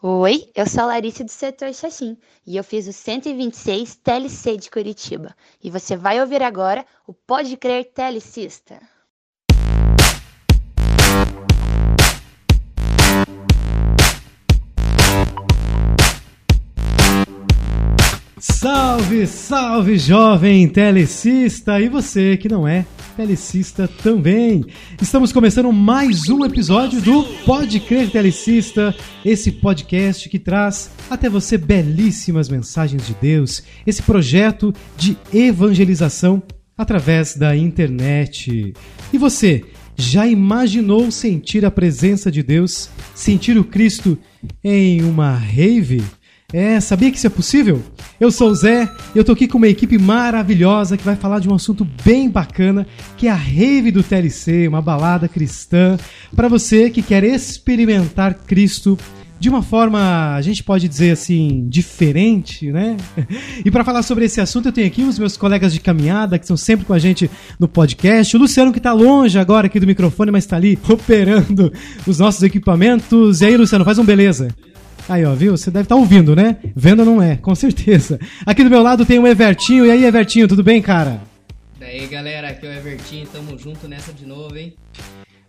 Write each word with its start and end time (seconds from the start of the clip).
Oi, 0.00 0.48
eu 0.54 0.64
sou 0.64 0.84
a 0.84 0.86
Larissa 0.86 1.24
do 1.24 1.30
setor 1.32 1.74
Xaxim 1.74 2.16
e 2.46 2.56
eu 2.56 2.62
fiz 2.62 2.86
o 2.86 2.92
126 2.92 3.96
TLC 3.96 4.56
de 4.56 4.70
Curitiba. 4.70 5.34
E 5.60 5.72
você 5.72 5.96
vai 5.96 6.20
ouvir 6.20 6.40
agora 6.40 6.86
o 7.04 7.12
Pode 7.12 7.56
Crer 7.56 7.84
Telecista. 7.92 8.78
Salve, 18.38 19.26
salve, 19.26 19.98
jovem 19.98 20.68
telecista! 20.68 21.80
E 21.80 21.88
você 21.88 22.36
que 22.36 22.48
não 22.48 22.68
é 22.68 22.86
telecista 23.18 23.90
também. 24.00 24.64
Estamos 25.02 25.32
começando 25.32 25.72
mais 25.72 26.28
um 26.28 26.44
episódio 26.44 27.00
do 27.00 27.24
Pode 27.44 27.80
Crer 27.80 28.08
Telecista, 28.08 28.94
esse 29.24 29.50
podcast 29.50 30.28
que 30.28 30.38
traz 30.38 30.92
até 31.10 31.28
você 31.28 31.58
belíssimas 31.58 32.48
mensagens 32.48 33.04
de 33.08 33.14
Deus, 33.20 33.64
esse 33.84 34.02
projeto 34.02 34.72
de 34.96 35.18
evangelização 35.34 36.40
através 36.76 37.34
da 37.34 37.56
internet. 37.56 38.72
E 39.12 39.18
você, 39.18 39.64
já 39.96 40.24
imaginou 40.24 41.10
sentir 41.10 41.64
a 41.64 41.72
presença 41.72 42.30
de 42.30 42.40
Deus, 42.40 42.88
sentir 43.16 43.58
o 43.58 43.64
Cristo 43.64 44.16
em 44.62 45.02
uma 45.02 45.32
rave? 45.32 46.04
É, 46.50 46.80
sabia 46.80 47.10
que 47.10 47.18
isso 47.18 47.26
é 47.26 47.30
possível? 47.30 47.82
Eu 48.18 48.30
sou 48.30 48.48
o 48.48 48.54
Zé 48.54 48.90
eu 49.14 49.22
tô 49.22 49.32
aqui 49.32 49.46
com 49.46 49.58
uma 49.58 49.68
equipe 49.68 49.98
maravilhosa 49.98 50.96
que 50.96 51.04
vai 51.04 51.14
falar 51.14 51.40
de 51.40 51.48
um 51.48 51.54
assunto 51.54 51.86
bem 52.02 52.30
bacana, 52.30 52.86
que 53.18 53.28
é 53.28 53.30
a 53.30 53.34
rave 53.34 53.90
do 53.90 54.02
TLC, 54.02 54.66
uma 54.66 54.80
balada 54.80 55.28
cristã, 55.28 55.98
para 56.34 56.48
você 56.48 56.88
que 56.88 57.02
quer 57.02 57.22
experimentar 57.22 58.32
Cristo 58.32 58.96
de 59.38 59.50
uma 59.50 59.62
forma, 59.62 60.34
a 60.34 60.40
gente 60.40 60.64
pode 60.64 60.88
dizer 60.88 61.10
assim, 61.10 61.66
diferente, 61.68 62.72
né? 62.72 62.96
E 63.62 63.70
para 63.70 63.84
falar 63.84 64.02
sobre 64.02 64.24
esse 64.24 64.40
assunto, 64.40 64.68
eu 64.68 64.72
tenho 64.72 64.86
aqui 64.86 65.02
os 65.02 65.18
meus 65.18 65.36
colegas 65.36 65.72
de 65.72 65.80
caminhada 65.80 66.38
que 66.38 66.44
estão 66.44 66.56
sempre 66.56 66.86
com 66.86 66.94
a 66.94 66.98
gente 66.98 67.30
no 67.60 67.68
podcast. 67.68 68.34
O 68.34 68.40
Luciano 68.40 68.72
que 68.72 68.80
tá 68.80 68.94
longe 68.94 69.38
agora 69.38 69.66
aqui 69.66 69.78
do 69.78 69.86
microfone, 69.86 70.30
mas 70.30 70.46
tá 70.46 70.56
ali 70.56 70.78
operando 70.88 71.70
os 72.06 72.18
nossos 72.18 72.42
equipamentos. 72.42 73.42
E 73.42 73.44
aí, 73.44 73.56
Luciano, 73.56 73.84
faz 73.84 73.98
um 73.98 74.04
beleza. 74.04 74.48
Aí, 75.08 75.24
ó, 75.24 75.34
viu? 75.34 75.56
Você 75.56 75.70
deve 75.70 75.84
estar 75.84 75.94
tá 75.94 76.00
ouvindo, 76.00 76.36
né? 76.36 76.56
Venda 76.76 77.04
não 77.04 77.22
é, 77.22 77.36
com 77.36 77.54
certeza. 77.54 78.20
Aqui 78.44 78.62
do 78.62 78.70
meu 78.70 78.82
lado 78.82 79.06
tem 79.06 79.18
o 79.18 79.26
Evertinho. 79.26 79.86
E 79.86 79.90
aí, 79.90 80.04
Evertinho, 80.04 80.46
tudo 80.46 80.62
bem, 80.62 80.82
cara? 80.82 81.22
Daí, 81.80 82.06
galera, 82.06 82.48
aqui 82.48 82.66
é 82.66 82.68
o 82.68 82.72
Evertinho. 82.74 83.26
Tamo 83.32 83.58
junto 83.58 83.88
nessa 83.88 84.12
de 84.12 84.26
novo, 84.26 84.54
hein? 84.56 84.74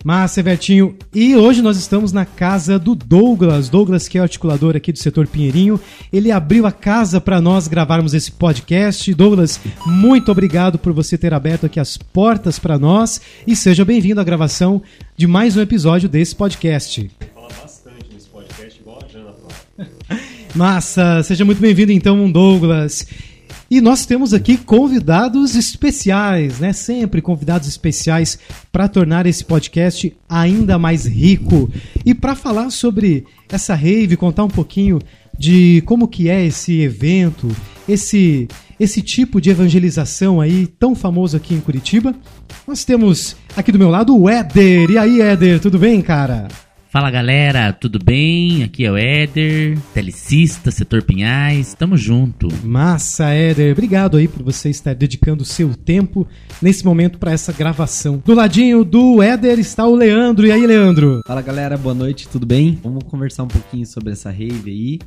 Massa, 0.01 0.39
Evertinho. 0.39 0.95
E 1.13 1.35
hoje 1.35 1.61
nós 1.61 1.75
estamos 1.75 2.13
na 2.13 2.25
casa 2.25 2.79
do 2.79 2.95
Douglas. 2.95 3.67
Douglas, 3.67 4.07
que 4.07 4.17
é 4.17 4.21
o 4.21 4.23
articulador 4.23 4.77
aqui 4.77 4.93
do 4.93 4.99
setor 4.99 5.27
Pinheirinho. 5.27 5.77
Ele 6.11 6.31
abriu 6.31 6.65
a 6.65 6.71
casa 6.71 7.19
para 7.19 7.41
nós 7.41 7.67
gravarmos 7.67 8.13
esse 8.13 8.31
podcast. 8.31 9.13
Douglas, 9.13 9.59
muito 9.85 10.31
obrigado 10.31 10.79
por 10.79 10.93
você 10.93 11.17
ter 11.17 11.33
aberto 11.33 11.65
aqui 11.65 11.81
as 11.81 11.97
portas 11.97 12.57
para 12.57 12.79
nós. 12.79 13.19
E 13.45 13.57
seja 13.57 13.83
bem-vindo 13.83 14.21
à 14.21 14.23
gravação 14.23 14.81
de 15.17 15.27
mais 15.27 15.57
um 15.57 15.61
episódio 15.61 16.07
desse 16.07 16.33
podcast. 16.33 17.11
Massa, 20.55 21.21
seja 21.23 21.45
muito 21.45 21.61
bem-vindo 21.61 21.91
então, 21.91 22.29
Douglas. 22.31 23.05
E 23.69 23.79
nós 23.79 24.05
temos 24.05 24.33
aqui 24.33 24.57
convidados 24.57 25.55
especiais, 25.55 26.59
né? 26.59 26.73
Sempre 26.73 27.21
convidados 27.21 27.67
especiais 27.67 28.39
para 28.71 28.87
tornar 28.87 29.27
esse 29.27 29.45
podcast 29.45 30.11
ainda 30.27 30.79
mais 30.79 31.05
rico. 31.05 31.69
E 32.03 32.15
para 32.15 32.35
falar 32.35 32.71
sobre 32.71 33.25
essa 33.47 33.75
rave, 33.75 34.17
contar 34.17 34.43
um 34.43 34.49
pouquinho 34.49 34.99
de 35.37 35.83
como 35.85 36.07
que 36.07 36.29
é 36.29 36.45
esse 36.45 36.81
evento, 36.81 37.47
esse 37.87 38.47
esse 38.79 39.01
tipo 39.01 39.41
de 39.41 39.49
evangelização 39.49 40.39
aí 40.39 40.65
tão 40.65 40.95
famoso 40.95 41.35
aqui 41.35 41.53
em 41.53 41.59
Curitiba. 41.59 42.15
Nós 42.65 42.85
temos 42.85 43.35
aqui 43.55 43.73
do 43.73 43.79
meu 43.79 43.89
lado 43.89 44.17
o 44.17 44.29
Éder. 44.29 44.89
E 44.89 44.97
aí, 44.97 45.21
Éder, 45.21 45.59
tudo 45.59 45.77
bem, 45.77 46.01
cara? 46.01 46.47
Fala 46.91 47.11
galera, 47.11 47.71
tudo 47.71 47.99
bem? 48.03 48.63
Aqui 48.63 48.83
é 48.83 48.91
o 48.91 48.97
Éder, 48.97 49.77
telecista, 49.93 50.71
setor 50.71 51.03
Pinhais, 51.03 51.75
tamo 51.75 51.95
junto. 51.95 52.47
Massa, 52.63 53.29
Éder, 53.29 53.73
obrigado 53.73 54.17
aí 54.17 54.27
por 54.27 54.41
você 54.41 54.71
estar 54.71 54.95
dedicando 54.95 55.43
o 55.43 55.45
seu 55.45 55.75
tempo 55.75 56.27
nesse 56.59 56.83
momento 56.83 57.19
para 57.19 57.31
essa 57.31 57.53
gravação. 57.53 58.23
Do 58.25 58.33
ladinho 58.33 58.83
do 58.83 59.21
Éder 59.21 59.59
está 59.59 59.85
o 59.85 59.93
Leandro, 59.93 60.47
e 60.47 60.51
aí 60.51 60.65
Leandro? 60.65 61.21
Fala 61.27 61.43
galera, 61.43 61.77
boa 61.77 61.93
noite, 61.93 62.27
tudo 62.27 62.47
bem? 62.47 62.79
Vamos 62.81 63.03
conversar 63.03 63.43
um 63.43 63.47
pouquinho 63.47 63.85
sobre 63.85 64.13
essa 64.13 64.31
rave 64.31 64.71
aí 64.71 64.99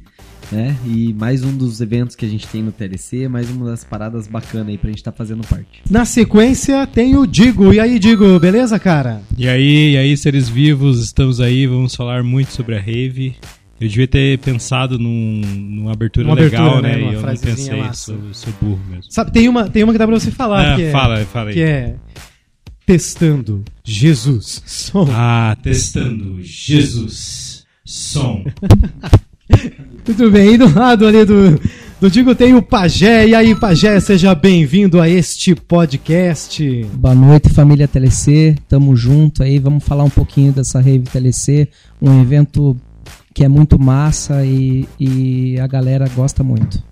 né? 0.53 0.77
E 0.87 1.15
mais 1.15 1.43
um 1.43 1.57
dos 1.57 1.81
eventos 1.81 2.15
que 2.15 2.27
a 2.27 2.29
gente 2.29 2.47
tem 2.47 2.63
no 2.63 2.71
TLC, 2.71 3.27
mais 3.27 3.51
uma 3.51 3.71
das 3.71 3.83
paradas 3.83 4.29
bacanas 4.29 4.69
aí 4.69 4.79
pra 4.79 4.91
gente 4.91 4.99
estar 4.99 5.11
tá 5.11 5.17
fazendo 5.17 5.47
parte. 5.47 5.83
Na 5.91 6.05
sequência 6.05 6.87
tem 6.87 7.17
o 7.17 7.27
Digo. 7.27 7.73
E 7.73 7.81
aí, 7.81 7.99
Digo, 7.99 8.39
beleza, 8.39 8.79
cara? 8.79 9.23
E 9.37 9.49
aí, 9.49 9.93
e 9.93 9.97
aí, 9.97 10.17
seres 10.17 10.49
vivos, 10.49 11.03
estamos 11.03 11.41
aí, 11.41 11.67
vamos 11.67 11.95
falar 11.95 12.23
muito 12.23 12.53
sobre 12.53 12.77
a 12.77 12.81
Rave. 12.81 13.35
Eu 13.81 13.89
devia 13.89 14.07
ter 14.07 14.39
pensado 14.39 14.99
num, 14.99 15.41
numa 15.41 15.93
abertura 15.93 16.27
uma 16.27 16.35
legal, 16.35 16.79
abertura, 16.79 16.89
né? 16.89 16.97
né? 16.97 17.11
E 17.11 17.15
eu 17.15 17.23
não 17.23 17.37
pensei, 17.37 17.83
sou, 17.95 18.17
sou, 18.33 18.53
burro 18.61 18.81
mesmo. 18.89 19.11
Sabe, 19.11 19.33
tem 19.33 19.49
uma, 19.49 19.69
tem 19.69 19.83
uma 19.83 19.93
que 19.93 19.99
dá 19.99 20.07
pra 20.07 20.19
você 20.19 20.31
falar. 20.31 20.75
É, 20.75 20.77
que 20.77 20.83
é, 20.83 20.91
fala, 20.93 21.25
fala 21.25 21.49
aí. 21.49 21.55
Que 21.55 21.63
é 21.63 21.97
Testando 22.85 23.65
Jesus 23.85 24.63
Som. 24.67 25.09
Ah, 25.11 25.57
testando 25.63 26.43
Jesus 26.43 27.65
Som. 27.85 28.45
Muito 30.05 30.31
bem, 30.33 30.55
e 30.55 30.59
do 30.59 30.75
lado 30.75 31.07
ali 31.07 31.25
do, 31.25 31.61
do 32.01 32.11
Digo 32.11 32.35
tem 32.35 32.55
o 32.55 32.63
Pajé. 32.63 33.29
E 33.29 33.35
aí, 33.37 33.55
Pajé, 33.55 34.01
seja 34.01 34.35
bem-vindo 34.35 35.01
a 35.01 35.09
este 35.09 35.55
podcast. 35.55 36.85
Boa 36.95 37.15
noite, 37.15 37.49
família 37.49 37.87
TLC. 37.87 38.57
Tamo 38.69 38.97
junto 38.97 39.45
aí, 39.45 39.61
vamos 39.61 39.85
falar 39.85 40.03
um 40.03 40.11
pouquinho 40.11 40.53
dessa 40.53 40.81
Rave 40.81 41.05
TLC, 41.05 41.69
um 42.01 42.21
evento 42.21 42.77
que 43.33 43.45
é 43.45 43.49
muito 43.49 43.79
massa 43.79 44.45
e, 44.45 44.89
e 44.99 45.59
a 45.61 45.69
galera 45.69 46.09
gosta 46.17 46.43
muito. 46.43 46.83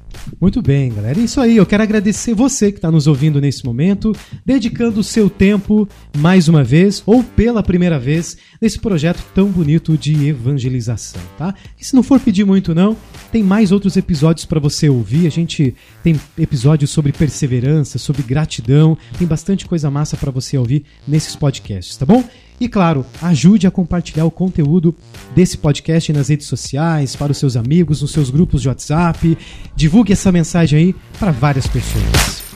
Muito 0.40 0.62
bem, 0.62 0.92
galera. 0.92 1.18
É 1.18 1.22
isso 1.22 1.40
aí. 1.40 1.56
Eu 1.56 1.66
quero 1.66 1.82
agradecer 1.82 2.34
você 2.34 2.70
que 2.70 2.78
está 2.78 2.90
nos 2.90 3.06
ouvindo 3.06 3.40
nesse 3.40 3.64
momento, 3.64 4.14
dedicando 4.44 5.00
o 5.00 5.04
seu 5.04 5.28
tempo 5.28 5.88
mais 6.16 6.48
uma 6.48 6.64
vez 6.64 7.02
ou 7.06 7.22
pela 7.22 7.62
primeira 7.62 7.98
vez 7.98 8.36
nesse 8.60 8.78
projeto 8.78 9.24
tão 9.34 9.48
bonito 9.48 9.96
de 9.96 10.28
evangelização, 10.28 11.20
tá? 11.36 11.54
E 11.78 11.84
se 11.84 11.94
não 11.94 12.02
for 12.02 12.20
pedir 12.20 12.44
muito 12.44 12.74
não, 12.74 12.96
tem 13.30 13.42
mais 13.42 13.72
outros 13.72 13.96
episódios 13.96 14.46
para 14.46 14.60
você 14.60 14.88
ouvir. 14.88 15.26
A 15.26 15.30
gente 15.30 15.74
tem 16.02 16.18
episódios 16.38 16.90
sobre 16.90 17.12
perseverança, 17.12 17.98
sobre 17.98 18.22
gratidão, 18.22 18.96
tem 19.18 19.26
bastante 19.26 19.66
coisa 19.66 19.90
massa 19.90 20.16
para 20.16 20.30
você 20.30 20.56
ouvir 20.56 20.84
nesses 21.06 21.36
podcasts, 21.36 21.96
tá 21.96 22.06
bom? 22.06 22.24
E 22.60 22.68
claro, 22.68 23.06
ajude 23.22 23.66
a 23.66 23.70
compartilhar 23.70 24.26
o 24.26 24.30
conteúdo 24.30 24.94
desse 25.34 25.56
podcast 25.56 26.12
nas 26.12 26.28
redes 26.28 26.46
sociais, 26.46 27.16
para 27.16 27.32
os 27.32 27.38
seus 27.38 27.56
amigos, 27.56 28.02
nos 28.02 28.10
seus 28.10 28.28
grupos 28.28 28.60
de 28.60 28.68
WhatsApp. 28.68 29.38
Divulgue 29.74 30.12
essa 30.12 30.30
mensagem 30.30 30.78
aí 30.78 30.94
para 31.18 31.32
várias 31.32 31.66
pessoas. 31.66 32.49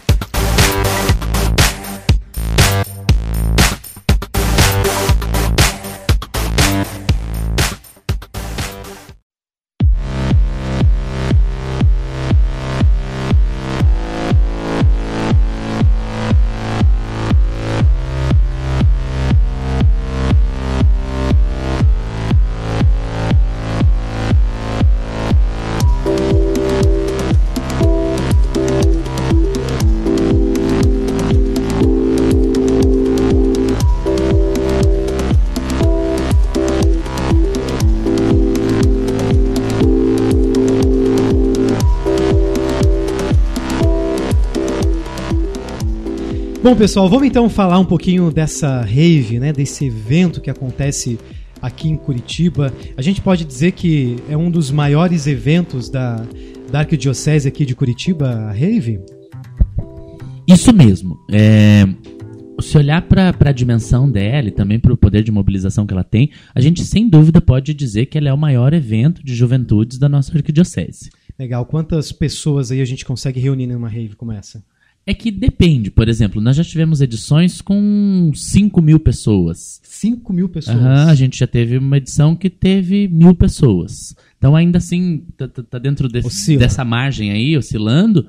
Bom, 46.65 46.75
pessoal, 46.75 47.11
vamos 47.11 47.27
então 47.27 47.47
falar 47.51 47.79
um 47.79 47.85
pouquinho 47.85 48.31
dessa 48.33 48.81
rave, 48.81 49.39
né, 49.39 49.53
desse 49.53 49.85
evento 49.85 50.41
que 50.41 50.49
acontece 50.49 51.19
aqui 51.61 51.91
em 51.91 51.97
Curitiba. 51.99 52.73
A 52.97 53.03
gente 53.03 53.21
pode 53.21 53.45
dizer 53.45 53.73
que 53.73 54.17
é 54.31 54.37
um 54.37 54.51
dos 54.51 54.71
maiores 54.71 55.27
eventos 55.27 55.91
da, 55.91 56.27
da 56.73 56.79
Arquidiocese 56.79 57.47
aqui 57.47 57.67
de 57.67 57.75
Curitiba, 57.75 58.31
a 58.31 58.51
rave? 58.51 58.99
Isso 60.49 60.73
mesmo. 60.73 61.19
É, 61.31 61.87
se 62.59 62.79
olhar 62.79 63.03
para 63.03 63.37
a 63.39 63.53
dimensão 63.53 64.11
dela 64.11 64.49
e 64.49 64.51
também 64.51 64.81
para 64.81 64.95
o 64.95 64.97
poder 64.97 65.23
de 65.23 65.31
mobilização 65.31 65.87
que 65.87 65.93
ela 65.93 66.03
tem, 66.03 66.31
a 66.55 66.63
gente 66.63 66.83
sem 66.83 67.11
dúvida 67.11 67.43
pode 67.43 67.75
dizer 67.75 68.07
que 68.07 68.17
ela 68.17 68.31
é 68.31 68.33
o 68.33 68.39
maior 68.39 68.73
evento 68.73 69.23
de 69.23 69.35
juventudes 69.35 69.99
da 69.99 70.09
nossa 70.09 70.35
arquidiocese. 70.35 71.11
Legal. 71.39 71.67
Quantas 71.67 72.11
pessoas 72.11 72.71
aí 72.71 72.81
a 72.81 72.87
gente 72.87 73.05
consegue 73.05 73.39
reunir 73.39 73.67
numa 73.67 73.89
rave 73.91 74.17
como 74.17 74.33
essa? 74.33 74.65
É 75.07 75.13
que 75.13 75.31
depende. 75.31 75.91
Por 75.91 76.09
exemplo, 76.09 76.41
nós 76.41 76.57
já 76.57 76.65
tivemos 76.65 77.03
edições 77.03 77.61
com 77.61 78.33
5 78.35 78.81
mil 78.81 78.99
pessoas. 78.99 79.81
5 79.83 80.33
mil 80.33 80.49
pessoas? 80.49 80.79
Uhum, 80.79 81.09
a 81.09 81.15
gente 81.15 81.39
já 81.39 81.47
teve 81.47 81.77
uma 81.77 81.99
edição 81.99 82.35
que 82.35 82.49
teve 82.49 83.07
mil 83.09 83.35
pessoas. 83.35 84.15
Então, 84.39 84.57
ainda 84.57 84.79
assim, 84.79 85.25
tá, 85.37 85.47
tá, 85.47 85.63
tá 85.63 85.79
dentro 85.79 86.09
desse, 86.09 86.57
dessa 86.57 86.85
margem 86.85 87.31
aí, 87.31 87.57
oscilando. 87.57 88.27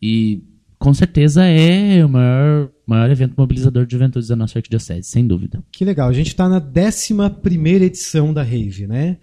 E 0.00 0.42
com 0.78 0.92
certeza 0.92 1.44
é 1.44 2.04
o 2.04 2.08
maior, 2.08 2.70
maior 2.86 3.10
evento 3.10 3.34
mobilizador 3.36 3.84
de 3.84 3.92
juventude 3.92 4.28
da 4.28 4.36
nossa 4.36 4.58
arquidiocese, 4.58 5.08
sem 5.08 5.26
dúvida. 5.26 5.62
Que 5.72 5.84
legal. 5.84 6.08
A 6.08 6.12
gente 6.12 6.28
está 6.28 6.48
na 6.48 6.58
11 6.60 7.84
edição 7.84 8.32
da 8.32 8.42
Rave, 8.42 8.86
né? 8.86 9.16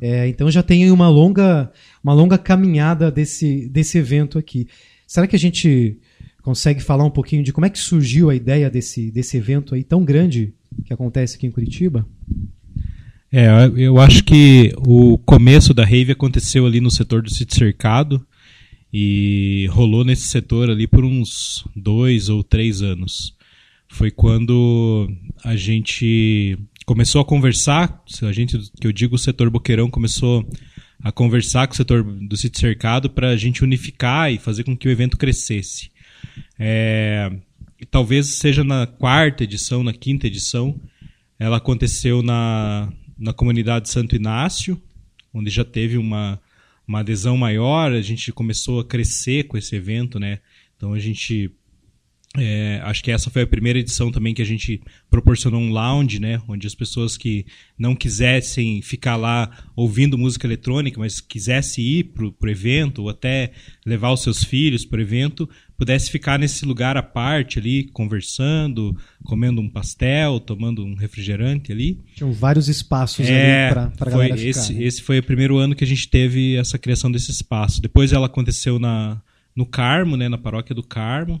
É, 0.00 0.28
então 0.28 0.50
já 0.50 0.62
tem 0.62 0.90
uma 0.90 1.08
longa, 1.08 1.70
uma 2.02 2.14
longa 2.14 2.38
caminhada 2.38 3.10
desse, 3.10 3.68
desse 3.68 3.98
evento 3.98 4.38
aqui. 4.38 4.68
Será 5.06 5.26
que 5.26 5.36
a 5.36 5.38
gente 5.38 5.98
consegue 6.44 6.82
falar 6.82 7.04
um 7.04 7.10
pouquinho 7.10 7.42
de 7.42 7.52
como 7.52 7.64
é 7.64 7.70
que 7.70 7.78
surgiu 7.78 8.28
a 8.28 8.34
ideia 8.34 8.70
desse, 8.70 9.10
desse 9.10 9.38
evento 9.38 9.74
aí 9.74 9.82
tão 9.82 10.04
grande 10.04 10.52
que 10.84 10.92
acontece 10.92 11.36
aqui 11.36 11.46
em 11.46 11.50
Curitiba? 11.50 12.06
É, 13.32 13.48
eu 13.76 13.98
acho 13.98 14.22
que 14.22 14.72
o 14.86 15.16
começo 15.18 15.72
da 15.72 15.84
rave 15.84 16.12
aconteceu 16.12 16.66
ali 16.66 16.80
no 16.80 16.90
setor 16.90 17.22
do 17.22 17.30
sítio 17.30 17.56
cercado 17.56 18.24
e 18.92 19.66
rolou 19.70 20.04
nesse 20.04 20.28
setor 20.28 20.70
ali 20.70 20.86
por 20.86 21.02
uns 21.02 21.66
dois 21.74 22.28
ou 22.28 22.44
três 22.44 22.82
anos. 22.82 23.34
Foi 23.88 24.10
quando 24.10 25.10
a 25.42 25.56
gente 25.56 26.58
começou 26.84 27.22
a 27.22 27.24
conversar, 27.24 28.04
a 28.22 28.32
gente, 28.32 28.58
que 28.78 28.86
eu 28.86 28.92
digo 28.92 29.16
o 29.16 29.18
setor 29.18 29.48
Boqueirão, 29.48 29.88
começou 29.88 30.46
a 31.02 31.10
conversar 31.10 31.66
com 31.66 31.72
o 31.72 31.76
setor 31.76 32.04
do 32.04 32.36
sítio 32.36 32.60
cercado 32.60 33.08
para 33.08 33.30
a 33.30 33.36
gente 33.36 33.64
unificar 33.64 34.30
e 34.30 34.38
fazer 34.38 34.62
com 34.62 34.76
que 34.76 34.86
o 34.86 34.90
evento 34.90 35.16
crescesse. 35.16 35.93
É, 36.58 37.30
talvez 37.90 38.34
seja 38.36 38.64
na 38.64 38.86
quarta 38.86 39.44
edição, 39.44 39.82
na 39.82 39.92
quinta 39.92 40.26
edição, 40.26 40.80
ela 41.38 41.56
aconteceu 41.56 42.22
na, 42.22 42.92
na 43.18 43.32
comunidade 43.32 43.88
Santo 43.88 44.16
Inácio, 44.16 44.80
onde 45.32 45.50
já 45.50 45.64
teve 45.64 45.98
uma, 45.98 46.40
uma 46.86 47.00
adesão 47.00 47.36
maior, 47.36 47.92
a 47.92 48.00
gente 48.00 48.32
começou 48.32 48.80
a 48.80 48.84
crescer 48.84 49.44
com 49.44 49.56
esse 49.56 49.74
evento, 49.74 50.18
né? 50.18 50.40
Então 50.76 50.92
a 50.92 50.98
gente 50.98 51.52
é, 52.36 52.80
acho 52.82 53.02
que 53.04 53.12
essa 53.12 53.30
foi 53.30 53.42
a 53.42 53.46
primeira 53.46 53.78
edição 53.78 54.10
também 54.10 54.34
que 54.34 54.42
a 54.42 54.46
gente 54.46 54.82
proporcionou 55.08 55.60
um 55.60 55.70
lounge, 55.70 56.18
né, 56.18 56.42
onde 56.48 56.66
as 56.66 56.74
pessoas 56.74 57.16
que 57.16 57.46
não 57.78 57.94
quisessem 57.94 58.82
ficar 58.82 59.14
lá 59.14 59.64
ouvindo 59.76 60.18
música 60.18 60.44
eletrônica, 60.44 60.98
mas 60.98 61.20
quisessem 61.20 61.84
ir 61.84 62.04
para 62.04 62.24
o 62.26 62.50
evento 62.50 63.02
ou 63.02 63.08
até 63.08 63.52
levar 63.86 64.10
os 64.10 64.22
seus 64.22 64.42
filhos 64.42 64.84
para 64.84 64.98
o 64.98 65.02
evento, 65.02 65.48
pudesse 65.76 66.10
ficar 66.10 66.38
nesse 66.38 66.64
lugar 66.64 66.96
à 66.96 67.02
parte 67.02 67.58
ali, 67.58 67.84
conversando, 67.84 68.96
comendo 69.24 69.60
um 69.60 69.68
pastel, 69.68 70.38
tomando 70.38 70.84
um 70.84 70.94
refrigerante 70.94 71.72
ali. 71.72 72.00
Tinham 72.14 72.32
vários 72.32 72.68
espaços 72.68 73.26
é, 73.26 73.66
ali 73.66 73.74
para 73.96 74.10
galera 74.10 74.36
ficar. 74.36 74.48
Esse, 74.48 74.72
né? 74.72 74.84
esse 74.84 75.02
foi 75.02 75.18
o 75.18 75.22
primeiro 75.22 75.58
ano 75.58 75.74
que 75.74 75.84
a 75.84 75.86
gente 75.86 76.08
teve 76.08 76.56
essa 76.56 76.78
criação 76.78 77.10
desse 77.10 77.30
espaço. 77.30 77.82
Depois 77.82 78.12
ela 78.12 78.26
aconteceu 78.26 78.78
na, 78.78 79.20
no 79.54 79.66
Carmo, 79.66 80.16
né, 80.16 80.28
na 80.28 80.38
paróquia 80.38 80.74
do 80.74 80.82
Carmo. 80.82 81.40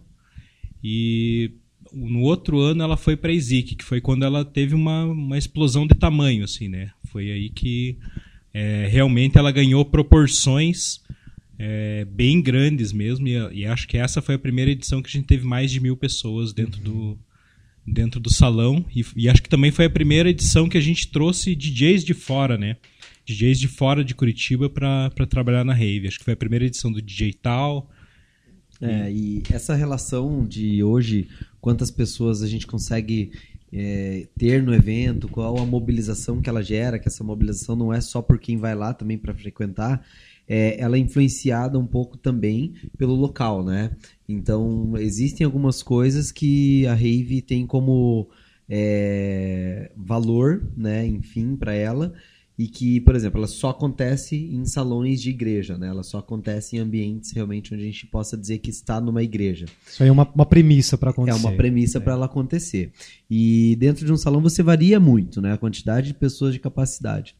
E 0.82 1.52
no 1.92 2.20
outro 2.20 2.60
ano 2.60 2.82
ela 2.82 2.96
foi 2.96 3.16
para 3.16 3.32
Isic, 3.32 3.76
que 3.76 3.84
foi 3.84 4.00
quando 4.00 4.24
ela 4.24 4.44
teve 4.44 4.74
uma, 4.74 5.04
uma 5.04 5.38
explosão 5.38 5.86
de 5.86 5.94
tamanho, 5.94 6.44
assim, 6.44 6.68
né? 6.68 6.90
Foi 7.04 7.30
aí 7.30 7.48
que 7.48 7.96
é, 8.52 8.88
realmente 8.90 9.38
ela 9.38 9.52
ganhou 9.52 9.84
proporções 9.84 11.03
é, 11.58 12.04
bem 12.04 12.40
grandes 12.42 12.92
mesmo. 12.92 13.26
E, 13.26 13.60
e, 13.60 13.66
acho 13.66 13.86
que 13.86 13.96
essa 13.96 14.20
foi 14.20 14.34
a 14.34 14.38
primeira 14.38 14.70
edição 14.70 15.02
que 15.02 15.08
a 15.08 15.12
gente 15.12 15.26
teve 15.26 15.46
mais 15.46 15.70
de 15.70 15.80
mil 15.80 15.96
pessoas 15.96 16.52
dentro 16.52 16.78
uhum. 16.78 17.12
do 17.12 17.18
dentro 17.86 18.18
do 18.18 18.32
salão. 18.32 18.84
E, 18.94 19.04
e, 19.16 19.28
acho 19.28 19.42
que 19.42 19.48
também 19.48 19.70
foi 19.70 19.84
a 19.84 19.90
primeira 19.90 20.30
edição 20.30 20.68
que 20.68 20.78
a 20.78 20.80
gente 20.80 21.08
trouxe 21.08 21.54
DJs 21.54 22.04
de 22.04 22.14
fora, 22.14 22.56
né? 22.56 22.76
DJs 23.26 23.58
de 23.58 23.68
fora 23.68 24.04
de 24.04 24.14
Curitiba 24.14 24.68
para 24.68 25.10
trabalhar 25.28 25.64
na 25.64 25.74
rave. 25.74 26.08
Acho 26.08 26.18
que 26.18 26.24
foi 26.24 26.34
a 26.34 26.36
primeira 26.36 26.64
edição 26.64 26.90
do 26.90 27.00
DJ 27.00 27.32
Tal. 27.34 27.90
É, 28.80 29.10
e 29.10 29.42
essa 29.50 29.74
relação 29.74 30.46
de 30.46 30.82
hoje, 30.82 31.28
quantas 31.60 31.90
pessoas 31.90 32.42
a 32.42 32.46
gente 32.46 32.66
consegue 32.66 33.30
é, 33.72 34.26
ter 34.36 34.62
no 34.62 34.74
evento, 34.74 35.28
qual 35.28 35.58
a 35.58 35.64
mobilização 35.66 36.40
que 36.40 36.48
ela 36.48 36.62
gera, 36.62 36.98
que 36.98 37.08
essa 37.08 37.24
mobilização 37.24 37.74
não 37.74 37.92
é 37.92 38.00
só 38.00 38.20
por 38.20 38.38
quem 38.38 38.56
vai 38.56 38.74
lá 38.74 38.92
também 38.92 39.16
para 39.16 39.34
frequentar, 39.34 40.04
é, 40.48 40.80
ela 40.80 40.96
é 40.96 40.98
influenciada 40.98 41.78
um 41.78 41.86
pouco 41.86 42.16
também 42.16 42.74
pelo 42.98 43.14
local, 43.14 43.64
né? 43.64 43.90
Então, 44.28 44.96
existem 44.98 45.44
algumas 45.44 45.82
coisas 45.82 46.30
que 46.30 46.86
a 46.86 46.94
Rave 46.94 47.42
tem 47.42 47.66
como 47.66 48.28
é, 48.68 49.90
valor, 49.96 50.66
né, 50.76 51.06
enfim, 51.06 51.56
para 51.56 51.74
ela, 51.74 52.12
e 52.56 52.68
que, 52.68 53.00
por 53.00 53.16
exemplo, 53.16 53.38
ela 53.38 53.48
só 53.48 53.70
acontece 53.70 54.36
em 54.36 54.64
salões 54.64 55.20
de 55.20 55.30
igreja, 55.30 55.76
né? 55.76 55.88
Ela 55.88 56.04
só 56.04 56.18
acontece 56.18 56.76
em 56.76 56.78
ambientes 56.78 57.32
realmente 57.32 57.74
onde 57.74 57.82
a 57.82 57.86
gente 57.86 58.06
possa 58.06 58.36
dizer 58.36 58.58
que 58.58 58.70
está 58.70 59.00
numa 59.00 59.24
igreja. 59.24 59.66
Isso 59.84 60.02
aí 60.02 60.08
é 60.08 60.12
uma, 60.12 60.30
uma 60.32 60.46
premissa 60.46 60.96
para 60.96 61.10
acontecer. 61.10 61.36
É 61.36 61.40
uma 61.40 61.56
premissa 61.56 61.98
é. 61.98 62.00
para 62.00 62.12
ela 62.12 62.26
acontecer. 62.26 62.92
E 63.28 63.74
dentro 63.80 64.06
de 64.06 64.12
um 64.12 64.16
salão 64.16 64.40
você 64.40 64.62
varia 64.62 65.00
muito, 65.00 65.42
né? 65.42 65.52
A 65.52 65.58
quantidade 65.58 66.08
de 66.08 66.14
pessoas 66.14 66.52
de 66.54 66.60
capacidade. 66.60 67.34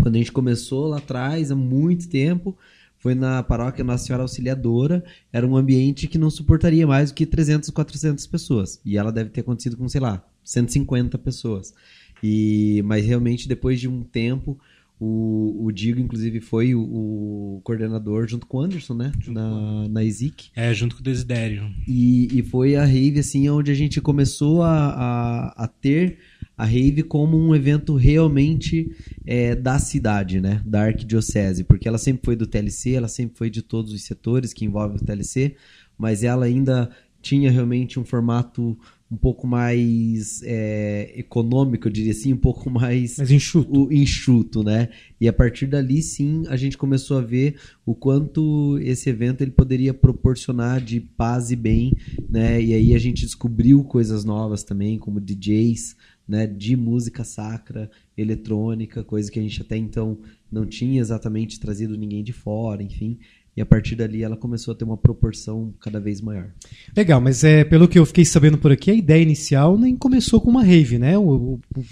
Quando 0.00 0.16
a 0.16 0.18
gente 0.18 0.32
começou 0.32 0.88
lá 0.88 0.98
atrás, 0.98 1.50
há 1.50 1.56
muito 1.56 2.08
tempo, 2.08 2.56
foi 2.98 3.14
na 3.14 3.42
paróquia 3.42 3.84
Nossa 3.84 4.06
Senhora 4.06 4.22
Auxiliadora, 4.22 5.04
era 5.32 5.46
um 5.46 5.56
ambiente 5.56 6.06
que 6.06 6.16
não 6.16 6.30
suportaria 6.30 6.86
mais 6.86 7.10
do 7.10 7.14
que 7.14 7.26
300, 7.26 7.70
400 7.70 8.26
pessoas. 8.26 8.80
E 8.84 8.96
ela 8.96 9.12
deve 9.12 9.30
ter 9.30 9.42
acontecido 9.42 9.76
com, 9.76 9.88
sei 9.88 10.00
lá, 10.00 10.24
150 10.42 11.18
pessoas. 11.18 11.74
E, 12.22 12.82
mas 12.86 13.04
realmente, 13.04 13.46
depois 13.46 13.78
de 13.78 13.88
um 13.88 14.02
tempo, 14.02 14.58
o, 14.98 15.66
o 15.66 15.72
Digo, 15.72 16.00
inclusive, 16.00 16.40
foi 16.40 16.74
o, 16.74 16.80
o, 16.80 17.60
coordenador 17.62 18.26
junto 18.26 18.46
com 18.46 18.58
o 18.58 18.60
Anderson, 18.62 18.94
né? 18.94 19.12
na, 19.26 19.88
na 19.88 20.02
ESIC. 20.02 20.50
É, 20.56 20.72
junto 20.72 20.94
com 20.96 21.02
o 21.02 21.04
Desidério. 21.04 21.70
E, 21.86 22.38
e 22.38 22.42
foi 22.42 22.76
a 22.76 22.84
Rave, 22.84 23.18
assim, 23.18 23.48
onde 23.50 23.70
a 23.70 23.74
gente 23.74 24.00
começou 24.00 24.62
a, 24.62 24.70
a, 24.72 25.64
a 25.64 25.68
ter 25.68 26.18
a 26.56 26.64
Rave 26.64 27.02
como 27.02 27.36
um 27.36 27.54
evento 27.54 27.96
realmente 27.96 28.90
é, 29.26 29.54
da 29.54 29.78
cidade, 29.78 30.40
né? 30.40 30.62
Da 30.64 30.82
arquidiocese. 30.82 31.64
Porque 31.64 31.88
ela 31.88 31.98
sempre 31.98 32.24
foi 32.24 32.36
do 32.36 32.46
TLC, 32.46 32.92
ela 32.92 33.08
sempre 33.08 33.36
foi 33.36 33.50
de 33.50 33.62
todos 33.62 33.92
os 33.92 34.02
setores 34.04 34.52
que 34.52 34.64
envolvem 34.64 34.96
o 34.96 35.04
TLC, 35.04 35.56
mas 35.98 36.22
ela 36.22 36.46
ainda 36.46 36.90
tinha 37.20 37.50
realmente 37.50 37.98
um 37.98 38.04
formato 38.04 38.78
um 39.10 39.16
pouco 39.16 39.46
mais 39.46 40.42
é, 40.42 41.12
econômico, 41.16 41.86
eu 41.86 41.92
diria 41.92 42.10
assim, 42.10 42.32
um 42.32 42.38
pouco 42.38 42.68
mais, 42.68 43.16
mais 43.16 43.30
enxuto. 43.30 43.84
O, 43.84 43.92
enxuto, 43.92 44.62
né? 44.62 44.88
E 45.20 45.28
a 45.28 45.32
partir 45.32 45.66
dali, 45.66 46.02
sim, 46.02 46.42
a 46.48 46.56
gente 46.56 46.76
começou 46.76 47.18
a 47.18 47.20
ver 47.20 47.56
o 47.86 47.94
quanto 47.94 48.78
esse 48.80 49.08
evento 49.08 49.42
ele 49.42 49.52
poderia 49.52 49.94
proporcionar 49.94 50.80
de 50.80 51.00
paz 51.00 51.50
e 51.50 51.56
bem, 51.56 51.92
né? 52.28 52.60
E 52.60 52.74
aí 52.74 52.94
a 52.94 52.98
gente 52.98 53.24
descobriu 53.24 53.84
coisas 53.84 54.24
novas 54.24 54.64
também, 54.64 54.98
como 54.98 55.20
DJs, 55.20 55.96
né? 56.26 56.46
De 56.46 56.76
música 56.76 57.24
sacra, 57.24 57.90
eletrônica, 58.16 59.04
coisa 59.04 59.30
que 59.30 59.38
a 59.38 59.42
gente 59.42 59.60
até 59.60 59.76
então 59.76 60.18
não 60.50 60.66
tinha 60.66 61.00
exatamente 61.00 61.58
trazido 61.60 61.96
ninguém 61.96 62.22
de 62.22 62.32
fora, 62.32 62.82
enfim. 62.82 63.18
E 63.56 63.60
a 63.60 63.66
partir 63.66 63.94
dali 63.94 64.22
ela 64.22 64.36
começou 64.36 64.72
a 64.72 64.74
ter 64.76 64.84
uma 64.84 64.96
proporção 64.96 65.72
cada 65.80 66.00
vez 66.00 66.20
maior. 66.20 66.50
Legal, 66.96 67.20
mas 67.20 67.44
é, 67.44 67.64
pelo 67.64 67.86
que 67.86 67.98
eu 67.98 68.06
fiquei 68.06 68.24
sabendo 68.24 68.58
por 68.58 68.72
aqui, 68.72 68.90
a 68.90 68.94
ideia 68.94 69.22
inicial 69.22 69.78
nem 69.78 69.96
começou 69.96 70.40
com 70.40 70.50
uma 70.50 70.64
rave, 70.64 70.98
né? 70.98 71.16
O, 71.16 71.22
o, 71.22 71.60
o, 71.76 71.84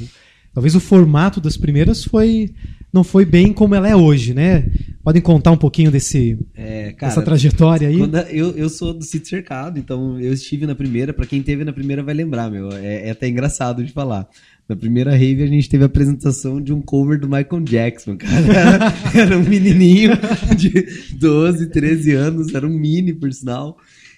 talvez 0.52 0.74
o 0.74 0.80
formato 0.80 1.40
das 1.40 1.56
primeiras 1.56 2.04
foi 2.04 2.52
não 2.92 3.02
foi 3.02 3.24
bem 3.24 3.52
como 3.52 3.74
ela 3.74 3.88
é 3.88 3.96
hoje, 3.96 4.34
né? 4.34 4.66
Podem 5.02 5.22
contar 5.22 5.50
um 5.50 5.56
pouquinho 5.56 5.90
desse, 5.90 6.38
é, 6.54 6.92
cara, 6.92 7.10
dessa 7.10 7.22
trajetória 7.22 7.88
aí? 7.88 7.98
eu, 8.30 8.50
eu 8.56 8.68
sou 8.68 8.92
do 8.92 9.04
sítio 9.04 9.30
cercado, 9.30 9.78
então 9.78 10.20
eu 10.20 10.32
estive 10.32 10.66
na 10.66 10.74
primeira. 10.74 11.12
Para 11.12 11.26
quem 11.26 11.42
teve 11.42 11.64
na 11.64 11.72
primeira 11.72 12.02
vai 12.02 12.14
lembrar, 12.14 12.50
meu. 12.50 12.70
É, 12.72 13.08
é 13.08 13.10
até 13.10 13.26
engraçado 13.26 13.82
de 13.82 13.92
falar. 13.92 14.28
Na 14.68 14.76
primeira 14.76 15.10
rave 15.10 15.42
a 15.42 15.46
gente 15.46 15.68
teve 15.68 15.82
a 15.82 15.86
apresentação 15.86 16.60
de 16.60 16.72
um 16.72 16.80
cover 16.80 17.18
do 17.18 17.26
Michael 17.28 17.62
Jackson, 17.62 18.16
cara. 18.16 18.92
Era, 19.14 19.36
um 19.36 19.42
menininho 19.42 20.12
de 20.56 21.16
12, 21.16 21.66
13 21.70 22.12
anos, 22.12 22.54
era 22.54 22.66
um 22.66 22.70
mini, 22.70 23.12
por 23.12 23.32
sinal. 23.32 23.76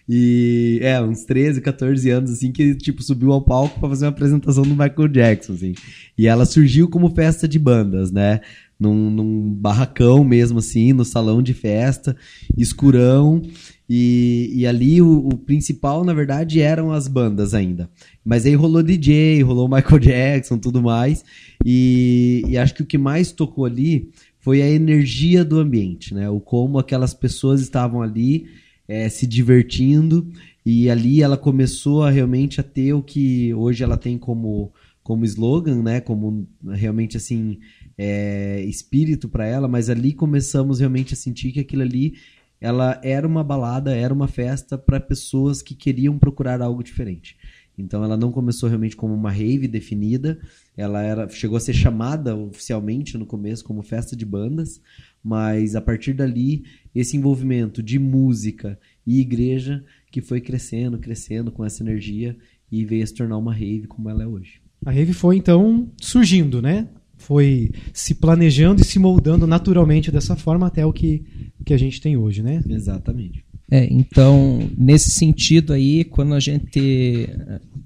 E 0.09 0.81
é, 0.83 1.01
uns 1.01 1.25
13, 1.25 1.63
14 1.63 2.11
anos, 2.11 2.31
assim, 2.31 2.53
que, 2.53 2.75
tipo, 2.75 3.03
subiu 3.03 3.33
ao 3.33 3.43
palco 3.43 3.81
para 3.81 3.89
fazer 3.89 4.05
uma 4.05 4.11
apresentação 4.11 4.63
do 4.63 4.71
Michael 4.71 5.09
Jackson, 5.09 5.55
assim. 5.55 5.75
E 6.17 6.27
ela 6.27 6.45
surgiu 6.45 6.89
como 6.89 7.15
festa 7.15 7.49
de 7.49 7.59
bandas, 7.59 8.13
né? 8.13 8.41
Num, 8.79 9.11
num 9.11 9.51
barracão 9.51 10.25
mesmo, 10.25 10.59
assim, 10.59 10.93
no 10.93 11.05
salão 11.05 11.41
de 11.41 11.55
festa, 11.55 12.17
escurão. 12.57 13.41
E, 13.89 14.51
e 14.53 14.67
ali 14.67 15.01
o, 15.01 15.29
o 15.29 15.37
principal, 15.37 16.05
na 16.05 16.13
verdade, 16.13 16.61
eram 16.61 16.91
as 16.91 17.07
bandas 17.07 17.55
ainda. 17.55 17.89
Mas 18.25 18.47
aí 18.47 18.55
rolou 18.55 18.83
DJ, 18.83 19.43
rolou 19.43 19.69
Michael 19.69 19.99
Jackson, 20.01 20.59
tudo 20.59 20.83
mais. 20.83 21.25
E, 21.65 22.43
e 22.49 22.59
acho 22.59 22.75
que 22.75 22.83
o 22.83 22.87
que 22.87 22.99
mais 22.99 23.31
tocou 23.31 23.65
ali 23.65 24.11
foi 24.41 24.61
a 24.61 24.69
energia 24.69 25.45
do 25.45 25.59
ambiente, 25.59 26.13
né? 26.13 26.29
O 26.29 26.41
como 26.41 26.79
aquelas 26.79 27.15
pessoas 27.15 27.61
estavam 27.61 28.03
ali 28.03 28.47
é, 28.87 29.09
se 29.09 29.27
divertindo 29.27 30.29
e 30.67 30.89
ali 30.91 31.23
ela 31.23 31.37
começou 31.37 32.03
a 32.03 32.11
realmente 32.11 32.61
a 32.61 32.63
ter 32.63 32.93
o 32.93 33.03
que 33.03 33.55
hoje 33.55 33.83
ela 33.83 33.97
tem 33.97 34.19
como 34.19 34.73
como 35.03 35.25
slogan, 35.27 35.83
né? 35.83 36.01
Como 36.01 36.49
realmente 36.73 37.17
assim 37.17 37.59
é, 37.97 38.63
espírito 38.65 39.29
para 39.29 39.47
ela, 39.47 39.69
mas 39.69 39.89
ali 39.89 40.13
começamos 40.13 40.81
realmente 40.81 41.15
a 41.15 41.17
sentir 41.17 41.53
que 41.53 41.61
aquilo 41.61 41.83
ali 41.83 42.15
ela 42.61 43.01
era 43.05 43.27
uma 43.27 43.45
balada, 43.45 43.95
era 43.95 44.15
uma 44.15 44.29
festa 44.29 44.79
para 44.79 44.99
pessoas 44.99 45.61
que 45.61 45.75
queriam 45.75 46.19
procurar 46.19 46.63
algo 46.63 46.83
diferente. 46.83 47.37
Então 47.77 48.05
ela 48.05 48.17
não 48.17 48.31
começou 48.31 48.69
realmente 48.69 48.97
como 48.97 49.13
uma 49.13 49.31
rave 49.31 49.67
definida, 49.67 50.39
ela 50.77 51.03
era, 51.03 51.29
chegou 51.29 51.57
a 51.57 51.61
ser 51.61 51.75
chamada 51.75 52.35
oficialmente 52.37 53.19
no 53.19 53.27
começo 53.27 53.65
como 53.65 53.83
festa 53.83 54.15
de 54.17 54.25
bandas, 54.25 54.81
mas 55.23 55.75
a 55.75 55.81
partir 55.81 56.13
dali 56.13 56.65
esse 56.95 57.17
envolvimento 57.17 57.83
de 57.83 57.99
música 57.99 58.79
e 59.07 59.21
igreja 59.21 59.85
que 60.11 60.21
foi 60.21 60.41
crescendo, 60.41 60.99
crescendo 60.99 61.51
com 61.51 61.65
essa 61.65 61.83
energia 61.83 62.37
e 62.71 62.85
veio 62.85 63.03
a 63.03 63.07
se 63.07 63.15
tornar 63.15 63.37
uma 63.37 63.53
rave 63.53 63.87
como 63.87 64.09
ela 64.09 64.23
é 64.23 64.27
hoje. 64.27 64.61
A 64.87 64.91
rave 64.91 65.13
foi 65.13 65.37
então 65.37 65.91
surgindo, 66.01 66.63
né? 66.63 66.89
Foi 67.27 67.71
se 67.93 68.15
planejando 68.15 68.83
e 68.83 68.85
se 68.85 68.99
moldando 68.99 69.47
naturalmente 69.47 70.13
dessa 70.13 70.37
forma 70.37 70.67
até 70.67 70.85
o 70.85 70.93
que, 70.93 71.25
que 71.65 71.73
a 71.73 71.79
gente 71.79 72.01
tem 72.01 72.17
hoje, 72.17 72.43
né? 72.43 72.63
Exatamente. 72.69 73.45
É, 73.71 73.89
então, 73.91 74.71
nesse 74.77 75.11
sentido 75.11 75.73
aí, 75.73 76.05
quando 76.05 76.35
a 76.35 76.41
gente 76.41 77.29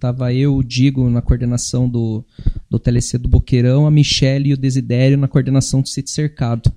tava 0.01 0.35
eu, 0.35 0.57
o 0.57 0.63
Digo, 0.63 1.09
na 1.09 1.23
coordenação 1.23 1.89
do, 1.89 2.25
do 2.69 2.81
TLC 2.81 3.17
do 3.17 3.29
Boqueirão, 3.29 3.87
a 3.87 3.91
Michelle 3.91 4.51
e 4.51 4.55
o 4.55 4.59
Desidério 4.59 5.17
na 5.17 5.29
coordenação 5.29 5.81
do 5.81 5.89
Sítio 5.89 6.13
Cercado. 6.13 6.73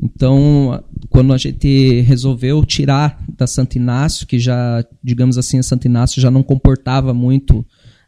Então, 0.00 0.84
quando 1.08 1.32
a 1.32 1.38
gente 1.38 2.02
resolveu 2.02 2.64
tirar 2.64 3.20
da 3.36 3.46
Santo 3.46 3.76
Inácio, 3.76 4.26
que 4.26 4.38
já, 4.38 4.84
digamos 5.02 5.38
assim, 5.38 5.58
a 5.58 5.62
Santo 5.62 5.86
Inácio 5.86 6.22
já 6.22 6.30
não 6.30 6.42
comportava 6.42 7.12
muito 7.12 7.66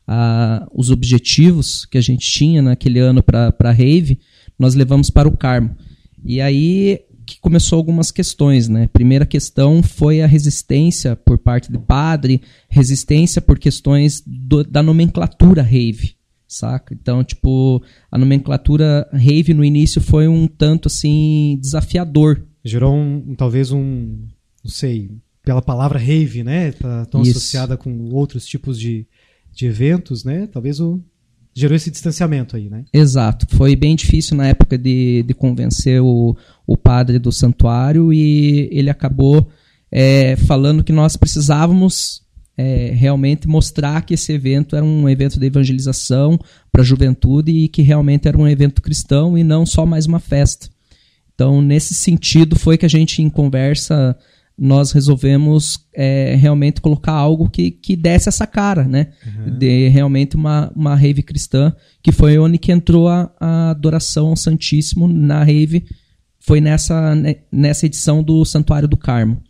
uh, 0.08 0.66
os 0.74 0.90
objetivos 0.90 1.84
que 1.84 1.98
a 1.98 2.00
gente 2.00 2.30
tinha 2.30 2.62
naquele 2.62 2.98
ano 2.98 3.22
para 3.22 3.54
a 3.58 3.72
Rave, 3.72 4.18
nós 4.58 4.74
levamos 4.74 5.10
para 5.10 5.28
o 5.28 5.36
Carmo. 5.36 5.76
E 6.24 6.40
aí 6.40 7.00
que 7.28 7.38
começou 7.40 7.76
algumas 7.76 8.10
questões, 8.10 8.68
né? 8.68 8.88
Primeira 8.90 9.26
questão 9.26 9.82
foi 9.82 10.22
a 10.22 10.26
resistência 10.26 11.14
por 11.14 11.36
parte 11.36 11.70
do 11.70 11.78
padre, 11.78 12.40
resistência 12.70 13.42
por 13.42 13.58
questões 13.58 14.22
do, 14.26 14.64
da 14.64 14.82
nomenclatura 14.82 15.60
rave, 15.60 16.14
saca? 16.46 16.94
Então, 16.94 17.22
tipo, 17.22 17.82
a 18.10 18.16
nomenclatura 18.16 19.06
rave 19.12 19.52
no 19.52 19.62
início 19.62 20.00
foi 20.00 20.26
um 20.26 20.48
tanto 20.48 20.88
assim 20.88 21.58
desafiador. 21.60 22.42
Gerou 22.64 22.94
um, 22.94 23.34
talvez 23.36 23.72
um, 23.72 24.26
não 24.64 24.70
sei, 24.70 25.10
pela 25.44 25.60
palavra 25.60 25.98
rave, 25.98 26.42
né? 26.42 26.72
Tá 26.72 27.04
tão 27.04 27.20
Isso. 27.20 27.32
associada 27.32 27.76
com 27.76 28.08
outros 28.10 28.46
tipos 28.46 28.80
de, 28.80 29.06
de 29.52 29.66
eventos, 29.66 30.24
né? 30.24 30.46
Talvez 30.46 30.80
o 30.80 31.00
gerou 31.54 31.74
esse 31.74 31.90
distanciamento 31.90 32.56
aí, 32.56 32.68
né? 32.68 32.84
Exato. 32.92 33.46
Foi 33.56 33.74
bem 33.74 33.96
difícil 33.96 34.36
na 34.36 34.46
época 34.46 34.78
de, 34.78 35.24
de 35.24 35.34
convencer 35.34 36.00
o, 36.00 36.36
o 36.64 36.76
padre 36.76 37.18
do 37.18 37.32
santuário 37.32 38.12
e 38.12 38.68
ele 38.70 38.88
acabou 38.88 39.48
é, 39.90 40.36
falando 40.36 40.84
que 40.84 40.92
nós 40.92 41.16
precisávamos 41.16 42.22
é, 42.56 42.92
realmente 42.94 43.48
mostrar 43.48 44.02
que 44.02 44.14
esse 44.14 44.32
evento 44.32 44.76
era 44.76 44.84
um 44.84 45.08
evento 45.08 45.38
de 45.38 45.46
evangelização 45.46 46.38
para 46.70 46.82
a 46.82 46.84
juventude 46.84 47.50
e 47.50 47.68
que 47.68 47.82
realmente 47.82 48.28
era 48.28 48.38
um 48.38 48.46
evento 48.46 48.80
cristão 48.80 49.36
e 49.36 49.42
não 49.42 49.66
só 49.66 49.84
mais 49.84 50.06
uma 50.06 50.20
festa. 50.20 50.68
Então, 51.34 51.62
nesse 51.62 51.94
sentido, 51.94 52.56
foi 52.56 52.76
que 52.76 52.84
a 52.84 52.88
gente, 52.88 53.22
em 53.22 53.30
conversa, 53.30 54.16
nós 54.58 54.90
resolvemos 54.90 55.78
é, 55.94 56.34
realmente 56.34 56.80
colocar 56.80 57.12
algo 57.12 57.48
que, 57.48 57.70
que 57.70 57.94
desse 57.94 58.28
essa 58.28 58.46
cara, 58.46 58.84
né? 58.84 59.08
Uhum. 59.24 59.58
De 59.58 59.88
realmente 59.88 60.34
uma, 60.34 60.72
uma 60.74 60.96
rave 60.96 61.22
cristã, 61.22 61.72
que 62.02 62.10
foi 62.10 62.38
onde 62.38 62.58
que 62.58 62.72
entrou 62.72 63.08
a, 63.08 63.30
a 63.38 63.70
adoração 63.70 64.28
ao 64.28 64.36
Santíssimo 64.36 65.06
na 65.06 65.44
rave, 65.44 65.84
foi 66.40 66.60
nessa, 66.60 67.14
né, 67.14 67.36
nessa 67.52 67.86
edição 67.86 68.22
do 68.22 68.44
Santuário 68.44 68.88
do 68.88 68.96
Carmo. 68.96 69.40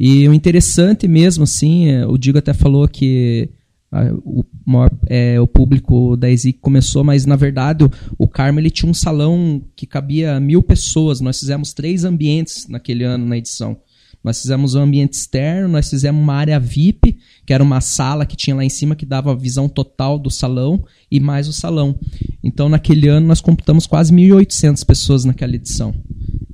E 0.00 0.28
o 0.28 0.32
interessante 0.32 1.06
mesmo, 1.08 1.44
assim, 1.44 1.88
é, 1.88 2.06
o 2.06 2.16
Digo 2.16 2.38
até 2.38 2.54
falou 2.54 2.86
que 2.88 3.50
a, 3.90 4.12
o, 4.24 4.44
maior, 4.64 4.90
é, 5.08 5.40
o 5.40 5.46
público 5.46 6.16
da 6.16 6.30
ESIC 6.30 6.58
começou, 6.60 7.02
mas 7.02 7.26
na 7.26 7.36
verdade 7.36 7.84
o, 7.84 7.90
o 8.18 8.28
Carmo 8.28 8.60
ele 8.60 8.70
tinha 8.70 8.90
um 8.90 8.94
salão 8.94 9.62
que 9.74 9.86
cabia 9.86 10.38
mil 10.38 10.62
pessoas. 10.62 11.20
Nós 11.20 11.40
fizemos 11.40 11.72
três 11.72 12.04
ambientes 12.04 12.66
naquele 12.68 13.04
ano 13.04 13.26
na 13.26 13.36
edição. 13.36 13.76
Nós 14.22 14.40
fizemos 14.40 14.74
um 14.74 14.80
ambiente 14.80 15.14
externo, 15.14 15.68
nós 15.68 15.88
fizemos 15.88 16.20
uma 16.20 16.34
área 16.34 16.58
VIP, 16.58 17.18
que 17.46 17.52
era 17.52 17.62
uma 17.62 17.80
sala 17.80 18.26
que 18.26 18.36
tinha 18.36 18.56
lá 18.56 18.64
em 18.64 18.68
cima 18.68 18.96
que 18.96 19.06
dava 19.06 19.32
a 19.32 19.34
visão 19.34 19.68
total 19.68 20.18
do 20.18 20.30
salão 20.30 20.84
e 21.10 21.20
mais 21.20 21.48
o 21.48 21.52
salão. 21.52 21.98
Então, 22.42 22.68
naquele 22.68 23.08
ano, 23.08 23.26
nós 23.26 23.40
computamos 23.40 23.86
quase 23.86 24.12
1.800 24.12 24.84
pessoas 24.84 25.24
naquela 25.24 25.54
edição. 25.54 25.94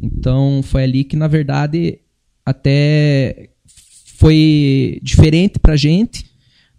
Então, 0.01 0.61
foi 0.63 0.85
ali 0.85 1.05
que, 1.05 1.17
na 1.17 1.27
verdade, 1.27 1.99
até 2.45 3.49
foi 4.17 5.01
diferente 5.03 5.59
pra 5.59 5.77
gente, 5.77 6.27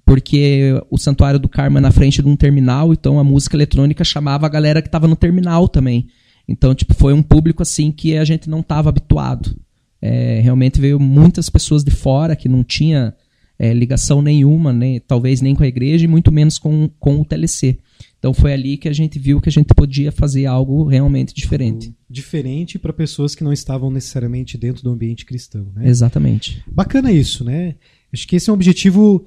porque 0.06 0.80
o 0.89 0.98
Santuário 0.98 1.39
do 1.39 1.50
Carmo 1.50 1.80
é 1.80 1.82
na 1.82 1.92
frente 1.92 2.22
de 2.22 2.27
um 2.27 2.36
terminal, 2.36 2.94
então 2.94 3.20
a 3.20 3.24
música 3.24 3.58
eletrônica 3.58 4.04
chamava 4.04 4.46
a 4.46 4.50
galera 4.50 4.82
que 4.82 4.88
estava 4.88 5.08
no 5.08 5.15
terminal 5.15 5.68
também. 5.68 6.08
Então, 6.48 6.75
tipo, 6.75 6.94
foi 6.94 7.12
um 7.12 7.24
público 7.24 7.63
assim 7.63 7.92
que 7.92 8.15
a 8.15 8.24
gente 8.24 8.50
não 8.50 8.60
estava 8.60 8.89
habituado. 8.89 9.56
É, 10.02 10.40
realmente 10.42 10.80
veio 10.80 11.00
muitas 11.00 11.50
pessoas 11.50 11.84
de 11.84 11.92
fora 11.92 12.36
que 12.36 12.50
não 12.50 12.64
tinha 12.64 13.16
é, 13.58 13.74
ligação 13.74 14.22
nenhuma, 14.22 14.72
né, 14.74 15.00
talvez 15.00 15.42
nem 15.42 15.56
com 15.56 15.64
a 15.64 15.68
igreja 15.68 16.06
e 16.06 16.08
muito 16.08 16.32
menos 16.32 16.58
com, 16.58 16.90
com 17.00 17.22
o 17.22 17.25
TLC. 17.25 17.78
Então 18.18 18.34
foi 18.34 18.54
ali 18.54 18.75
que 18.75 18.90
a 18.90 18.94
gente 18.94 19.20
viu 19.20 19.40
que 19.40 19.50
a 19.50 19.52
gente 19.52 19.68
podia 19.68 20.12
fazer 20.12 20.46
algo 20.46 20.86
realmente 20.86 21.34
diferente. 21.34 21.94
Diferente 22.10 22.80
para 22.80 22.92
pessoas 22.92 23.36
que 23.36 23.44
não 23.44 23.54
estavam 23.54 23.92
necessariamente 23.92 24.58
dentro 24.58 24.84
do 24.84 24.90
ambiente 24.90 25.25
cristão. 25.25 25.72
Né? 25.75 25.88
Exatamente. 25.88 26.64
Bacana 26.68 27.12
isso, 27.12 27.44
né? 27.44 27.75
Acho 28.12 28.28
que 28.28 28.36
esse 28.36 28.50
é 28.50 28.52
um 28.52 28.56
objetivo, 28.56 29.25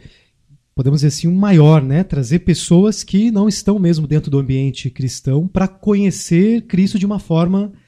podemos 0.75 0.99
dizer 1.01 1.09
assim, 1.09 1.29
um 1.29 1.35
maior, 1.35 1.83
né? 1.83 2.03
Trazer 2.03 2.41
pessoas 2.41 3.05
que 3.05 3.31
não 3.31 3.49
estão 3.49 3.79
mesmo 3.79 4.07
dentro 4.07 4.31
do 4.31 4.39
ambiente 4.39 4.91
cristão 4.91 5.47
para 5.47 5.69
conhecer 5.69 6.63
Cristo 6.63 6.99
de 6.99 7.07
uma 7.07 7.21
forma 7.21 7.73
diferente, 7.73 7.79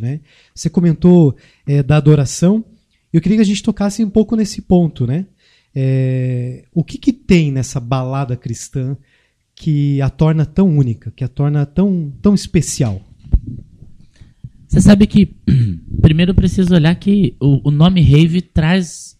né? 0.00 0.20
Você 0.54 0.70
comentou 0.70 1.36
é, 1.66 1.82
da 1.82 1.96
adoração. 1.96 2.64
Eu 3.12 3.20
queria 3.20 3.38
que 3.38 3.42
a 3.42 3.46
gente 3.46 3.62
tocasse 3.62 4.04
um 4.04 4.10
pouco 4.10 4.36
nesse 4.36 4.62
ponto, 4.62 5.06
né? 5.06 5.26
É, 5.74 6.64
o 6.72 6.82
que, 6.82 6.96
que 6.96 7.12
tem 7.12 7.52
nessa 7.52 7.78
balada 7.78 8.36
cristã 8.36 8.96
que 9.54 10.00
a 10.00 10.08
torna 10.08 10.46
tão 10.46 10.68
única, 10.76 11.10
que 11.10 11.22
a 11.22 11.28
torna 11.28 11.66
tão, 11.66 12.12
tão 12.22 12.34
especial? 12.34 13.02
Você 14.66 14.80
sabe 14.80 15.06
que 15.06 15.34
primeiro 16.00 16.34
preciso 16.34 16.74
olhar 16.74 16.94
que 16.96 17.36
o, 17.40 17.68
o, 17.68 17.70
nome 17.70 18.00
rave 18.00 18.40
traz 18.40 19.16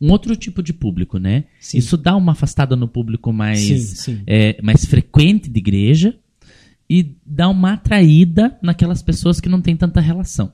um 0.00 0.10
outro 0.10 0.34
tipo 0.34 0.62
de 0.62 0.72
público, 0.72 1.18
né? 1.18 1.44
Sim. 1.60 1.78
Isso 1.78 1.96
dá 1.96 2.16
uma 2.16 2.32
afastada 2.32 2.74
no 2.74 2.88
público 2.88 3.32
mais, 3.32 3.60
sim, 3.60 3.78
sim. 3.78 4.22
É, 4.26 4.60
mais 4.62 4.84
frequente 4.84 5.48
de 5.50 5.58
igreja, 5.58 6.18
e 6.90 7.16
dá 7.24 7.48
uma 7.48 7.74
atraída 7.74 8.58
naquelas 8.60 9.00
pessoas 9.00 9.40
que 9.40 9.48
não 9.48 9.62
têm 9.62 9.76
tanta 9.76 10.00
relação. 10.00 10.52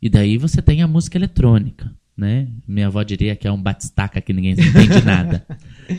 E 0.00 0.10
daí 0.10 0.36
você 0.36 0.60
tem 0.60 0.82
a 0.82 0.86
música 0.86 1.16
eletrônica, 1.16 1.90
né? 2.14 2.48
Minha 2.68 2.88
avó 2.88 3.02
diria 3.02 3.34
que 3.34 3.48
é 3.48 3.50
um 3.50 3.60
batistaca 3.60 4.20
que 4.20 4.34
ninguém 4.34 4.52
entende 4.52 5.00
nada, 5.02 5.46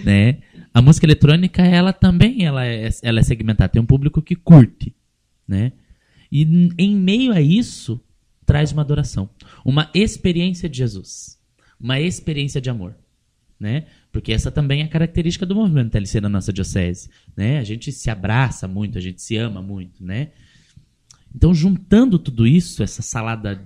né? 0.04 0.38
A 0.72 0.80
música 0.80 1.08
eletrônica, 1.08 1.64
ela 1.64 1.92
também 1.92 2.46
ela 2.46 2.68
é, 2.68 2.88
ela 3.02 3.20
é 3.20 3.24
segmentada, 3.24 3.70
tem 3.70 3.82
um 3.82 3.86
público 3.86 4.22
que 4.22 4.36
curte, 4.36 4.96
né? 5.48 5.72
E 6.32 6.44
em 6.78 6.96
meio 6.96 7.34
a 7.34 7.42
isso, 7.42 8.00
traz 8.46 8.72
uma 8.72 8.84
adoração, 8.84 9.28
uma 9.66 9.90
experiência 9.96 10.70
de 10.70 10.78
Jesus, 10.78 11.40
uma 11.80 12.00
experiência 12.00 12.62
de 12.62 12.70
amor, 12.70 12.96
né? 13.60 13.86
Porque 14.16 14.32
essa 14.32 14.50
também 14.50 14.80
é 14.80 14.86
a 14.86 14.88
característica 14.88 15.46
do 15.46 15.54
movimento 15.54 15.92
TLC 15.92 16.22
na 16.22 16.30
nossa 16.30 16.54
diocese, 16.54 17.10
né? 17.36 17.60
A 17.60 17.66
gente 17.66 17.92
se 17.92 18.10
abraça 18.10 18.66
muito, 18.66 18.98
a 18.98 19.02
gente 19.02 19.22
se 19.22 19.36
ama 19.36 19.62
muito, 19.62 20.02
né? 20.02 20.30
Então, 21.36 21.54
juntando 21.54 22.18
tudo 22.18 22.48
isso, 22.48 22.82
essa 22.82 23.02
salada, 23.02 23.62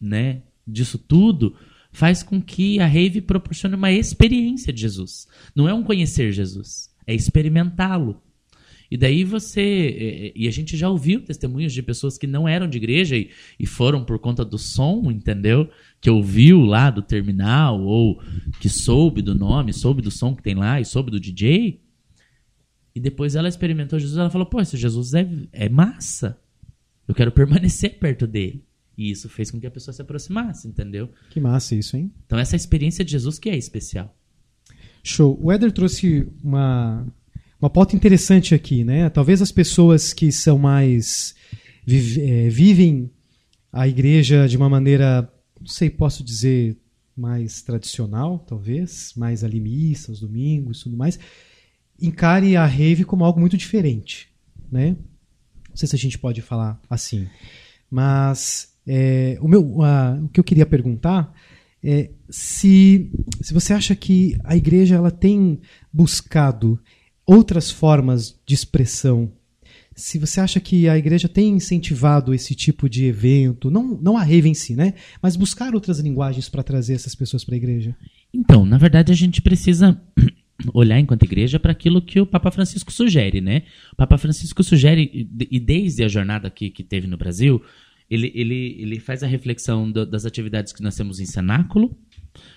né, 0.00 0.40
disso 0.66 0.96
tudo, 0.96 1.54
faz 1.92 2.22
com 2.22 2.40
que 2.40 2.80
a 2.80 2.86
rave 2.86 3.20
proporcione 3.20 3.74
uma 3.74 3.92
experiência 3.92 4.72
de 4.72 4.80
Jesus. 4.80 5.28
Não 5.54 5.68
é 5.68 5.74
um 5.74 5.82
conhecer 5.82 6.32
Jesus, 6.32 6.88
é 7.06 7.14
experimentá-lo. 7.14 8.22
E 8.90 8.96
daí 8.96 9.22
você. 9.22 10.32
E 10.34 10.48
a 10.48 10.50
gente 10.50 10.78
já 10.78 10.88
ouviu 10.88 11.20
testemunhos 11.20 11.74
de 11.74 11.82
pessoas 11.82 12.16
que 12.16 12.26
não 12.26 12.48
eram 12.48 12.66
de 12.66 12.78
igreja 12.78 13.18
e, 13.18 13.28
e 13.60 13.66
foram 13.66 14.02
por 14.02 14.18
conta 14.18 14.44
do 14.44 14.56
som, 14.56 15.10
entendeu? 15.10 15.68
Que 16.04 16.10
ouviu 16.10 16.60
lá 16.60 16.90
do 16.90 17.00
terminal, 17.00 17.80
ou 17.80 18.20
que 18.60 18.68
soube 18.68 19.22
do 19.22 19.34
nome, 19.34 19.72
soube 19.72 20.02
do 20.02 20.10
som 20.10 20.36
que 20.36 20.42
tem 20.42 20.54
lá 20.54 20.78
e 20.78 20.84
soube 20.84 21.10
do 21.10 21.18
DJ. 21.18 21.80
E 22.94 23.00
depois 23.00 23.34
ela 23.34 23.48
experimentou 23.48 23.98
Jesus, 23.98 24.18
ela 24.18 24.28
falou: 24.28 24.46
pô, 24.46 24.60
esse 24.60 24.76
Jesus 24.76 25.14
é, 25.14 25.26
é 25.50 25.66
massa. 25.66 26.38
Eu 27.08 27.14
quero 27.14 27.32
permanecer 27.32 27.98
perto 27.98 28.26
dele. 28.26 28.62
E 28.98 29.10
isso 29.10 29.30
fez 29.30 29.50
com 29.50 29.58
que 29.58 29.66
a 29.66 29.70
pessoa 29.70 29.94
se 29.94 30.02
aproximasse, 30.02 30.68
entendeu? 30.68 31.08
Que 31.30 31.40
massa 31.40 31.74
isso, 31.74 31.96
hein? 31.96 32.12
Então 32.26 32.38
essa 32.38 32.54
experiência 32.54 33.02
de 33.02 33.10
Jesus 33.10 33.38
que 33.38 33.48
é 33.48 33.56
especial. 33.56 34.14
Show. 35.02 35.38
O 35.40 35.50
Éder 35.50 35.72
trouxe 35.72 36.28
uma, 36.42 37.06
uma 37.58 37.70
pauta 37.70 37.96
interessante 37.96 38.54
aqui, 38.54 38.84
né? 38.84 39.08
Talvez 39.08 39.40
as 39.40 39.50
pessoas 39.50 40.12
que 40.12 40.30
são 40.30 40.58
mais. 40.58 41.34
Vive, 41.86 42.20
é, 42.20 42.48
vivem 42.50 43.10
a 43.72 43.88
igreja 43.88 44.46
de 44.46 44.54
uma 44.58 44.68
maneira, 44.68 45.32
não 45.64 45.68
sei, 45.68 45.88
posso 45.88 46.22
dizer, 46.22 46.76
mais 47.16 47.62
tradicional, 47.62 48.38
talvez, 48.38 49.14
mais 49.16 49.42
alimista, 49.42 50.12
os 50.12 50.20
domingos 50.20 50.82
tudo 50.82 50.96
mais, 50.96 51.18
encare 52.00 52.54
a 52.54 52.66
rave 52.66 53.04
como 53.04 53.24
algo 53.24 53.40
muito 53.40 53.56
diferente, 53.56 54.28
né? 54.70 54.96
Não 55.70 55.76
sei 55.76 55.88
se 55.88 55.96
a 55.96 55.98
gente 55.98 56.18
pode 56.18 56.42
falar 56.42 56.78
assim, 56.88 57.26
mas 57.90 58.74
é, 58.86 59.38
o, 59.40 59.48
meu, 59.48 59.78
o 59.78 60.28
que 60.28 60.38
eu 60.38 60.44
queria 60.44 60.66
perguntar 60.66 61.32
é 61.82 62.10
se, 62.28 63.10
se 63.40 63.54
você 63.54 63.72
acha 63.72 63.96
que 63.96 64.36
a 64.44 64.54
igreja 64.54 64.96
ela 64.96 65.10
tem 65.10 65.60
buscado 65.92 66.78
outras 67.26 67.70
formas 67.70 68.38
de 68.46 68.54
expressão. 68.54 69.32
Se 69.94 70.18
você 70.18 70.40
acha 70.40 70.58
que 70.58 70.88
a 70.88 70.98
igreja 70.98 71.28
tem 71.28 71.50
incentivado 71.50 72.34
esse 72.34 72.54
tipo 72.54 72.88
de 72.88 73.04
evento, 73.04 73.70
não, 73.70 73.96
não 74.00 74.16
a 74.16 74.24
rave 74.24 74.48
em 74.48 74.54
si, 74.54 74.74
né? 74.74 74.94
Mas 75.22 75.36
buscar 75.36 75.74
outras 75.74 76.00
linguagens 76.00 76.48
para 76.48 76.64
trazer 76.64 76.94
essas 76.94 77.14
pessoas 77.14 77.44
para 77.44 77.54
a 77.54 77.56
igreja. 77.56 77.96
Então, 78.32 78.66
na 78.66 78.76
verdade, 78.76 79.12
a 79.12 79.14
gente 79.14 79.40
precisa 79.40 80.00
olhar 80.74 80.98
enquanto 80.98 81.22
igreja 81.22 81.60
para 81.60 81.70
aquilo 81.70 82.02
que 82.02 82.20
o 82.20 82.26
Papa 82.26 82.50
Francisco 82.50 82.92
sugere, 82.92 83.40
né? 83.40 83.62
O 83.92 83.96
Papa 83.96 84.18
Francisco 84.18 84.64
sugere, 84.64 85.28
e 85.50 85.60
desde 85.60 86.02
a 86.02 86.08
jornada 86.08 86.50
que, 86.50 86.70
que 86.70 86.82
teve 86.82 87.06
no 87.06 87.16
Brasil, 87.16 87.62
ele, 88.10 88.32
ele, 88.34 88.76
ele 88.80 88.98
faz 88.98 89.22
a 89.22 89.28
reflexão 89.28 89.90
do, 89.90 90.04
das 90.04 90.26
atividades 90.26 90.72
que 90.72 90.82
nós 90.82 90.96
temos 90.96 91.20
em 91.20 91.26
cenáculo, 91.26 91.96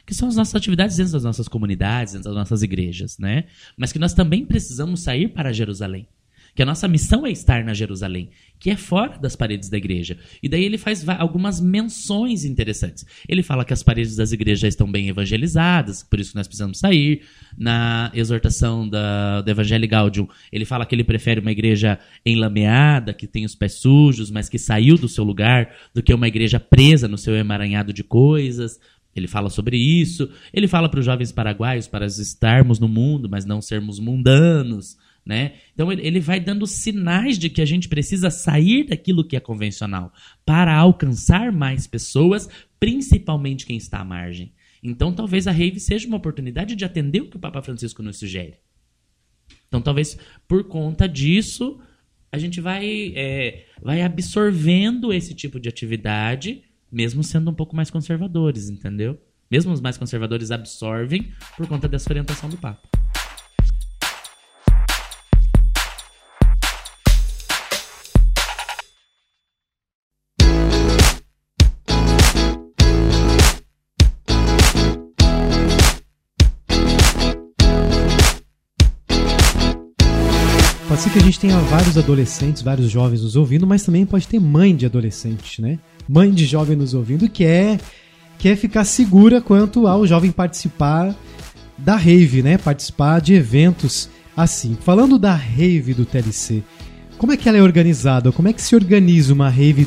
que 0.08 0.14
são 0.16 0.28
as 0.28 0.36
nossas 0.36 0.56
atividades 0.56 0.98
dentro 0.98 1.14
das 1.14 1.24
nossas 1.24 1.48
comunidades, 1.48 2.14
dentro 2.14 2.30
das 2.30 2.36
nossas 2.36 2.64
igrejas, 2.64 3.20
né? 3.20 3.44
Mas 3.78 3.94
que 3.94 4.00
nós 4.00 4.16
também 4.16 4.44
precisamos 4.44 5.02
sair 5.02 5.28
para 5.28 5.54
Jerusalém 5.54 6.08
que 6.58 6.64
a 6.64 6.66
nossa 6.66 6.88
missão 6.88 7.24
é 7.24 7.30
estar 7.30 7.64
na 7.64 7.72
Jerusalém, 7.72 8.32
que 8.60 8.72
é 8.72 8.76
fora 8.76 9.20
das 9.20 9.36
paredes 9.36 9.70
da 9.70 9.78
igreja. 9.78 10.18
E 10.42 10.50
daí 10.50 10.64
ele 10.64 10.80
faz 10.80 11.08
algumas 11.08 11.62
menções 11.62 12.44
interessantes. 12.44 13.06
Ele 13.30 13.44
fala 13.44 13.64
que 13.64 13.74
as 13.74 13.84
paredes 13.84 14.16
das 14.16 14.32
igrejas 14.32 14.62
já 14.62 14.68
estão 14.68 14.92
bem 14.92 15.08
evangelizadas, 15.08 16.02
por 16.02 16.20
isso 16.20 16.36
nós 16.36 16.48
precisamos 16.48 16.80
sair. 16.80 17.22
Na 17.56 18.12
exortação 18.12 18.90
da, 18.90 19.42
do 19.42 19.52
Evangelho 19.52 19.88
Gaudium, 19.88 20.28
ele 20.52 20.66
fala 20.66 20.84
que 20.84 20.96
ele 20.96 21.04
prefere 21.04 21.42
uma 21.42 21.52
igreja 21.52 22.00
enlameada, 22.26 23.14
que 23.14 23.28
tem 23.28 23.46
os 23.46 23.54
pés 23.54 23.74
sujos, 23.74 24.32
mas 24.32 24.50
que 24.50 24.58
saiu 24.58 24.98
do 24.98 25.08
seu 25.08 25.24
lugar, 25.24 25.70
do 25.94 26.02
que 26.02 26.12
uma 26.12 26.28
igreja 26.28 26.60
presa 26.60 27.08
no 27.08 27.20
seu 27.20 27.36
emaranhado 27.36 27.94
de 27.94 28.04
coisas. 28.04 28.80
Ele 29.16 29.28
fala 29.28 29.52
sobre 29.52 29.78
isso. 29.78 30.28
Ele 30.52 30.68
fala 30.68 30.90
para 30.90 31.00
os 31.00 31.06
jovens 31.06 31.32
paraguaios 31.32 31.88
para 31.88 32.08
estarmos 32.08 32.80
no 32.80 32.88
mundo, 32.88 33.30
mas 33.30 33.46
não 33.46 33.62
sermos 33.62 34.00
mundanos. 34.00 34.98
Né? 35.28 35.56
Então 35.74 35.92
ele 35.92 36.22
vai 36.22 36.40
dando 36.40 36.66
sinais 36.66 37.38
de 37.38 37.50
que 37.50 37.62
a 37.62 37.66
gente 37.66 37.90
precisa 37.90 38.30
sair 38.30 38.86
daquilo 38.86 39.26
que 39.26 39.36
é 39.36 39.42
convencional 39.42 40.14
para 40.46 40.74
alcançar 40.74 41.52
mais 41.52 41.86
pessoas, 41.86 42.48
principalmente 42.80 43.66
quem 43.66 43.76
está 43.76 44.00
à 44.00 44.06
margem. 44.06 44.54
Então 44.82 45.12
talvez 45.12 45.46
a 45.46 45.52
rave 45.52 45.82
seja 45.82 46.08
uma 46.08 46.16
oportunidade 46.16 46.78
de 46.78 46.86
atender 46.86 47.20
o 47.20 47.30
que 47.30 47.36
o 47.36 47.42
Papa 47.42 47.62
Francisco 47.62 48.02
nos 48.02 48.20
sugere. 48.20 48.54
Então 49.68 49.82
talvez 49.82 50.18
por 50.48 50.64
conta 50.64 51.10
disso 51.10 51.78
a 52.32 52.38
gente 52.38 52.62
vai, 52.62 53.12
é, 53.14 53.66
vai 53.82 54.02
absorvendo 54.04 55.12
esse 55.12 55.34
tipo 55.34 55.60
de 55.60 55.68
atividade, 55.68 56.64
mesmo 56.90 57.22
sendo 57.22 57.52
um 57.52 57.54
pouco 57.54 57.76
mais 57.76 57.92
conservadores, 57.92 58.70
entendeu? 58.70 59.20
Mesmo 59.52 59.74
os 59.74 59.82
mais 59.82 59.98
conservadores 59.98 60.52
absorvem 60.52 61.34
por 61.58 61.68
conta 61.68 61.86
dessa 61.86 62.10
orientação 62.10 62.50
do 62.50 62.56
Papa. 62.56 63.07
Pode 80.98 81.04
ser 81.04 81.10
que 81.12 81.20
a 81.20 81.26
gente 81.26 81.40
tenha 81.40 81.60
vários 81.60 81.96
adolescentes, 81.96 82.64
vários 82.64 82.90
jovens 82.90 83.22
nos 83.22 83.36
ouvindo, 83.36 83.68
mas 83.68 83.84
também 83.84 84.04
pode 84.04 84.28
ter 84.28 84.40
mãe 84.40 84.76
de 84.76 84.84
adolescente, 84.84 85.62
né? 85.62 85.78
Mãe 86.10 86.32
de 86.32 86.44
jovem 86.44 86.76
nos 86.76 86.96
ouvindo 86.96 87.30
que 87.30 87.46
é 87.46 87.80
quer 88.40 88.56
ficar 88.56 88.84
segura 88.84 89.40
quanto 89.40 89.86
ao 89.86 90.08
jovem 90.08 90.32
participar 90.32 91.16
da 91.78 91.96
rave, 91.96 92.42
né? 92.42 92.58
Participar 92.58 93.22
de 93.22 93.36
eventos 93.36 94.10
assim. 94.36 94.76
Falando 94.82 95.20
da 95.20 95.36
rave 95.36 95.94
do 95.94 96.04
TLC, 96.04 96.64
como 97.20 97.32
é 97.32 97.38
que 97.38 97.48
ela 97.48 97.60
é 97.60 97.62
organizada? 97.62 98.32
Como 98.32 98.48
é 98.48 98.54
que 98.54 98.62
se 98.64 98.74
organiza 98.74 99.32
uma 99.32 99.50
rave 99.52 99.86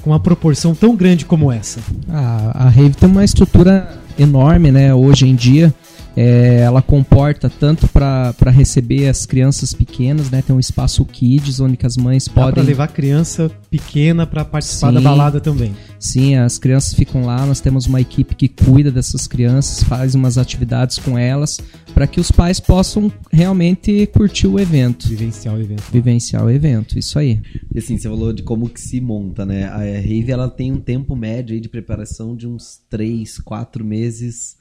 com 0.00 0.08
uma 0.08 0.20
proporção 0.20 0.74
tão 0.74 0.96
grande 0.96 1.26
como 1.26 1.52
essa? 1.52 1.80
Ah, 2.08 2.64
a 2.64 2.68
rave 2.70 2.94
tem 2.94 3.10
uma 3.10 3.26
estrutura 3.26 4.00
enorme, 4.18 4.72
né? 4.72 4.94
Hoje 4.94 5.28
em 5.28 5.34
dia 5.34 5.74
é, 6.16 6.60
ela 6.60 6.80
comporta 6.80 7.50
tanto 7.50 7.86
para 7.88 8.50
receber 8.50 9.06
as 9.06 9.26
crianças 9.26 9.74
pequenas, 9.74 10.30
né? 10.30 10.40
Tem 10.40 10.56
um 10.56 10.58
espaço 10.60 11.04
kids 11.04 11.60
onde 11.60 11.78
as 11.84 11.96
mães 11.96 12.26
Dá 12.26 12.32
podem. 12.32 12.54
Para 12.54 12.62
levar 12.62 12.88
criança 12.88 13.50
pequena 13.70 14.26
para 14.26 14.44
participar 14.44 14.88
sim, 14.88 14.94
da 14.94 15.00
balada 15.00 15.40
também. 15.40 15.76
Sim, 15.98 16.36
as 16.36 16.58
crianças 16.58 16.94
ficam 16.94 17.26
lá. 17.26 17.44
Nós 17.44 17.60
temos 17.60 17.86
uma 17.86 18.00
equipe 18.00 18.34
que 18.34 18.48
cuida 18.48 18.90
dessas 18.90 19.26
crianças, 19.26 19.82
faz 19.82 20.14
umas 20.14 20.38
atividades 20.38 20.98
com 20.98 21.18
elas 21.18 21.60
para 21.92 22.06
que 22.06 22.18
os 22.18 22.30
pais 22.30 22.58
possam 22.58 23.12
realmente 23.30 24.06
curtir 24.06 24.46
o 24.46 24.58
evento. 24.58 25.08
Vivenciar 25.08 25.54
o 25.54 25.60
evento. 25.60 25.84
Vivenciar 25.92 26.44
o 26.44 26.50
evento, 26.50 26.98
isso 26.98 27.18
aí. 27.18 27.40
E 27.74 27.78
assim, 27.78 27.98
você 27.98 28.08
falou 28.08 28.32
de 28.32 28.42
como 28.42 28.68
que 28.70 28.80
se 28.80 29.00
monta, 29.00 29.44
né? 29.44 29.64
A 29.64 29.78
Rave 29.78 30.30
ela 30.30 30.48
tem 30.48 30.72
um 30.72 30.80
tempo 30.80 31.14
médio 31.14 31.60
de 31.60 31.68
preparação 31.68 32.34
de 32.34 32.46
uns 32.46 32.80
3, 32.88 33.38
4 33.38 33.84
meses 33.84 34.56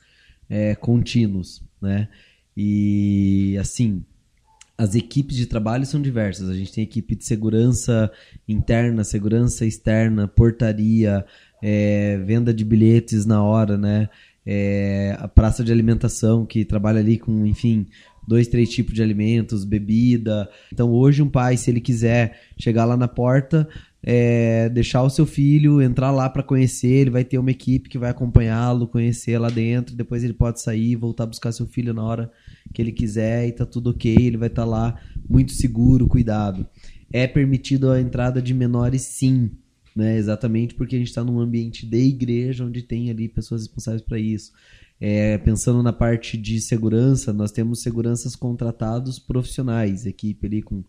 é, 0.50 0.76
contínuos, 0.76 1.62
né? 1.82 2.08
E 2.56 3.58
assim, 3.60 4.04
as 4.78 4.96
equipes 4.96 5.36
de 5.36 5.46
trabalho 5.46 5.86
são 5.86 6.02
diversas. 6.02 6.50
A 6.50 6.54
gente 6.54 6.74
tem 6.74 6.84
equipe 6.84 7.16
de 7.16 7.26
segurança 7.26 8.12
interna, 8.48 9.04
segurança 9.04 9.66
externa, 9.66 10.28
portaria, 10.28 11.26
é, 11.62 12.18
venda 12.26 12.54
de 12.54 12.64
bilhetes 12.64 13.26
na 13.26 13.44
hora, 13.44 13.78
né? 13.78 14.10
É, 14.46 15.18
a 15.20 15.28
praça 15.28 15.64
de 15.64 15.72
alimentação 15.72 16.46
que 16.46 16.64
trabalha 16.64 17.00
ali 17.00 17.18
com, 17.18 17.46
enfim, 17.48 17.88
dois, 18.28 18.48
três 18.48 18.70
tipos 18.70 18.94
de 18.94 19.02
alimentos, 19.02 19.64
bebida. 19.64 20.50
Então 20.72 20.92
hoje 20.92 21.22
um 21.22 21.30
pai, 21.30 21.58
se 21.58 21.70
ele 21.70 21.82
quiser 21.82 22.40
chegar 22.58 22.86
lá 22.86 22.98
na 22.98 23.08
porta, 23.08 23.68
é, 24.08 24.70
deixar 24.70 25.02
o 25.02 25.10
seu 25.10 25.26
filho 25.26 25.82
entrar 25.82 26.12
lá 26.12 26.30
para 26.30 26.44
conhecer, 26.44 26.88
ele 26.88 27.10
vai 27.10 27.24
ter 27.24 27.40
uma 27.40 27.50
equipe 27.50 27.90
que 27.90 27.98
vai 27.98 28.12
acompanhá-lo, 28.12 28.88
conhecer 28.88 29.40
lá 29.40 29.50
dentro, 29.50 29.96
depois 29.96 30.24
ele 30.24 30.34
pode 30.34 30.62
sair 30.62 30.96
voltar 30.96 31.24
a 31.24 31.28
buscar 31.28 31.52
seu 31.52 31.66
filho 31.66 31.92
na 31.92 32.04
hora 32.04 32.32
que 32.72 32.80
ele 32.80 32.92
quiser 32.92 33.48
e 33.48 33.52
tá 33.52 33.66
tudo 33.66 33.90
ok, 33.90 34.16
ele 34.16 34.38
vai 34.38 34.48
estar 34.48 34.62
tá 34.62 34.68
lá 34.68 35.02
muito 35.28 35.54
seguro, 35.54 36.08
cuidado. 36.08 36.68
É 37.12 37.26
permitido 37.26 37.90
a 37.90 38.00
entrada 38.00 38.40
de 38.40 38.54
menores 38.54 39.02
sim, 39.02 39.50
né? 39.96 40.18
Exatamente 40.18 40.76
porque 40.76 40.96
a 40.96 41.00
gente 41.00 41.08
está 41.08 41.24
num 41.24 41.40
ambiente 41.40 41.84
de 41.84 41.98
igreja 41.98 42.64
onde 42.64 42.84
tem 42.84 43.10
ali 43.10 43.28
pessoas 43.28 43.62
responsáveis 43.62 44.04
para 44.04 44.20
isso. 44.20 44.52
É, 45.02 45.38
pensando 45.40 45.82
na 45.82 45.92
parte 45.92 46.38
de 46.38 46.62
segurança, 46.62 47.34
nós 47.34 47.52
temos 47.52 47.82
seguranças 47.82 48.36
contratados 48.36 49.18
profissionais, 49.18 50.06
equipe 50.06 50.46
ali 50.46 50.62
com 50.62 50.84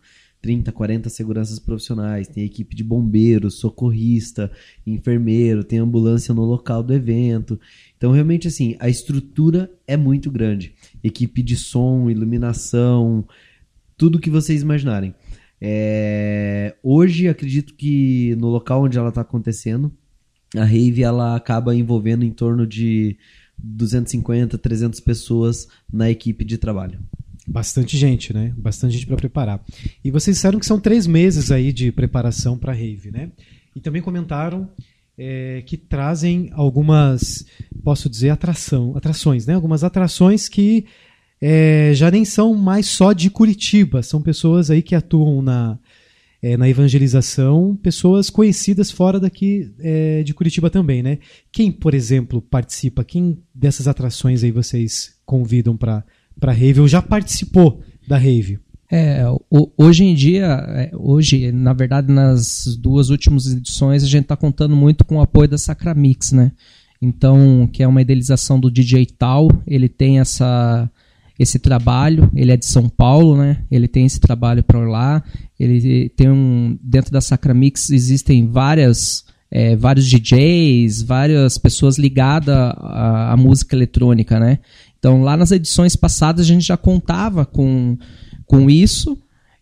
30, 0.47 0.71
40 0.71 1.09
seguranças 1.09 1.59
profissionais, 1.59 2.25
tem 2.29 2.45
equipe 2.45 2.73
de 2.73 2.81
bombeiros, 2.81 3.59
socorrista, 3.59 4.49
enfermeiro, 4.85 5.61
tem 5.61 5.79
ambulância 5.79 6.33
no 6.33 6.45
local 6.45 6.81
do 6.81 6.93
evento. 6.93 7.59
Então, 7.97 8.13
realmente, 8.13 8.47
assim, 8.47 8.77
a 8.79 8.87
estrutura 8.87 9.69
é 9.85 9.97
muito 9.97 10.31
grande. 10.31 10.73
Equipe 11.03 11.43
de 11.43 11.57
som, 11.57 12.09
iluminação, 12.09 13.27
tudo 13.97 14.21
que 14.21 14.29
vocês 14.29 14.61
imaginarem. 14.61 15.13
É... 15.59 16.77
Hoje, 16.81 17.27
acredito 17.27 17.73
que 17.73 18.33
no 18.37 18.47
local 18.47 18.85
onde 18.85 18.97
ela 18.97 19.09
está 19.09 19.19
acontecendo, 19.19 19.91
a 20.55 20.63
rave 20.63 21.03
ela 21.03 21.35
acaba 21.35 21.75
envolvendo 21.75 22.23
em 22.23 22.31
torno 22.31 22.65
de 22.65 23.17
250, 23.57 24.57
300 24.57 25.01
pessoas 25.01 25.67
na 25.91 26.09
equipe 26.09 26.45
de 26.45 26.57
trabalho. 26.57 27.01
Bastante 27.47 27.97
gente, 27.97 28.33
né? 28.33 28.53
Bastante 28.57 28.93
gente 28.95 29.07
para 29.07 29.15
preparar. 29.15 29.63
E 30.03 30.11
vocês 30.11 30.35
disseram 30.35 30.59
que 30.59 30.65
são 30.65 30.79
três 30.79 31.07
meses 31.07 31.49
aí 31.49 31.71
de 31.71 31.91
preparação 31.93 32.57
para 32.57 32.73
rave, 32.73 33.09
né? 33.09 33.31
E 33.73 33.79
também 33.79 34.01
comentaram 34.01 34.69
é, 35.17 35.63
que 35.65 35.77
trazem 35.77 36.49
algumas, 36.51 37.45
posso 37.83 38.09
dizer, 38.09 38.29
atração, 38.29 38.97
atrações, 38.97 39.45
né? 39.45 39.53
Algumas 39.53 39.83
atrações 39.83 40.49
que 40.49 40.85
é, 41.41 41.91
já 41.93 42.11
nem 42.11 42.25
são 42.25 42.53
mais 42.53 42.87
só 42.87 43.13
de 43.13 43.29
Curitiba, 43.29 44.03
são 44.03 44.21
pessoas 44.21 44.69
aí 44.69 44.81
que 44.81 44.93
atuam 44.93 45.41
na, 45.41 45.79
é, 46.41 46.57
na 46.57 46.67
evangelização, 46.67 47.75
pessoas 47.81 48.29
conhecidas 48.29 48.91
fora 48.91 49.19
daqui 49.19 49.71
é, 49.79 50.21
de 50.21 50.33
Curitiba 50.33 50.69
também, 50.69 51.01
né? 51.01 51.19
Quem, 51.49 51.71
por 51.71 51.93
exemplo, 51.93 52.41
participa? 52.41 53.05
Quem 53.05 53.41
dessas 53.55 53.87
atrações 53.87 54.43
aí 54.43 54.51
vocês 54.51 55.15
convidam 55.25 55.77
para 55.77 56.03
para 56.39 56.51
rave 56.51 56.81
ou 56.81 56.87
já 56.87 57.01
participou 57.01 57.81
da 58.07 58.17
rave? 58.17 58.59
É, 58.89 59.21
hoje 59.77 60.05
em 60.05 60.15
dia, 60.15 60.45
é, 60.69 60.91
hoje, 60.93 61.51
na 61.51 61.73
verdade, 61.73 62.11
nas 62.11 62.77
duas 62.79 63.09
últimas 63.09 63.45
edições, 63.45 64.03
a 64.03 64.07
gente 64.07 64.23
está 64.23 64.35
contando 64.37 64.75
muito 64.75 65.03
com 65.03 65.17
o 65.17 65.21
apoio 65.21 65.49
da 65.49 65.57
Sacramix, 65.57 66.31
né? 66.31 66.53
Então, 67.01 67.69
que 67.71 67.83
é 67.83 67.87
uma 67.87 68.01
idealização 68.01 68.59
do 68.59 68.71
DJ 68.71 69.05
Tal, 69.05 69.49
ele 69.67 69.89
tem 69.89 70.19
essa 70.19 70.89
esse 71.39 71.59
trabalho, 71.59 72.31
ele 72.35 72.51
é 72.51 72.57
de 72.57 72.65
São 72.65 72.89
Paulo, 72.89 73.37
né? 73.37 73.63
Ele 73.69 73.87
tem 73.87 74.05
esse 74.05 74.19
trabalho 74.19 74.63
por 74.63 74.87
lá. 74.87 75.23
Ele 75.59 76.09
tem 76.09 76.29
um 76.29 76.77
dentro 76.81 77.11
da 77.11 77.21
Sacramix 77.21 77.91
existem 77.91 78.47
várias 78.47 79.23
é, 79.49 79.75
vários 79.75 80.09
DJs, 80.09 81.03
várias 81.03 81.57
pessoas 81.57 81.97
ligadas 81.97 82.55
à, 82.55 83.33
à, 83.33 83.37
música 83.37 83.75
eletrônica, 83.75 84.39
né? 84.39 84.59
Então 84.99 85.21
lá 85.21 85.37
nas 85.37 85.51
edições 85.51 85.95
passadas 85.95 86.45
a 86.45 86.47
gente 86.47 86.65
já 86.65 86.77
contava 86.77 87.45
com, 87.45 87.97
com 88.45 88.69
isso 88.69 89.17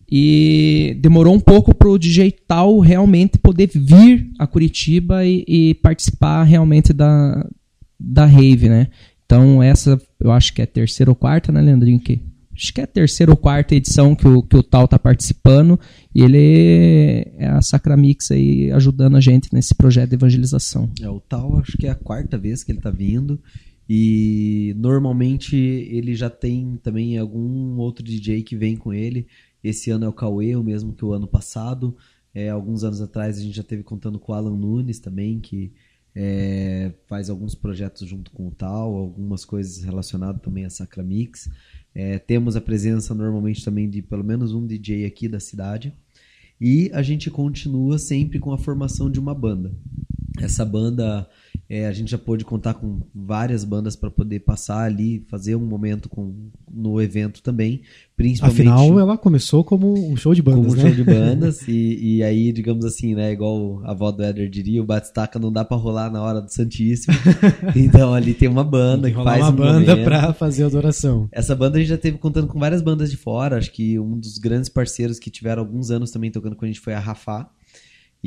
e 0.09 0.97
demorou 1.01 1.33
um 1.33 1.39
pouco 1.39 1.73
para 1.73 1.89
o 1.89 1.97
DJ 1.97 2.31
Tal 2.47 2.79
realmente 2.79 3.39
poder 3.39 3.69
vir 3.73 4.29
a 4.37 4.45
Curitiba 4.45 5.25
e, 5.25 5.43
e 5.47 5.73
participar 5.75 6.43
realmente 6.43 6.93
da, 6.93 7.47
da 7.99 8.25
rave, 8.25 8.69
né? 8.69 8.87
Então, 9.25 9.61
essa 9.61 9.99
eu 10.19 10.31
acho 10.31 10.53
que 10.53 10.61
é 10.61 10.63
a 10.63 10.67
terceira 10.67 11.09
ou 11.09 11.15
quarta, 11.15 11.51
né, 11.51 11.59
Leandrinho? 11.59 11.99
Que, 11.99 12.21
acho 12.53 12.71
que 12.71 12.79
é 12.79 12.83
a 12.83 12.87
terceira 12.87 13.31
ou 13.31 13.37
quarta 13.37 13.75
edição 13.75 14.15
que 14.15 14.27
o, 14.27 14.43
que 14.43 14.55
o 14.55 14.61
Tal 14.61 14.87
tá 14.87 14.99
participando. 14.99 15.79
E 16.13 16.21
ele 16.21 17.27
é 17.37 17.47
a 17.47 17.61
Sacramix 17.61 18.29
aí 18.29 18.71
ajudando 18.71 19.17
a 19.17 19.21
gente 19.21 19.49
nesse 19.51 19.73
projeto 19.73 20.09
de 20.09 20.15
evangelização. 20.15 20.89
É, 21.01 21.09
o 21.09 21.19
Tal 21.19 21.57
acho 21.57 21.75
que 21.77 21.87
é 21.87 21.89
a 21.89 21.95
quarta 21.95 22.37
vez 22.37 22.63
que 22.63 22.71
ele 22.71 22.79
tá 22.79 22.91
vindo. 22.91 23.39
E 23.87 24.73
normalmente 24.77 25.55
ele 25.55 26.15
já 26.15 26.29
tem 26.29 26.77
também 26.81 27.17
algum 27.17 27.77
outro 27.77 28.03
DJ 28.03 28.41
que 28.43 28.55
vem 28.55 28.75
com 28.75 28.93
ele. 28.93 29.27
Esse 29.63 29.91
ano 29.91 30.05
é 30.05 30.07
o 30.07 30.13
Cauê, 30.13 30.55
o 30.55 30.63
mesmo 30.63 30.93
que 30.93 31.05
o 31.05 31.13
ano 31.13 31.27
passado. 31.27 31.95
É, 32.33 32.49
alguns 32.49 32.83
anos 32.83 32.99
atrás 32.99 33.37
a 33.37 33.41
gente 33.41 33.55
já 33.55 33.63
teve 33.63 33.83
contando 33.83 34.19
com 34.19 34.31
o 34.31 34.35
Alan 34.35 34.57
Nunes 34.57 34.99
também, 34.99 35.39
que 35.39 35.71
é, 36.15 36.91
faz 37.07 37.29
alguns 37.29 37.53
projetos 37.53 38.07
junto 38.07 38.31
com 38.31 38.47
o 38.47 38.51
Tal, 38.51 38.95
algumas 38.95 39.45
coisas 39.45 39.83
relacionadas 39.83 40.41
também 40.41 40.65
a 40.65 40.69
Sacramix. 40.69 41.49
É, 41.93 42.17
temos 42.19 42.55
a 42.55 42.61
presença 42.61 43.13
normalmente 43.13 43.63
também 43.63 43.89
de 43.89 44.01
pelo 44.01 44.23
menos 44.23 44.53
um 44.53 44.65
DJ 44.65 45.05
aqui 45.05 45.27
da 45.27 45.39
cidade. 45.39 45.93
E 46.59 46.89
a 46.93 47.01
gente 47.01 47.29
continua 47.29 47.99
sempre 47.99 48.39
com 48.39 48.51
a 48.51 48.57
formação 48.57 49.09
de 49.09 49.19
uma 49.19 49.35
banda. 49.35 49.73
Essa 50.39 50.65
banda 50.65 51.27
é, 51.67 51.87
a 51.87 51.91
gente 51.91 52.11
já 52.11 52.17
pôde 52.17 52.45
contar 52.45 52.75
com 52.75 52.99
várias 53.13 53.63
bandas 53.63 53.95
para 53.95 54.11
poder 54.11 54.41
passar 54.41 54.83
ali, 54.83 55.25
fazer 55.27 55.55
um 55.55 55.65
momento 55.65 56.07
com, 56.07 56.49
no 56.71 57.01
evento 57.01 57.41
também. 57.41 57.81
Principalmente, 58.15 58.61
Afinal, 58.61 58.99
ela 58.99 59.17
começou 59.17 59.63
como 59.63 59.93
um 60.09 60.15
show 60.15 60.33
de 60.33 60.43
bandas, 60.43 60.67
como 60.67 60.73
um 60.73 60.83
né? 60.83 60.83
show 60.83 60.95
de 60.95 61.03
bandas. 61.11 61.67
e, 61.67 62.17
e 62.17 62.23
aí, 62.23 62.51
digamos 62.51 62.85
assim, 62.85 63.15
né? 63.15 63.33
Igual 63.33 63.81
a 63.83 63.91
avó 63.91 64.11
do 64.11 64.23
Éder 64.23 64.47
diria, 64.47 64.81
o 64.81 64.85
Batistaca 64.85 65.39
não 65.39 65.51
dá 65.51 65.65
para 65.65 65.75
rolar 65.75 66.11
na 66.11 66.21
hora 66.21 66.39
do 66.39 66.53
Santíssimo. 66.53 67.15
então 67.75 68.13
ali 68.13 68.35
tem 68.35 68.47
uma 68.47 68.63
banda 68.63 69.07
tem 69.07 69.13
que, 69.13 69.17
que 69.17 69.23
faz 69.23 69.41
uma 69.41 69.49
um 69.49 69.55
banda 69.55 69.97
para 69.97 70.33
fazer 70.33 70.63
a 70.63 70.67
adoração. 70.67 71.27
Essa 71.31 71.55
banda 71.55 71.77
a 71.77 71.79
gente 71.79 71.89
já 71.89 71.97
teve 71.97 72.19
contando 72.19 72.47
com 72.47 72.59
várias 72.59 72.83
bandas 72.83 73.09
de 73.09 73.17
fora. 73.17 73.57
Acho 73.57 73.71
que 73.71 73.99
um 73.99 74.19
dos 74.19 74.37
grandes 74.37 74.69
parceiros 74.69 75.17
que 75.17 75.31
tiveram 75.31 75.63
alguns 75.63 75.89
anos 75.89 76.11
também 76.11 76.29
tocando 76.29 76.55
com 76.55 76.63
a 76.63 76.67
gente 76.67 76.79
foi 76.79 76.93
a 76.93 76.99
Rafa. 76.99 77.49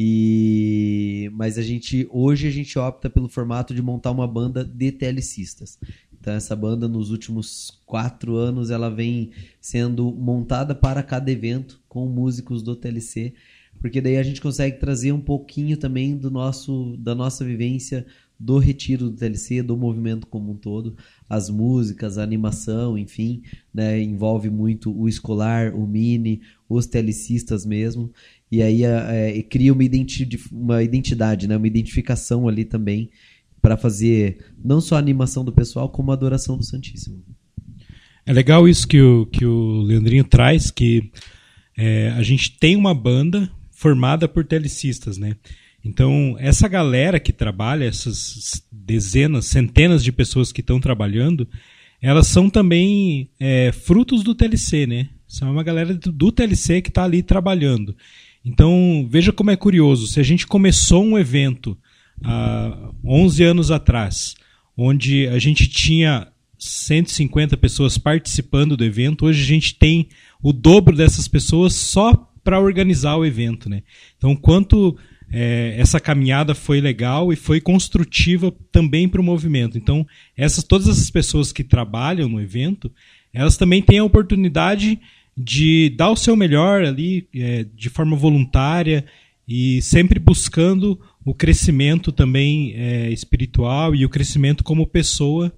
E 0.00 1.28
mas 1.34 1.58
a 1.58 1.62
gente 1.62 2.06
hoje 2.08 2.46
a 2.46 2.52
gente 2.52 2.78
opta 2.78 3.10
pelo 3.10 3.28
formato 3.28 3.74
de 3.74 3.82
montar 3.82 4.12
uma 4.12 4.28
banda 4.28 4.64
de 4.64 4.92
telecistas. 4.92 5.76
Então 6.12 6.32
essa 6.34 6.54
banda 6.54 6.86
nos 6.86 7.10
últimos 7.10 7.82
quatro 7.84 8.36
anos 8.36 8.70
ela 8.70 8.88
vem 8.88 9.32
sendo 9.60 10.12
montada 10.12 10.72
para 10.72 11.02
cada 11.02 11.32
evento 11.32 11.80
com 11.88 12.06
músicos 12.06 12.62
do 12.62 12.76
TLC, 12.76 13.34
porque 13.80 14.00
daí 14.00 14.18
a 14.18 14.22
gente 14.22 14.40
consegue 14.40 14.78
trazer 14.78 15.10
um 15.10 15.20
pouquinho 15.20 15.76
também 15.76 16.16
do 16.16 16.30
nosso 16.30 16.96
da 16.96 17.12
nossa 17.12 17.44
vivência 17.44 18.06
do 18.38 18.58
retiro 18.58 19.10
do 19.10 19.16
TLC, 19.16 19.62
do 19.62 19.76
movimento 19.76 20.28
como 20.28 20.52
um 20.52 20.56
todo, 20.56 20.96
as 21.28 21.50
músicas, 21.50 22.18
a 22.18 22.22
animação, 22.22 22.96
enfim, 22.96 23.42
né, 23.74 24.00
envolve 24.00 24.48
muito 24.48 24.96
o 24.96 25.08
escolar, 25.08 25.74
o 25.74 25.84
mini, 25.88 26.40
os 26.68 26.86
telecistas 26.86 27.66
mesmo 27.66 28.12
e 28.50 28.62
aí 28.62 28.82
é, 28.84 29.42
cria 29.42 29.72
uma, 29.72 29.84
identi 29.84 30.28
uma 30.50 30.82
identidade, 30.82 31.46
né? 31.46 31.56
uma 31.56 31.66
identificação 31.66 32.48
ali 32.48 32.64
também 32.64 33.10
para 33.60 33.76
fazer 33.76 34.38
não 34.62 34.80
só 34.80 34.96
a 34.96 34.98
animação 34.98 35.44
do 35.44 35.52
pessoal, 35.52 35.88
como 35.88 36.10
a 36.10 36.14
adoração 36.14 36.56
do 36.56 36.64
Santíssimo. 36.64 37.22
É 38.24 38.32
legal 38.32 38.68
isso 38.68 38.86
que 38.86 39.00
o, 39.00 39.26
que 39.26 39.44
o 39.44 39.82
Leandrinho 39.82 40.24
traz, 40.24 40.70
que 40.70 41.10
é, 41.76 42.10
a 42.10 42.22
gente 42.22 42.58
tem 42.58 42.76
uma 42.76 42.94
banda 42.94 43.50
formada 43.70 44.28
por 44.28 44.44
telecistas, 44.44 45.16
né? 45.16 45.36
Então, 45.84 46.36
essa 46.38 46.68
galera 46.68 47.20
que 47.20 47.32
trabalha, 47.32 47.84
essas 47.84 48.62
dezenas, 48.70 49.46
centenas 49.46 50.02
de 50.02 50.10
pessoas 50.10 50.52
que 50.52 50.60
estão 50.60 50.80
trabalhando, 50.80 51.48
elas 52.02 52.26
são 52.26 52.50
também 52.50 53.30
é, 53.38 53.72
frutos 53.72 54.22
do 54.22 54.34
TLC, 54.34 54.86
né? 54.86 55.08
São 55.26 55.50
uma 55.50 55.62
galera 55.62 55.94
do, 55.94 56.12
do 56.12 56.32
TLC 56.32 56.82
que 56.82 56.88
está 56.88 57.04
ali 57.04 57.22
trabalhando. 57.22 57.96
Então, 58.44 59.06
veja 59.10 59.32
como 59.32 59.50
é 59.50 59.56
curioso. 59.56 60.06
Se 60.06 60.20
a 60.20 60.22
gente 60.22 60.46
começou 60.46 61.04
um 61.04 61.18
evento 61.18 61.76
há 62.24 62.90
11 63.04 63.44
anos 63.44 63.70
atrás, 63.70 64.34
onde 64.76 65.26
a 65.28 65.38
gente 65.38 65.68
tinha 65.68 66.28
150 66.58 67.56
pessoas 67.56 67.98
participando 67.98 68.76
do 68.76 68.84
evento, 68.84 69.26
hoje 69.26 69.42
a 69.42 69.46
gente 69.46 69.74
tem 69.74 70.08
o 70.42 70.52
dobro 70.52 70.96
dessas 70.96 71.28
pessoas 71.28 71.74
só 71.74 72.14
para 72.42 72.60
organizar 72.60 73.16
o 73.16 73.24
evento. 73.24 73.68
Né? 73.68 73.82
Então, 74.16 74.34
quanto 74.34 74.96
é, 75.30 75.74
essa 75.78 76.00
caminhada 76.00 76.54
foi 76.54 76.80
legal 76.80 77.32
e 77.32 77.36
foi 77.36 77.60
construtiva 77.60 78.52
também 78.72 79.08
para 79.08 79.20
o 79.20 79.24
movimento. 79.24 79.76
Então, 79.76 80.06
essas, 80.36 80.64
todas 80.64 80.88
essas 80.88 81.10
pessoas 81.10 81.52
que 81.52 81.62
trabalham 81.62 82.28
no 82.28 82.40
evento, 82.40 82.90
elas 83.32 83.56
também 83.56 83.82
têm 83.82 83.98
a 83.98 84.04
oportunidade 84.04 84.98
de 85.38 85.90
dar 85.90 86.10
o 86.10 86.16
seu 86.16 86.34
melhor 86.34 86.84
ali 86.84 87.28
é, 87.32 87.64
de 87.74 87.88
forma 87.88 88.16
voluntária 88.16 89.04
e 89.46 89.80
sempre 89.80 90.18
buscando 90.18 91.00
o 91.24 91.32
crescimento 91.32 92.10
também 92.10 92.74
é, 92.74 93.10
espiritual 93.10 93.94
e 93.94 94.04
o 94.04 94.08
crescimento 94.08 94.64
como 94.64 94.86
pessoa 94.86 95.52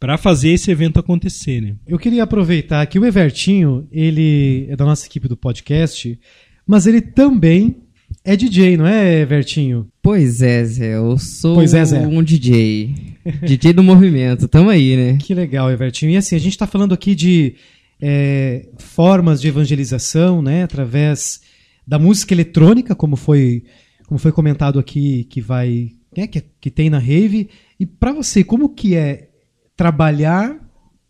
para 0.00 0.18
fazer 0.18 0.48
esse 0.48 0.70
evento 0.70 0.98
acontecer. 0.98 1.60
Né? 1.60 1.76
Eu 1.86 1.98
queria 1.98 2.24
aproveitar 2.24 2.84
que 2.86 2.98
o 2.98 3.06
Evertinho, 3.06 3.86
ele 3.92 4.66
é 4.68 4.74
da 4.74 4.84
nossa 4.84 5.06
equipe 5.06 5.28
do 5.28 5.36
podcast, 5.36 6.18
mas 6.66 6.86
ele 6.86 7.00
também 7.00 7.76
é 8.24 8.34
DJ, 8.34 8.76
não 8.76 8.86
é, 8.86 9.20
Evertinho? 9.20 9.86
Pois 10.02 10.42
é, 10.42 10.64
Zé, 10.64 10.96
eu 10.96 11.16
sou 11.18 11.54
pois 11.54 11.72
é, 11.72 11.84
Zé. 11.84 12.06
um 12.06 12.22
DJ. 12.22 12.94
DJ 13.46 13.72
do 13.72 13.82
movimento, 13.82 14.48
tamo 14.48 14.70
aí, 14.70 14.96
né? 14.96 15.18
Que 15.18 15.34
legal, 15.34 15.70
Evertinho. 15.70 16.10
E 16.10 16.16
assim, 16.16 16.34
a 16.34 16.40
gente 16.40 16.52
está 16.52 16.66
falando 16.66 16.92
aqui 16.92 17.14
de 17.14 17.54
é, 18.00 18.68
formas 18.78 19.40
de 19.40 19.48
evangelização, 19.48 20.40
né, 20.40 20.62
através 20.62 21.40
da 21.86 21.98
música 21.98 22.32
eletrônica, 22.32 22.94
como 22.94 23.16
foi, 23.16 23.64
como 24.06 24.18
foi 24.18 24.32
comentado 24.32 24.78
aqui, 24.78 25.24
que 25.24 25.40
vai, 25.40 25.90
né, 26.16 26.26
que, 26.26 26.42
que 26.60 26.70
tem 26.70 26.88
na 26.88 26.98
Rave. 26.98 27.50
E 27.78 27.84
para 27.84 28.12
você, 28.12 28.42
como 28.42 28.68
que 28.68 28.94
é 28.94 29.28
trabalhar 29.76 30.58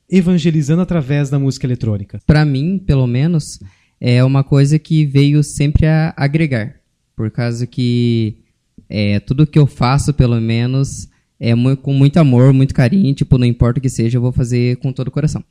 evangelizando 0.08 0.82
através 0.82 1.30
da 1.30 1.38
música 1.38 1.66
eletrônica? 1.66 2.20
Para 2.26 2.44
mim, 2.44 2.78
pelo 2.78 3.06
menos, 3.06 3.60
é 4.00 4.24
uma 4.24 4.42
coisa 4.42 4.78
que 4.78 5.04
veio 5.04 5.42
sempre 5.44 5.86
a 5.86 6.14
agregar, 6.16 6.76
por 7.14 7.30
causa 7.30 7.66
que 7.66 8.38
é, 8.88 9.20
tudo 9.20 9.46
que 9.46 9.58
eu 9.58 9.66
faço, 9.66 10.12
pelo 10.12 10.40
menos, 10.40 11.08
é 11.38 11.52
com 11.76 11.92
muito 11.92 12.16
amor, 12.18 12.52
muito 12.52 12.74
carinho, 12.74 13.14
tipo, 13.14 13.38
não 13.38 13.46
importa 13.46 13.78
o 13.78 13.82
que 13.82 13.88
seja, 13.88 14.18
eu 14.18 14.22
vou 14.22 14.32
fazer 14.32 14.76
com 14.76 14.92
todo 14.92 15.08
o 15.08 15.12
coração. 15.12 15.44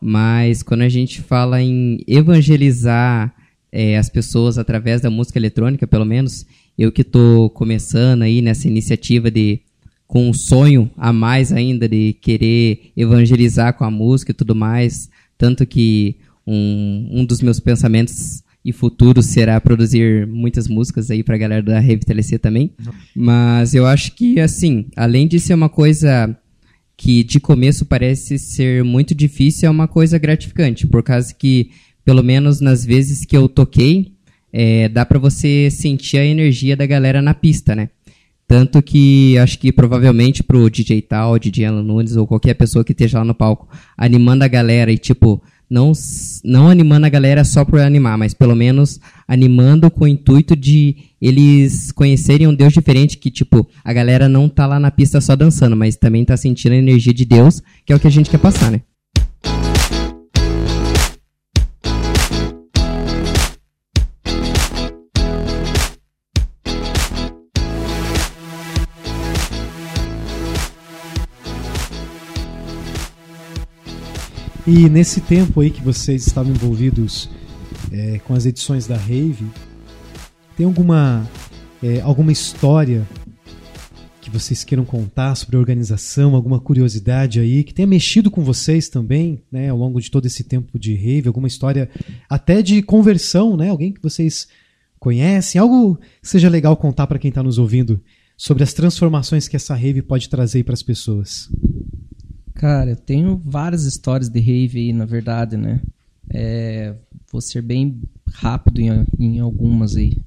Mas 0.00 0.62
quando 0.62 0.82
a 0.82 0.88
gente 0.88 1.20
fala 1.20 1.60
em 1.60 1.98
evangelizar 2.06 3.34
é, 3.70 3.98
as 3.98 4.08
pessoas 4.08 4.58
através 4.58 5.00
da 5.00 5.10
música 5.10 5.38
eletrônica, 5.38 5.86
pelo 5.86 6.04
menos, 6.04 6.46
eu 6.78 6.92
que 6.92 7.02
estou 7.02 7.50
começando 7.50 8.22
aí 8.22 8.40
nessa 8.40 8.68
iniciativa 8.68 9.30
de 9.30 9.60
com 10.06 10.30
um 10.30 10.32
sonho 10.32 10.90
a 10.96 11.12
mais 11.12 11.52
ainda 11.52 11.86
de 11.86 12.14
querer 12.14 12.92
evangelizar 12.96 13.74
com 13.74 13.84
a 13.84 13.90
música 13.90 14.30
e 14.30 14.34
tudo 14.34 14.54
mais, 14.54 15.10
tanto 15.36 15.66
que 15.66 16.16
um, 16.46 17.08
um 17.12 17.24
dos 17.26 17.42
meus 17.42 17.60
pensamentos 17.60 18.42
e 18.64 18.72
futuro 18.72 19.22
será 19.22 19.60
produzir 19.60 20.26
muitas 20.26 20.66
músicas 20.66 21.10
aí 21.10 21.22
pra 21.22 21.36
galera 21.36 21.62
da 21.62 21.78
Rave 21.78 22.00
TLC 22.00 22.38
também. 22.38 22.72
Mas 23.14 23.74
eu 23.74 23.86
acho 23.86 24.14
que, 24.14 24.40
assim, 24.40 24.86
além 24.96 25.28
de 25.28 25.38
ser 25.38 25.54
uma 25.54 25.68
coisa 25.68 26.36
que 26.98 27.22
de 27.22 27.38
começo 27.38 27.86
parece 27.86 28.40
ser 28.40 28.82
muito 28.82 29.14
difícil, 29.14 29.68
é 29.68 29.70
uma 29.70 29.86
coisa 29.86 30.18
gratificante, 30.18 30.84
por 30.84 31.00
causa 31.00 31.32
que, 31.32 31.70
pelo 32.04 32.24
menos 32.24 32.60
nas 32.60 32.84
vezes 32.84 33.24
que 33.24 33.36
eu 33.36 33.48
toquei, 33.48 34.12
é, 34.52 34.88
dá 34.88 35.06
para 35.06 35.18
você 35.18 35.70
sentir 35.70 36.18
a 36.18 36.24
energia 36.24 36.76
da 36.76 36.84
galera 36.84 37.22
na 37.22 37.34
pista, 37.34 37.76
né? 37.76 37.88
Tanto 38.48 38.82
que 38.82 39.38
acho 39.38 39.60
que 39.60 39.70
provavelmente 39.70 40.42
pro 40.42 40.68
DJ 40.68 41.02
Tal, 41.02 41.38
DJ 41.38 41.66
Alan 41.66 41.84
Nunes 41.84 42.16
ou 42.16 42.26
qualquer 42.26 42.54
pessoa 42.54 42.84
que 42.84 42.92
esteja 42.92 43.18
lá 43.18 43.24
no 43.24 43.34
palco 43.34 43.68
animando 43.96 44.42
a 44.42 44.48
galera 44.48 44.90
e 44.90 44.98
tipo, 44.98 45.40
não, 45.70 45.92
não 46.44 46.68
animando 46.68 47.06
a 47.06 47.10
galera 47.10 47.44
só 47.44 47.64
por 47.64 47.80
animar, 47.80 48.16
mas 48.16 48.32
pelo 48.32 48.54
menos 48.54 48.98
animando 49.26 49.90
com 49.90 50.04
o 50.04 50.08
intuito 50.08 50.56
de 50.56 50.96
eles 51.20 51.92
conhecerem 51.92 52.46
um 52.46 52.54
Deus 52.54 52.72
diferente, 52.72 53.18
que 53.18 53.30
tipo, 53.30 53.68
a 53.84 53.92
galera 53.92 54.28
não 54.28 54.48
tá 54.48 54.66
lá 54.66 54.80
na 54.80 54.90
pista 54.90 55.20
só 55.20 55.36
dançando, 55.36 55.76
mas 55.76 55.96
também 55.96 56.24
tá 56.24 56.36
sentindo 56.36 56.72
a 56.72 56.76
energia 56.76 57.12
de 57.12 57.24
Deus, 57.24 57.62
que 57.84 57.92
é 57.92 57.96
o 57.96 58.00
que 58.00 58.06
a 58.06 58.10
gente 58.10 58.30
quer 58.30 58.38
passar, 58.38 58.70
né? 58.70 58.82
E 74.70 74.86
nesse 74.86 75.22
tempo 75.22 75.62
aí 75.62 75.70
que 75.70 75.80
vocês 75.80 76.26
estavam 76.26 76.52
envolvidos 76.52 77.30
é, 77.90 78.18
com 78.18 78.34
as 78.34 78.44
edições 78.44 78.86
da 78.86 78.98
Rave, 78.98 79.46
tem 80.58 80.66
alguma, 80.66 81.26
é, 81.82 82.02
alguma 82.02 82.30
história 82.30 83.08
que 84.20 84.28
vocês 84.28 84.64
queiram 84.64 84.84
contar 84.84 85.34
sobre 85.36 85.56
a 85.56 85.58
organização, 85.58 86.34
alguma 86.34 86.60
curiosidade 86.60 87.40
aí 87.40 87.64
que 87.64 87.72
tenha 87.72 87.88
mexido 87.88 88.30
com 88.30 88.44
vocês 88.44 88.90
também, 88.90 89.40
né, 89.50 89.70
ao 89.70 89.78
longo 89.78 89.98
de 90.02 90.10
todo 90.10 90.26
esse 90.26 90.44
tempo 90.44 90.78
de 90.78 90.94
Rave, 90.94 91.28
alguma 91.28 91.48
história 91.48 91.88
até 92.28 92.60
de 92.60 92.82
conversão, 92.82 93.56
né, 93.56 93.70
alguém 93.70 93.90
que 93.90 94.02
vocês 94.02 94.48
conhecem, 95.00 95.58
algo 95.58 95.96
que 96.20 96.28
seja 96.28 96.50
legal 96.50 96.76
contar 96.76 97.06
para 97.06 97.18
quem 97.18 97.30
está 97.30 97.42
nos 97.42 97.56
ouvindo 97.56 98.02
sobre 98.36 98.62
as 98.62 98.74
transformações 98.74 99.48
que 99.48 99.56
essa 99.56 99.74
Rave 99.74 100.02
pode 100.02 100.28
trazer 100.28 100.62
para 100.62 100.74
as 100.74 100.82
pessoas. 100.82 101.48
Cara, 102.58 102.90
eu 102.90 102.96
tenho 102.96 103.40
várias 103.44 103.84
histórias 103.84 104.28
de 104.28 104.40
rave 104.40 104.80
aí, 104.80 104.92
na 104.92 105.04
verdade, 105.04 105.56
né? 105.56 105.80
É, 106.28 106.92
vou 107.30 107.40
ser 107.40 107.62
bem 107.62 108.02
rápido 108.32 108.80
em, 108.80 109.06
em 109.16 109.38
algumas 109.38 109.94
aí. 109.94 110.18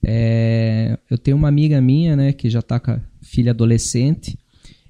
É, 0.00 0.96
eu 1.10 1.18
tenho 1.18 1.36
uma 1.36 1.48
amiga 1.48 1.80
minha, 1.80 2.14
né, 2.14 2.32
que 2.32 2.48
já 2.48 2.62
tá 2.62 2.78
com 2.78 2.92
a 2.92 3.00
filha 3.20 3.50
adolescente, 3.50 4.38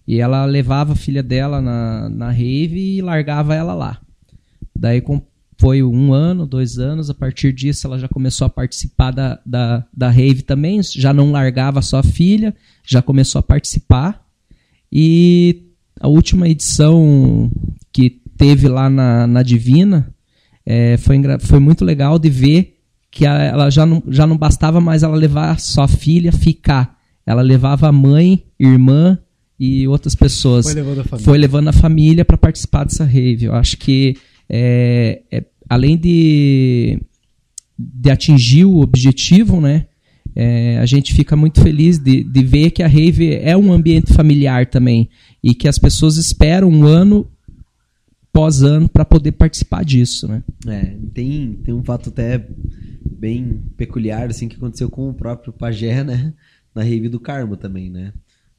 e 0.07 0.21
ela 0.21 0.45
levava 0.45 0.93
a 0.93 0.97
filha 0.97 1.23
dela 1.23 1.63
na, 1.63 2.11
na 2.11 2.31
rave 2.31 2.97
e 2.97 3.01
largava 3.01 3.55
ela 3.55 3.73
lá. 3.73 3.99
Daí 4.77 5.01
com, 5.01 5.23
foi 5.59 5.83
um 5.83 6.13
ano, 6.13 6.47
dois 6.47 6.79
anos, 6.79 7.09
a 7.09 7.15
partir 7.15 7.51
disso 7.51 7.87
ela 7.87 7.99
já 7.99 8.09
começou 8.09 8.47
a 8.47 8.51
participar 8.51 9.11
da, 9.11 9.41
da, 9.45 9.87
da 9.91 10.11
rave 10.11 10.43
também, 10.43 10.83
já 10.83 11.15
não 11.15 11.33
largava 11.33 11.81
só 11.81 12.01
a 12.01 12.03
filha, 12.03 12.55
já 12.85 13.01
começou 13.01 13.39
a 13.39 13.43
participar. 13.43 14.23
E 14.93 15.70
a 16.01 16.09
última 16.09 16.49
edição 16.49 17.51
que 17.93 18.11
teve 18.39 18.67
lá 18.69 18.89
na, 18.89 19.27
na 19.27 19.43
Divina 19.43 20.13
é, 20.65 20.97
foi, 20.97 21.21
foi 21.41 21.59
muito 21.59 21.85
legal 21.85 22.19
de 22.19 22.31
ver 22.31 22.79
que 23.11 23.27
ela 23.27 23.69
já 23.69 23.85
não, 23.85 24.03
já 24.09 24.27
não 24.27 24.39
bastava 24.39 24.81
mais 24.81 25.03
ela 25.03 25.17
levar 25.17 25.61
só 25.61 25.83
a 25.83 25.89
filha 25.89 26.33
ficar. 26.33 26.97
Ela 27.27 27.43
levava 27.43 27.89
a 27.89 27.93
mãe, 27.93 28.45
irmã 28.59 29.19
e 29.59 29.87
outras 29.87 30.15
pessoas. 30.15 30.65
Foi 30.65 30.75
levando 30.75 31.01
a 31.01 31.05
família. 31.05 31.25
Foi 31.25 31.39
levando 31.39 31.69
a 31.69 31.73
família 31.73 32.25
para 32.25 32.39
participar 32.39 32.85
dessa 32.85 33.05
rave. 33.05 33.47
Eu 33.47 33.55
acho 33.55 33.77
que 33.77 34.17
é, 34.49 35.23
é, 35.31 35.45
além 35.69 35.99
de, 35.99 36.99
de 37.79 38.11
atingir 38.11 38.65
o 38.65 38.81
objetivo, 38.81 39.61
né? 39.61 39.87
É, 40.35 40.79
a 40.79 40.87
gente 40.87 41.13
fica 41.13 41.35
muito 41.35 41.61
feliz 41.61 41.99
de, 41.99 42.23
de 42.23 42.43
ver 42.45 42.71
que 42.71 42.83
a 42.83 42.89
rave 42.89 43.35
é 43.35 43.57
um 43.57 43.73
ambiente 43.73 44.15
familiar 44.15 44.67
também 44.67 45.09
e 45.43 45.55
que 45.55 45.69
as 45.69 45.79
pessoas 45.79 46.17
esperam 46.17 46.69
um 46.69 46.85
ano 46.85 47.27
pós 48.33 48.63
ano 48.63 48.89
para 48.89 49.05
poder 49.05 49.33
participar 49.33 49.85
disso, 49.85 50.29
né? 50.29 50.43
É, 50.67 50.97
tem, 51.13 51.55
tem 51.65 51.75
um 51.75 51.83
fato 51.83 52.11
até 52.11 52.47
bem 53.05 53.63
peculiar 53.77 54.31
assim 54.31 54.49
que 54.49 54.57
aconteceu 54.57 54.89
com 54.89 55.09
o 55.09 55.15
próprio 55.15 55.53
Pajé, 55.53 56.05
né? 56.05 56.33
Na 56.75 56.83
rave 56.83 57.09
do 57.09 57.19
Carmo 57.19 57.57
também, 57.57 57.91
né? 57.91 58.13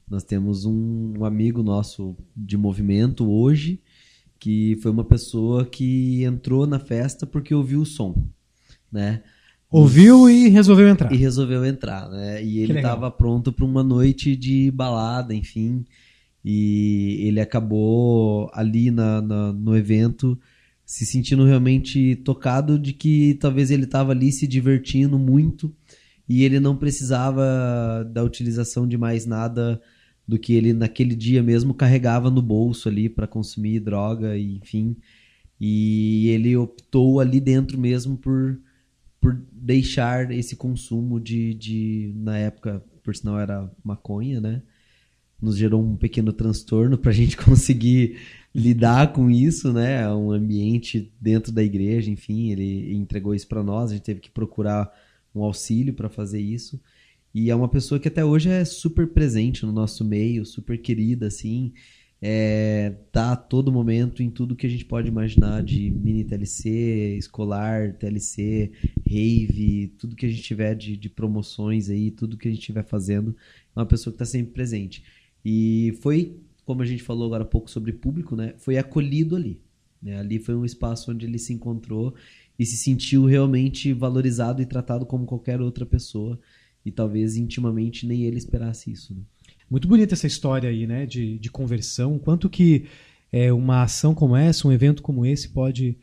Nós 0.08 0.24
temos 0.24 0.64
um, 0.64 1.14
um 1.18 1.24
amigo 1.24 1.62
nosso 1.62 2.14
de 2.36 2.56
movimento 2.56 3.30
hoje 3.30 3.80
que 4.38 4.76
foi 4.82 4.90
uma 4.90 5.04
pessoa 5.04 5.64
que 5.64 6.24
entrou 6.24 6.66
na 6.66 6.78
festa 6.78 7.24
porque 7.24 7.54
ouviu 7.54 7.80
o 7.80 7.86
som, 7.86 8.26
né? 8.90 9.22
Ouviu 9.70 10.28
e 10.28 10.48
resolveu 10.48 10.86
entrar. 10.88 11.10
E 11.12 11.16
resolveu 11.16 11.64
entrar, 11.64 12.10
né? 12.10 12.44
E 12.44 12.58
ele 12.58 12.74
estava 12.74 13.10
pronto 13.10 13.50
para 13.50 13.64
uma 13.64 13.82
noite 13.82 14.36
de 14.36 14.70
balada, 14.70 15.32
enfim. 15.32 15.84
E 16.44 17.18
ele 17.26 17.40
acabou 17.40 18.50
ali 18.52 18.90
na, 18.90 19.22
na, 19.22 19.52
no 19.52 19.76
evento 19.76 20.38
se 20.84 21.06
sentindo 21.06 21.44
realmente 21.44 22.16
tocado 22.16 22.78
de 22.78 22.92
que 22.92 23.34
talvez 23.34 23.70
ele 23.70 23.84
estava 23.84 24.12
ali 24.12 24.32
se 24.32 24.46
divertindo 24.46 25.18
muito 25.18 25.74
e 26.28 26.44
ele 26.44 26.58
não 26.58 26.76
precisava 26.76 28.04
da 28.12 28.22
utilização 28.22 28.86
de 28.86 28.98
mais 28.98 29.24
nada 29.24 29.80
do 30.26 30.38
que 30.38 30.54
ele 30.54 30.72
naquele 30.72 31.14
dia 31.14 31.42
mesmo 31.42 31.72
carregava 31.72 32.30
no 32.30 32.42
bolso 32.42 32.88
ali 32.88 33.08
para 33.08 33.26
consumir 33.26 33.80
droga 33.80 34.36
e 34.36 34.56
enfim 34.56 34.96
e 35.60 36.28
ele 36.28 36.56
optou 36.56 37.20
ali 37.20 37.40
dentro 37.40 37.78
mesmo 37.78 38.16
por 38.16 38.58
por 39.22 39.40
deixar 39.52 40.32
esse 40.32 40.56
consumo 40.56 41.20
de, 41.20 41.54
de 41.54 42.12
na 42.16 42.36
época, 42.36 42.84
por 43.04 43.14
sinal 43.14 43.38
era 43.38 43.72
maconha, 43.84 44.40
né? 44.40 44.62
Nos 45.42 45.56
gerou 45.56 45.82
um 45.82 45.96
pequeno 45.96 46.32
transtorno 46.32 46.96
para 46.96 47.10
a 47.10 47.14
gente 47.14 47.36
conseguir 47.44 48.18
lidar 48.54 49.12
com 49.12 49.28
isso, 49.28 49.72
né? 49.72 50.08
Um 50.14 50.30
ambiente 50.30 51.12
dentro 51.20 51.50
da 51.50 51.62
igreja, 51.62 52.10
enfim, 52.10 52.52
ele 52.52 52.94
entregou 52.94 53.34
isso 53.34 53.48
para 53.48 53.62
nós, 53.62 53.90
a 53.90 53.94
gente 53.94 54.04
teve 54.04 54.20
que 54.20 54.30
procurar 54.30 54.90
um 55.34 55.42
auxílio 55.42 55.92
para 55.92 56.08
fazer 56.08 56.40
isso. 56.40 56.80
E 57.34 57.50
é 57.50 57.54
uma 57.54 57.68
pessoa 57.68 57.98
que 57.98 58.08
até 58.08 58.24
hoje 58.24 58.48
é 58.48 58.64
super 58.64 59.08
presente 59.08 59.66
no 59.66 59.72
nosso 59.72 60.04
meio, 60.04 60.46
super 60.46 60.80
querida, 60.80 61.26
assim 61.26 61.72
é, 62.24 62.94
tá 63.10 63.32
a 63.32 63.36
todo 63.36 63.72
momento 63.72 64.22
em 64.22 64.30
tudo 64.30 64.54
que 64.54 64.64
a 64.64 64.70
gente 64.70 64.84
pode 64.84 65.08
imaginar 65.08 65.60
de 65.60 65.90
mini 65.90 66.22
TLC, 66.22 67.16
escolar, 67.18 67.94
TLC, 67.94 68.70
rave, 69.04 69.92
tudo 69.98 70.14
que 70.14 70.26
a 70.26 70.28
gente 70.28 70.40
tiver 70.40 70.76
de, 70.76 70.96
de 70.96 71.10
promoções 71.10 71.90
aí, 71.90 72.12
tudo 72.12 72.36
que 72.36 72.46
a 72.46 72.50
gente 72.50 72.60
estiver 72.60 72.84
fazendo, 72.84 73.34
é 73.74 73.80
uma 73.80 73.86
pessoa 73.86 74.12
que 74.12 74.22
está 74.22 74.24
sempre 74.24 74.52
presente. 74.52 75.02
E 75.44 75.98
foi, 76.00 76.36
como 76.64 76.82
a 76.82 76.86
gente 76.86 77.02
falou 77.02 77.26
agora 77.26 77.42
há 77.42 77.46
pouco 77.46 77.70
sobre 77.70 77.92
público, 77.92 78.36
né? 78.36 78.54
Foi 78.58 78.78
acolhido 78.78 79.36
ali. 79.36 79.60
Né? 80.02 80.18
Ali 80.18 80.38
foi 80.38 80.54
um 80.54 80.64
espaço 80.64 81.10
onde 81.10 81.26
ele 81.26 81.38
se 81.38 81.52
encontrou 81.52 82.14
e 82.58 82.66
se 82.66 82.76
sentiu 82.76 83.24
realmente 83.24 83.92
valorizado 83.92 84.60
e 84.60 84.66
tratado 84.66 85.06
como 85.06 85.26
qualquer 85.26 85.60
outra 85.60 85.86
pessoa. 85.86 86.38
E 86.84 86.90
talvez 86.90 87.36
intimamente 87.36 88.06
nem 88.06 88.24
ele 88.24 88.38
esperasse 88.38 88.90
isso. 88.90 89.14
Né? 89.14 89.22
Muito 89.70 89.88
bonita 89.88 90.14
essa 90.14 90.26
história 90.26 90.68
aí, 90.68 90.86
né, 90.86 91.06
de, 91.06 91.38
de 91.38 91.50
conversão. 91.50 92.18
Quanto 92.18 92.50
que 92.50 92.84
é, 93.32 93.50
uma 93.52 93.82
ação 93.82 94.14
como 94.14 94.36
essa, 94.36 94.68
um 94.68 94.72
evento 94.72 95.02
como 95.02 95.24
esse 95.24 95.48
pode, 95.48 95.96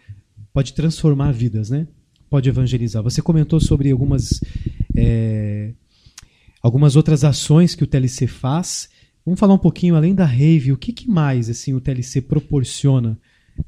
pode 0.52 0.74
transformar 0.74 1.32
vidas, 1.32 1.70
né? 1.70 1.88
Pode 2.30 2.50
evangelizar. 2.50 3.04
Você 3.04 3.22
comentou 3.22 3.60
sobre 3.60 3.92
algumas, 3.92 4.42
é, 4.96 5.74
algumas 6.64 6.96
outras 6.96 7.24
ações 7.24 7.76
que 7.76 7.84
o 7.84 7.88
TLC 7.88 8.26
faz. 8.26 8.90
Vamos 9.30 9.40
falar 9.40 9.54
um 9.54 9.60
pouquinho 9.60 9.96
além 9.96 10.16
da 10.16 10.26
rave, 10.26 10.72
o 10.72 10.78
que, 10.78 10.92
que 10.92 11.08
mais 11.08 11.52
assim 11.52 11.76
o 11.76 11.80
TLC 11.80 12.20
proporciona 12.20 13.16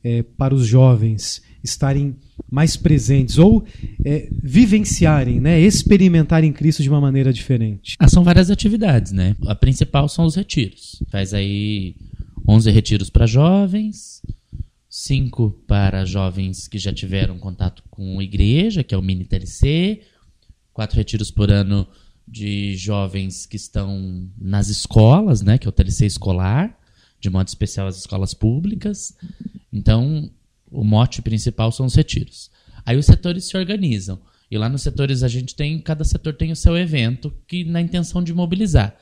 é, 0.03 0.23
para 0.23 0.55
os 0.55 0.65
jovens 0.65 1.39
estarem 1.63 2.15
mais 2.49 2.75
presentes 2.75 3.37
ou 3.37 3.63
é, 4.03 4.27
vivenciarem, 4.41 5.39
né, 5.39 5.59
experimentarem 5.61 6.51
Cristo 6.51 6.81
de 6.81 6.89
uma 6.89 6.99
maneira 6.99 7.31
diferente? 7.31 7.95
Ah, 7.99 8.07
são 8.07 8.23
várias 8.23 8.49
atividades, 8.49 9.11
né? 9.11 9.35
A 9.45 9.53
principal 9.53 10.09
são 10.09 10.25
os 10.25 10.33
retiros. 10.33 10.99
Faz 11.11 11.31
aí 11.31 11.95
11 12.47 12.71
retiros 12.71 13.11
para 13.11 13.27
jovens, 13.27 14.23
5 14.89 15.61
para 15.67 16.05
jovens 16.05 16.67
que 16.67 16.79
já 16.79 16.91
tiveram 16.91 17.37
contato 17.37 17.83
com 17.87 18.19
igreja, 18.19 18.83
que 18.83 18.95
é 18.95 18.97
o 18.97 19.01
mini 19.03 19.25
TLC, 19.25 20.01
quatro 20.73 20.97
retiros 20.97 21.29
por 21.29 21.51
ano 21.51 21.85
de 22.31 22.77
jovens 22.77 23.45
que 23.45 23.57
estão 23.57 24.25
nas 24.39 24.69
escolas, 24.69 25.41
né, 25.41 25.57
que 25.57 25.67
é 25.67 25.69
o 25.69 25.71
TLC 25.71 26.05
escolar, 26.05 26.79
de 27.19 27.29
modo 27.29 27.49
especial 27.49 27.87
as 27.87 27.97
escolas 27.97 28.33
públicas. 28.33 29.13
Então, 29.71 30.31
o 30.71 30.81
mote 30.85 31.21
principal 31.21 31.73
são 31.73 31.85
os 31.85 31.93
retiros. 31.93 32.49
Aí 32.85 32.95
os 32.95 33.05
setores 33.05 33.45
se 33.45 33.57
organizam. 33.57 34.17
E 34.49 34.57
lá 34.57 34.69
nos 34.69 34.81
setores 34.81 35.23
a 35.23 35.27
gente 35.27 35.53
tem, 35.55 35.77
cada 35.79 36.05
setor 36.05 36.33
tem 36.33 36.53
o 36.53 36.55
seu 36.55 36.77
evento 36.77 37.33
que 37.45 37.65
na 37.65 37.81
intenção 37.81 38.23
de 38.23 38.33
mobilizar. 38.33 38.95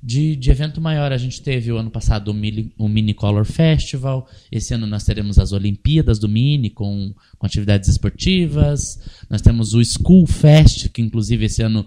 De, 0.00 0.36
de 0.36 0.50
evento 0.52 0.80
maior, 0.80 1.10
a 1.10 1.18
gente 1.18 1.42
teve 1.42 1.72
o 1.72 1.78
ano 1.78 1.90
passado 1.90 2.28
o 2.28 2.34
Mini, 2.34 2.72
o 2.78 2.88
Mini 2.88 3.12
Color 3.12 3.44
Festival. 3.44 4.28
Esse 4.52 4.72
ano 4.72 4.86
nós 4.86 5.02
teremos 5.02 5.36
as 5.36 5.50
Olimpíadas 5.50 6.20
do 6.20 6.28
Mini 6.28 6.70
com, 6.70 7.12
com 7.36 7.46
atividades 7.46 7.88
esportivas. 7.88 9.00
Nós 9.28 9.42
temos 9.42 9.74
o 9.74 9.84
School 9.84 10.28
Fest, 10.28 10.90
que 10.90 11.02
inclusive 11.02 11.46
esse 11.46 11.60
ano 11.60 11.84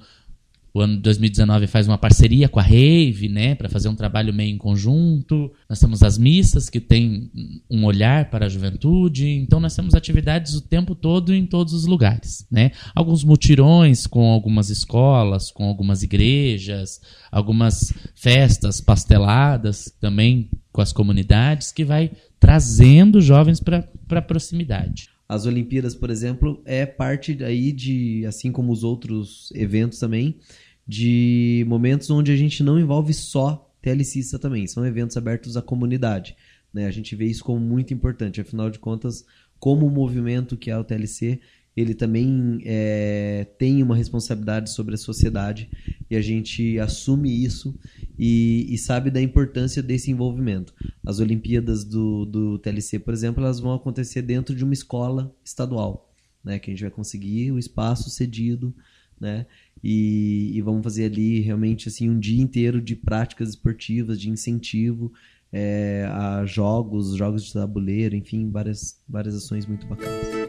o 0.73 0.81
ano 0.81 0.95
de 0.95 1.01
2019 1.01 1.67
faz 1.67 1.87
uma 1.87 1.97
parceria 1.97 2.47
com 2.47 2.59
a 2.59 2.63
Rave, 2.63 3.27
né, 3.27 3.55
para 3.55 3.69
fazer 3.69 3.89
um 3.89 3.95
trabalho 3.95 4.33
meio 4.33 4.53
em 4.53 4.57
conjunto. 4.57 5.51
Nós 5.67 5.79
temos 5.79 6.03
as 6.03 6.17
missas 6.17 6.69
que 6.69 6.79
tem 6.79 7.31
um 7.69 7.85
olhar 7.85 8.29
para 8.29 8.45
a 8.45 8.49
juventude. 8.49 9.27
Então 9.27 9.59
nós 9.59 9.75
temos 9.75 9.95
atividades 9.95 10.53
o 10.53 10.61
tempo 10.61 10.93
todo 10.93 11.33
em 11.33 11.45
todos 11.45 11.73
os 11.73 11.85
lugares, 11.85 12.45
né? 12.51 12.71
Alguns 12.93 13.23
mutirões 13.23 14.05
com 14.05 14.29
algumas 14.31 14.69
escolas, 14.69 15.51
com 15.51 15.65
algumas 15.65 16.03
igrejas, 16.03 17.01
algumas 17.31 17.93
festas 18.15 18.79
pasteladas 18.79 19.93
também 19.99 20.49
com 20.71 20.81
as 20.81 20.93
comunidades 20.93 21.71
que 21.71 21.83
vai 21.83 22.11
trazendo 22.39 23.19
jovens 23.19 23.59
para 23.59 23.87
a 24.11 24.21
proximidade. 24.21 25.09
As 25.29 25.45
Olimpíadas, 25.45 25.93
por 25.93 26.09
exemplo, 26.09 26.59
é 26.65 26.87
parte 26.87 27.43
aí 27.43 27.71
de, 27.71 28.25
assim 28.25 28.51
como 28.51 28.71
os 28.71 28.83
outros 28.83 29.51
eventos 29.53 29.99
também, 29.99 30.39
de 30.87 31.63
momentos 31.67 32.09
onde 32.09 32.31
a 32.31 32.35
gente 32.35 32.63
não 32.63 32.79
envolve 32.79 33.13
só 33.13 33.71
telecista 33.79 34.39
também, 34.39 34.65
são 34.65 34.83
eventos 34.83 35.15
abertos 35.15 35.55
à 35.55 35.61
comunidade. 35.61 36.35
Né? 36.73 36.87
A 36.87 36.91
gente 36.91 37.15
vê 37.15 37.25
isso 37.25 37.43
como 37.43 37.59
muito 37.59 37.93
importante, 37.93 38.41
afinal 38.41 38.71
de 38.71 38.79
contas, 38.79 39.23
como 39.59 39.85
o 39.85 39.91
movimento 39.91 40.57
que 40.57 40.71
é 40.71 40.77
o 40.77 40.83
TLC, 40.83 41.39
ele 41.79 41.93
também 41.93 42.61
é, 42.65 43.47
tem 43.57 43.81
uma 43.81 43.95
responsabilidade 43.95 44.69
sobre 44.71 44.95
a 44.95 44.97
sociedade 44.97 45.69
e 46.09 46.15
a 46.15 46.21
gente 46.21 46.77
assume 46.79 47.43
isso 47.43 47.77
e, 48.17 48.67
e, 48.69 48.77
sabe 48.77 49.09
da 49.09 49.21
importância 49.21 49.81
desse 49.81 50.11
envolvimento. 50.11 50.73
As 51.05 51.19
Olimpíadas 51.19 51.83
do, 51.83 52.25
do 52.25 52.59
TLC, 52.59 52.99
por 52.99 53.13
exemplo, 53.13 53.43
elas 53.43 53.59
vão 53.59 53.73
acontecer 53.73 54.21
dentro 54.21 54.53
de 54.53 54.63
uma 54.63 54.73
escola 54.73 55.33
estadual, 55.43 56.13
né, 56.43 56.59
que 56.59 56.69
a 56.69 56.73
gente 56.73 56.81
vai 56.81 56.91
conseguir 56.91 57.51
o 57.51 57.59
espaço 57.59 58.09
cedido, 58.09 58.73
né, 59.19 59.45
e, 59.81 60.51
e, 60.53 60.61
vamos 60.61 60.83
fazer 60.83 61.05
ali 61.05 61.39
realmente 61.39 61.87
assim 61.87 62.09
um 62.09 62.19
dia 62.19 62.41
inteiro 62.41 62.81
de 62.81 62.95
práticas 62.95 63.49
esportivas, 63.49 64.19
de 64.19 64.29
incentivo 64.29 65.13
é, 65.51 66.05
a 66.11 66.45
jogos, 66.45 67.15
jogos 67.15 67.45
de 67.45 67.53
tabuleiro, 67.53 68.15
enfim, 68.15 68.49
várias, 68.49 69.01
várias 69.07 69.35
ações 69.35 69.65
muito 69.65 69.87
bacanas. 69.87 70.48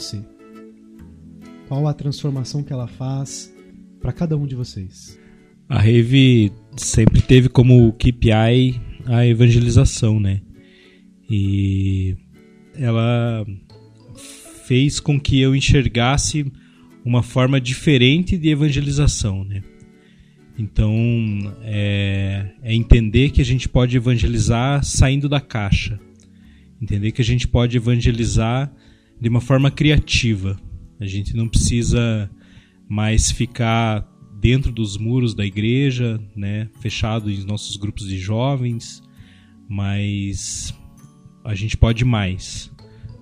Você? 0.00 0.24
Qual 1.68 1.86
a 1.86 1.94
transformação 1.94 2.62
que 2.62 2.72
ela 2.72 2.88
faz 2.88 3.54
para 4.00 4.12
cada 4.12 4.36
um 4.36 4.46
de 4.46 4.54
vocês? 4.54 5.18
A 5.68 5.78
Rave 5.78 6.50
sempre 6.76 7.20
teve 7.20 7.48
como 7.48 7.92
KPI 7.92 8.80
a 9.06 9.24
evangelização, 9.26 10.18
né? 10.18 10.40
E 11.30 12.16
ela 12.74 13.46
fez 14.64 14.98
com 14.98 15.20
que 15.20 15.40
eu 15.40 15.54
enxergasse 15.54 16.50
uma 17.04 17.22
forma 17.22 17.60
diferente 17.60 18.36
de 18.36 18.48
evangelização, 18.48 19.44
né? 19.44 19.62
Então, 20.58 20.92
é, 21.62 22.50
é, 22.62 22.74
entender 22.74 23.30
que 23.30 23.40
a 23.40 23.44
gente 23.44 23.68
pode 23.68 23.96
evangelizar 23.96 24.84
saindo 24.84 25.28
da 25.28 25.40
caixa. 25.40 25.98
Entender 26.82 27.12
que 27.12 27.22
a 27.22 27.24
gente 27.24 27.46
pode 27.46 27.76
evangelizar 27.76 28.70
de 29.20 29.28
uma 29.28 29.40
forma 29.40 29.70
criativa. 29.70 30.56
A 30.98 31.06
gente 31.06 31.36
não 31.36 31.48
precisa 31.48 32.30
mais 32.88 33.30
ficar 33.30 34.06
dentro 34.40 34.72
dos 34.72 34.96
muros 34.96 35.34
da 35.34 35.44
igreja, 35.44 36.20
né, 36.34 36.68
fechado 36.80 37.30
em 37.30 37.44
nossos 37.44 37.76
grupos 37.76 38.08
de 38.08 38.18
jovens, 38.18 39.02
mas 39.68 40.74
a 41.44 41.54
gente 41.54 41.76
pode 41.76 42.04
mais. 42.04 42.72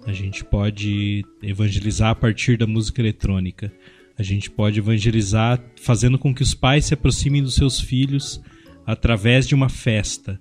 A 0.06 0.12
gente 0.12 0.44
pode 0.44 1.24
evangelizar 1.42 2.10
a 2.10 2.14
partir 2.14 2.56
da 2.56 2.66
música 2.66 3.02
eletrônica. 3.02 3.72
A 4.16 4.22
gente 4.22 4.50
pode 4.50 4.78
evangelizar 4.78 5.62
fazendo 5.80 6.18
com 6.18 6.34
que 6.34 6.42
os 6.42 6.54
pais 6.54 6.86
se 6.86 6.94
aproximem 6.94 7.42
dos 7.42 7.54
seus 7.54 7.80
filhos 7.80 8.40
através 8.86 9.46
de 9.46 9.54
uma 9.54 9.68
festa. 9.68 10.40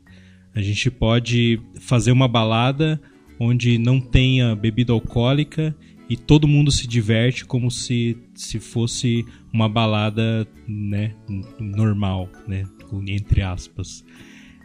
A 0.56 0.62
gente 0.62 0.90
pode 0.90 1.60
fazer 1.82 2.12
uma 2.12 2.28
balada 2.28 3.02
onde 3.40 3.78
não 3.78 4.00
tenha 4.00 4.56
bebida 4.56 4.94
alcoólica 4.94 5.76
e 6.10 6.16
todo 6.16 6.48
mundo 6.48 6.72
se 6.72 6.88
diverte 6.88 7.46
como 7.46 7.70
se, 7.70 8.18
se 8.34 8.60
fosse 8.60 9.26
uma 9.52 9.68
balada 9.68 10.48
né, 10.68 11.14
normal, 11.60 12.30
né, 12.48 12.64
entre 13.08 13.42
aspas. 13.42 14.04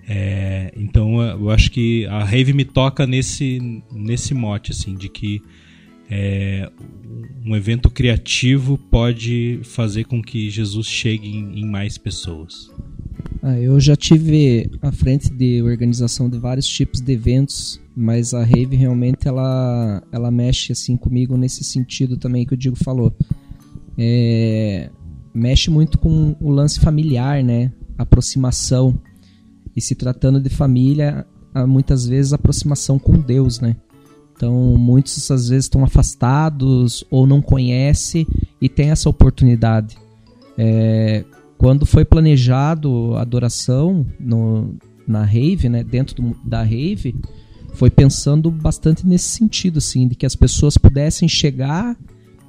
É, 0.07 0.73
então 0.77 1.23
eu 1.23 1.51
acho 1.51 1.71
que 1.71 2.07
a 2.07 2.25
rave 2.25 2.53
me 2.53 2.65
toca 2.65 3.07
nesse, 3.07 3.83
nesse 3.93 4.35
mote 4.35 4.73
assim 4.73 4.97
de 4.97 5.09
que 5.09 5.41
é, 6.11 6.71
um 7.45 7.57
evento 7.57 7.89
criativo 7.89 8.77
pode 8.77 9.61
fazer 9.65 10.05
com 10.05 10.23
que 10.23 10.51
Jesus 10.51 10.87
chegue 10.87 11.29
em, 11.29 11.61
em 11.61 11.67
mais 11.67 11.97
pessoas. 11.97 12.71
Ah, 13.44 13.59
eu 13.59 13.81
já 13.81 13.96
tive 13.96 14.70
à 14.81 14.92
frente 14.92 15.28
de 15.28 15.61
organização 15.62 16.31
de 16.31 16.38
vários 16.38 16.64
tipos 16.64 17.00
de 17.00 17.12
eventos, 17.12 17.81
mas 17.94 18.33
a 18.33 18.44
Rave 18.44 18.76
realmente 18.76 19.26
ela, 19.26 20.00
ela 20.12 20.31
mexe 20.31 20.70
assim 20.70 20.96
comigo 20.96 21.37
nesse 21.37 21.64
sentido 21.64 22.16
também 22.16 22.46
que 22.46 22.55
o 22.55 22.57
Diego 22.57 22.76
falou. 22.76 23.12
É, 23.98 24.88
mexe 25.35 25.70
muito 25.70 25.98
com 25.98 26.37
o 26.40 26.50
lance 26.50 26.78
familiar, 26.78 27.42
né? 27.42 27.72
Aproximação. 27.98 28.96
E 29.74 29.81
se 29.81 29.96
tratando 29.96 30.40
de 30.40 30.48
família, 30.48 31.26
muitas 31.66 32.07
vezes 32.07 32.33
aproximação 32.33 32.96
com 32.96 33.18
Deus, 33.18 33.59
né? 33.59 33.74
Então, 34.37 34.76
muitos 34.78 35.31
às 35.33 35.48
vezes 35.48 35.64
estão 35.64 35.83
afastados 35.83 37.05
ou 37.11 37.26
não 37.26 37.42
conhecem 37.42 38.24
e 38.61 38.68
tem 38.68 38.90
essa 38.90 39.09
oportunidade. 39.09 39.96
É, 40.57 41.24
quando 41.62 41.87
foi 41.87 42.05
planejado 42.05 43.14
a 43.14 43.22
adoração 43.22 44.05
no, 44.18 44.75
na 45.07 45.22
rave, 45.25 45.68
né, 45.68 45.85
dentro 45.85 46.16
do, 46.16 46.37
da 46.44 46.61
rave, 46.61 47.14
foi 47.75 47.88
pensando 47.88 48.51
bastante 48.51 49.07
nesse 49.07 49.29
sentido, 49.29 49.79
assim, 49.79 50.09
de 50.09 50.16
que 50.16 50.27
as 50.27 50.35
pessoas 50.35 50.77
pudessem 50.77 51.29
chegar 51.29 51.96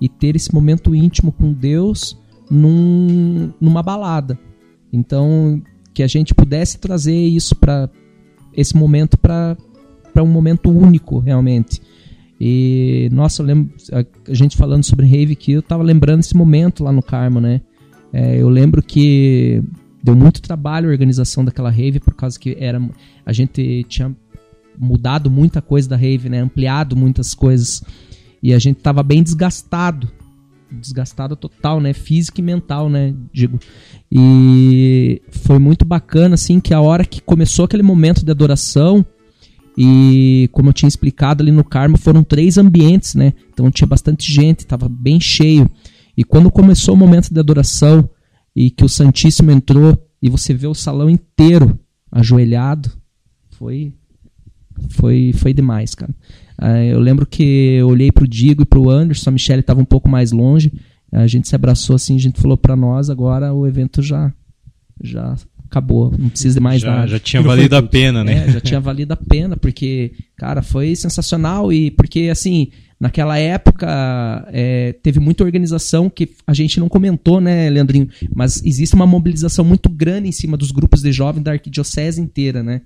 e 0.01 0.09
ter 0.09 0.35
esse 0.35 0.51
momento 0.51 0.95
íntimo 0.95 1.31
com 1.31 1.53
Deus 1.53 2.17
num, 2.49 3.53
numa 3.61 3.83
balada. 3.83 4.35
Então, 4.91 5.61
que 5.93 6.01
a 6.01 6.07
gente 6.07 6.33
pudesse 6.33 6.79
trazer 6.79 7.15
isso 7.15 7.55
para 7.55 7.87
esse 8.51 8.75
momento 8.75 9.15
para 9.15 9.55
um 10.17 10.25
momento 10.25 10.71
único, 10.71 11.19
realmente. 11.19 11.79
E, 12.41 13.09
nossa, 13.11 13.43
eu 13.43 13.45
lembro, 13.45 13.75
a, 13.91 14.33
gente 14.33 14.57
falando 14.57 14.83
sobre 14.83 15.05
rave 15.05 15.33
aqui, 15.33 15.51
eu 15.51 15.61
tava 15.61 15.83
lembrando 15.83 16.21
esse 16.21 16.35
momento 16.35 16.83
lá 16.83 16.91
no 16.91 17.03
Carmo, 17.03 17.39
né? 17.39 17.61
É, 18.13 18.39
eu 18.39 18.47
lembro 18.47 18.83
que 18.83 19.63
deu 20.03 20.15
muito 20.15 20.39
trabalho 20.39 20.87
a 20.87 20.91
organização 20.91 21.43
daquela 21.43 21.71
rave 21.71 21.99
por 21.99 22.13
causa 22.13 22.39
que 22.39 22.55
era 22.59 22.79
a 23.25 23.33
gente 23.33 23.83
tinha 23.89 24.15
mudado 24.77 25.31
muita 25.31 25.61
coisa 25.61 25.89
da 25.89 25.95
rave, 25.95 26.29
né? 26.29 26.39
Ampliado 26.39 26.95
muitas 26.95 27.33
coisas 27.33 27.83
e 28.41 28.53
a 28.53 28.59
gente 28.59 28.81
tava 28.81 29.01
bem 29.01 29.23
desgastado, 29.23 30.11
desgastado 30.71 31.35
total, 31.35 31.79
né? 31.81 31.93
Físico 31.93 32.39
e 32.39 32.43
mental, 32.43 32.89
né? 32.89 33.15
Digo. 33.31 33.59
E 34.11 35.21
foi 35.31 35.57
muito 35.57 35.83
bacana 35.83 36.35
assim 36.35 36.59
que 36.59 36.73
a 36.73 36.81
hora 36.81 37.05
que 37.05 37.21
começou 37.21 37.65
aquele 37.65 37.83
momento 37.83 38.23
de 38.23 38.29
adoração 38.29 39.03
e 39.75 40.49
como 40.51 40.69
eu 40.69 40.73
tinha 40.73 40.87
explicado 40.87 41.41
ali 41.41 41.51
no 41.51 41.63
Carmo, 41.63 41.97
foram 41.97 42.23
três 42.23 42.57
ambientes, 42.57 43.15
né? 43.15 43.33
Então 43.51 43.71
tinha 43.71 43.87
bastante 43.87 44.31
gente, 44.31 44.67
tava 44.67 44.87
bem 44.87 45.19
cheio. 45.19 45.69
E 46.15 46.23
quando 46.23 46.51
começou 46.51 46.93
o 46.93 46.97
momento 46.97 47.33
de 47.33 47.39
adoração 47.39 48.09
e 48.55 48.69
que 48.69 48.85
o 48.85 48.89
Santíssimo 48.89 49.51
entrou 49.51 49.97
e 50.21 50.29
você 50.29 50.53
vê 50.53 50.67
o 50.67 50.73
salão 50.73 51.09
inteiro 51.09 51.77
ajoelhado, 52.11 52.91
foi 53.51 53.93
foi 54.89 55.33
foi 55.33 55.53
demais, 55.53 55.95
cara. 55.95 56.13
Uh, 56.61 56.83
eu 56.91 56.99
lembro 56.99 57.25
que 57.25 57.43
eu 57.43 57.87
olhei 57.87 58.11
pro 58.11 58.27
Diego 58.27 58.61
e 58.61 58.65
pro 58.65 58.89
Anderson, 58.89 59.29
a 59.29 59.33
Michelle 59.33 59.61
estava 59.61 59.81
um 59.81 59.85
pouco 59.85 60.07
mais 60.07 60.31
longe, 60.31 60.71
a 61.11 61.27
gente 61.27 61.47
se 61.47 61.55
abraçou 61.55 61.95
assim, 61.95 62.15
a 62.15 62.19
gente 62.19 62.39
falou 62.39 62.57
para 62.57 62.75
nós, 62.75 63.09
agora 63.09 63.53
o 63.53 63.67
evento 63.67 64.01
já 64.01 64.31
já 65.01 65.35
acabou, 65.73 66.13
não 66.17 66.29
precisa 66.29 66.55
de 66.55 66.61
mais 66.61 66.81
já, 66.81 66.91
nada. 66.91 67.07
já 67.07 67.19
tinha 67.19 67.41
valido 67.41 67.75
a 67.75 67.81
pena, 67.81 68.23
né? 68.23 68.45
É, 68.47 68.51
já 68.51 68.61
tinha 68.61 68.79
valido 68.81 69.11
a 69.13 69.17
pena, 69.17 69.57
porque, 69.57 70.11
cara, 70.37 70.61
foi 70.61 70.95
sensacional 70.95 71.73
e 71.73 71.89
porque, 71.89 72.29
assim, 72.31 72.69
naquela 72.99 73.37
época 73.39 74.47
é, 74.51 74.93
teve 75.01 75.19
muita 75.19 75.43
organização 75.43 76.09
que 76.09 76.29
a 76.45 76.53
gente 76.53 76.79
não 76.79 76.87
comentou, 76.87 77.41
né, 77.41 77.69
Leandrinho? 77.69 78.07
Mas 78.33 78.61
existe 78.63 78.95
uma 78.95 79.07
mobilização 79.07 79.65
muito 79.65 79.89
grande 79.89 80.29
em 80.29 80.31
cima 80.31 80.55
dos 80.55 80.71
grupos 80.71 81.01
de 81.01 81.11
jovens 81.11 81.43
da 81.43 81.51
arquidiocese 81.51 82.21
inteira, 82.21 82.61
né? 82.61 82.81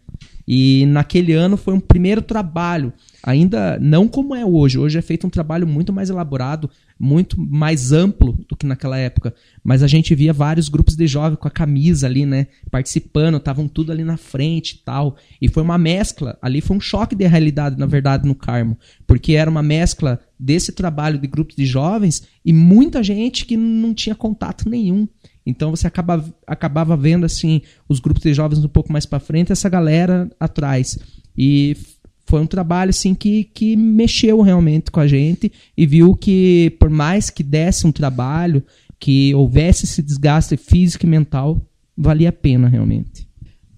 E 0.47 0.85
naquele 0.85 1.33
ano 1.33 1.57
foi 1.57 1.73
um 1.73 1.79
primeiro 1.79 2.21
trabalho, 2.21 2.93
ainda 3.21 3.77
não 3.81 4.07
como 4.07 4.33
é 4.33 4.45
hoje. 4.45 4.79
Hoje 4.79 4.97
é 4.97 5.01
feito 5.01 5.27
um 5.27 5.29
trabalho 5.29 5.67
muito 5.67 5.91
mais 5.91 6.09
elaborado, 6.09 6.69
muito 6.97 7.37
mais 7.37 7.91
amplo 7.91 8.39
do 8.47 8.55
que 8.55 8.65
naquela 8.65 8.97
época. 8.97 9.35
Mas 9.61 9.83
a 9.83 9.87
gente 9.87 10.15
via 10.15 10.31
vários 10.31 10.69
grupos 10.69 10.95
de 10.95 11.05
jovens 11.05 11.37
com 11.37 11.49
a 11.49 11.51
camisa 11.51 12.07
ali, 12.07 12.25
né? 12.25 12.47
Participando, 12.71 13.35
estavam 13.35 13.67
tudo 13.67 13.91
ali 13.91 14.05
na 14.05 14.15
frente 14.15 14.71
e 14.71 14.77
tal. 14.85 15.17
E 15.41 15.49
foi 15.49 15.61
uma 15.61 15.77
mescla, 15.77 16.37
ali 16.41 16.61
foi 16.61 16.77
um 16.77 16.81
choque 16.81 17.13
de 17.13 17.27
realidade, 17.27 17.77
na 17.77 17.85
verdade, 17.85 18.25
no 18.25 18.33
Carmo. 18.33 18.77
Porque 19.05 19.33
era 19.33 19.51
uma 19.51 19.61
mescla 19.61 20.17
desse 20.39 20.71
trabalho 20.71 21.19
de 21.19 21.27
grupos 21.27 21.57
de 21.57 21.65
jovens 21.65 22.23
e 22.45 22.53
muita 22.53 23.03
gente 23.03 23.45
que 23.45 23.57
não 23.57 23.93
tinha 23.93 24.15
contato 24.15 24.69
nenhum. 24.69 25.07
Então 25.47 25.71
você 25.71 25.87
acaba, 25.87 26.23
acabava 26.45 26.97
vendo 26.97 27.25
assim 27.25 27.61
os 27.87 28.01
grupos 28.01 28.21
de 28.21 28.33
jovens 28.33 28.63
um 28.63 28.67
pouco 28.67 28.91
mais 28.91 29.05
para 29.05 29.17
frente, 29.17 29.53
essa 29.53 29.69
galera 29.69 30.29
atrás. 30.37 30.99
E 31.37 31.77
foi 32.25 32.41
um 32.41 32.45
trabalho 32.45 32.89
assim 32.89 33.15
que, 33.15 33.45
que 33.45 33.77
mexeu 33.77 34.41
realmente 34.41 34.91
com 34.91 34.99
a 34.99 35.07
gente 35.07 35.49
e 35.77 35.85
viu 35.85 36.13
que 36.17 36.75
por 36.77 36.89
mais 36.89 37.29
que 37.29 37.43
desse 37.43 37.87
um 37.87 37.93
trabalho, 37.93 38.61
que 38.99 39.33
houvesse 39.33 39.85
esse 39.85 40.01
desgaste 40.01 40.57
físico 40.57 41.05
e 41.05 41.09
mental, 41.09 41.65
valia 41.95 42.27
a 42.27 42.33
pena 42.33 42.67
realmente. 42.67 43.25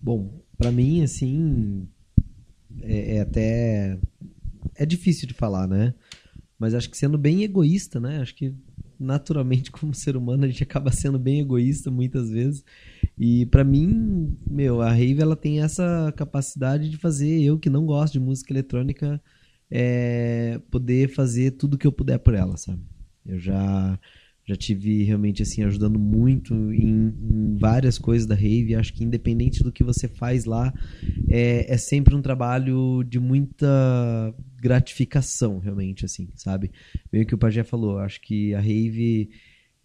Bom, 0.01 0.41
para 0.57 0.71
mim 0.71 1.03
assim 1.03 1.87
é, 2.81 3.17
é 3.17 3.21
até 3.21 3.99
é 4.75 4.85
difícil 4.87 5.27
de 5.27 5.35
falar, 5.35 5.67
né? 5.67 5.93
Mas 6.57 6.73
acho 6.73 6.89
que 6.89 6.97
sendo 6.97 7.17
bem 7.17 7.43
egoísta, 7.43 7.99
né? 7.99 8.21
Acho 8.21 8.33
que 8.33 8.55
naturalmente, 8.99 9.71
como 9.71 9.93
ser 9.93 10.17
humano, 10.17 10.45
a 10.45 10.47
gente 10.47 10.63
acaba 10.63 10.91
sendo 10.91 11.17
bem 11.17 11.39
egoísta 11.39 11.89
muitas 11.89 12.29
vezes. 12.29 12.63
E 13.17 13.45
para 13.47 13.63
mim, 13.63 14.35
meu, 14.45 14.81
a 14.81 14.89
Rave 14.89 15.21
ela 15.21 15.35
tem 15.35 15.61
essa 15.61 16.13
capacidade 16.15 16.89
de 16.89 16.97
fazer 16.97 17.41
eu 17.41 17.57
que 17.57 17.69
não 17.69 17.85
gosto 17.85 18.13
de 18.13 18.19
música 18.19 18.51
eletrônica 18.53 19.21
é, 19.71 20.59
poder 20.71 21.09
fazer 21.09 21.51
tudo 21.51 21.77
que 21.77 21.85
eu 21.87 21.91
puder 21.91 22.19
por 22.19 22.33
ela, 22.33 22.57
sabe? 22.57 22.81
Eu 23.25 23.39
já 23.39 23.99
já 24.49 24.55
tive 24.55 25.03
realmente 25.03 25.43
assim 25.43 25.63
ajudando 25.63 25.99
muito 25.99 26.55
em, 26.73 27.13
em, 27.21 27.55
várias 27.55 27.99
coisas 27.99 28.27
da 28.27 28.33
Rave. 28.33 28.73
Acho 28.73 28.91
que 28.93 29.03
independente 29.03 29.63
do 29.63 29.71
que 29.71 29.83
você 29.83 30.07
faz 30.07 30.45
lá, 30.45 30.73
é, 31.29 31.71
é 31.71 31.77
sempre 31.77 32.15
um 32.15 32.21
trabalho 32.21 33.03
de 33.03 33.19
muita 33.19 33.67
gratificação, 34.59 35.59
realmente, 35.59 36.03
assim, 36.03 36.27
sabe? 36.35 36.71
Meio 37.13 37.27
que 37.27 37.35
o 37.35 37.37
Pajé 37.37 37.63
falou, 37.63 37.99
acho 37.99 38.19
que 38.21 38.55
a 38.55 38.59
Rave 38.59 39.29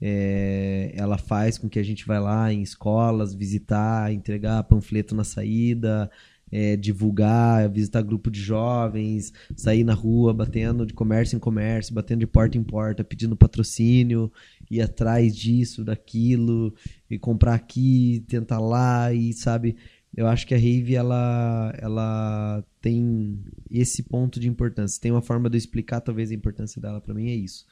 é, 0.01 0.93
ela 0.97 1.19
faz 1.19 1.59
com 1.59 1.69
que 1.69 1.79
a 1.79 1.83
gente 1.83 2.07
vá 2.07 2.19
lá 2.19 2.51
em 2.51 2.62
escolas, 2.62 3.35
visitar, 3.35 4.12
entregar 4.12 4.62
panfleto 4.65 5.15
na 5.15 5.25
saída, 5.25 6.11
é, 6.51 6.76
divulgar, 6.76 7.68
visitar 7.70 8.03
grupo 8.03 8.30
de 8.30 8.40
jovens, 8.40 9.32
sair 9.57 9.84
na 9.84 9.95
rua, 9.95 10.32
batendo 10.32 10.86
de 10.86 10.95
comércio 10.95 11.36
em 11.36 11.40
comércio, 11.40 11.95
batendo 11.95 12.20
de 12.20 12.26
porta 12.26 12.57
em 12.57 12.62
porta, 12.62 13.03
pedindo 13.03 13.36
patrocínio, 13.36 14.30
ir 14.70 14.80
atrás 14.80 15.36
disso, 15.36 15.84
daquilo, 15.84 16.74
e 17.11 17.18
comprar 17.18 17.55
aqui, 17.55 18.24
tentar 18.28 18.61
lá, 18.61 19.12
e 19.12 19.32
sabe, 19.32 19.76
eu 20.16 20.28
acho 20.28 20.47
que 20.47 20.55
a 20.55 20.59
Rave 20.59 20.95
ela, 20.95 21.74
ela 21.76 22.64
tem 22.80 23.40
esse 23.70 24.03
ponto 24.03 24.38
de 24.38 24.49
importância. 24.49 25.01
Tem 25.01 25.11
uma 25.11 25.22
forma 25.22 25.51
de 25.51 25.57
eu 25.57 25.59
explicar 25.59 26.01
talvez 26.01 26.30
a 26.30 26.34
importância 26.34 26.80
dela 26.80 27.01
para 27.01 27.14
mim 27.14 27.30
é 27.30 27.34
isso. 27.34 27.66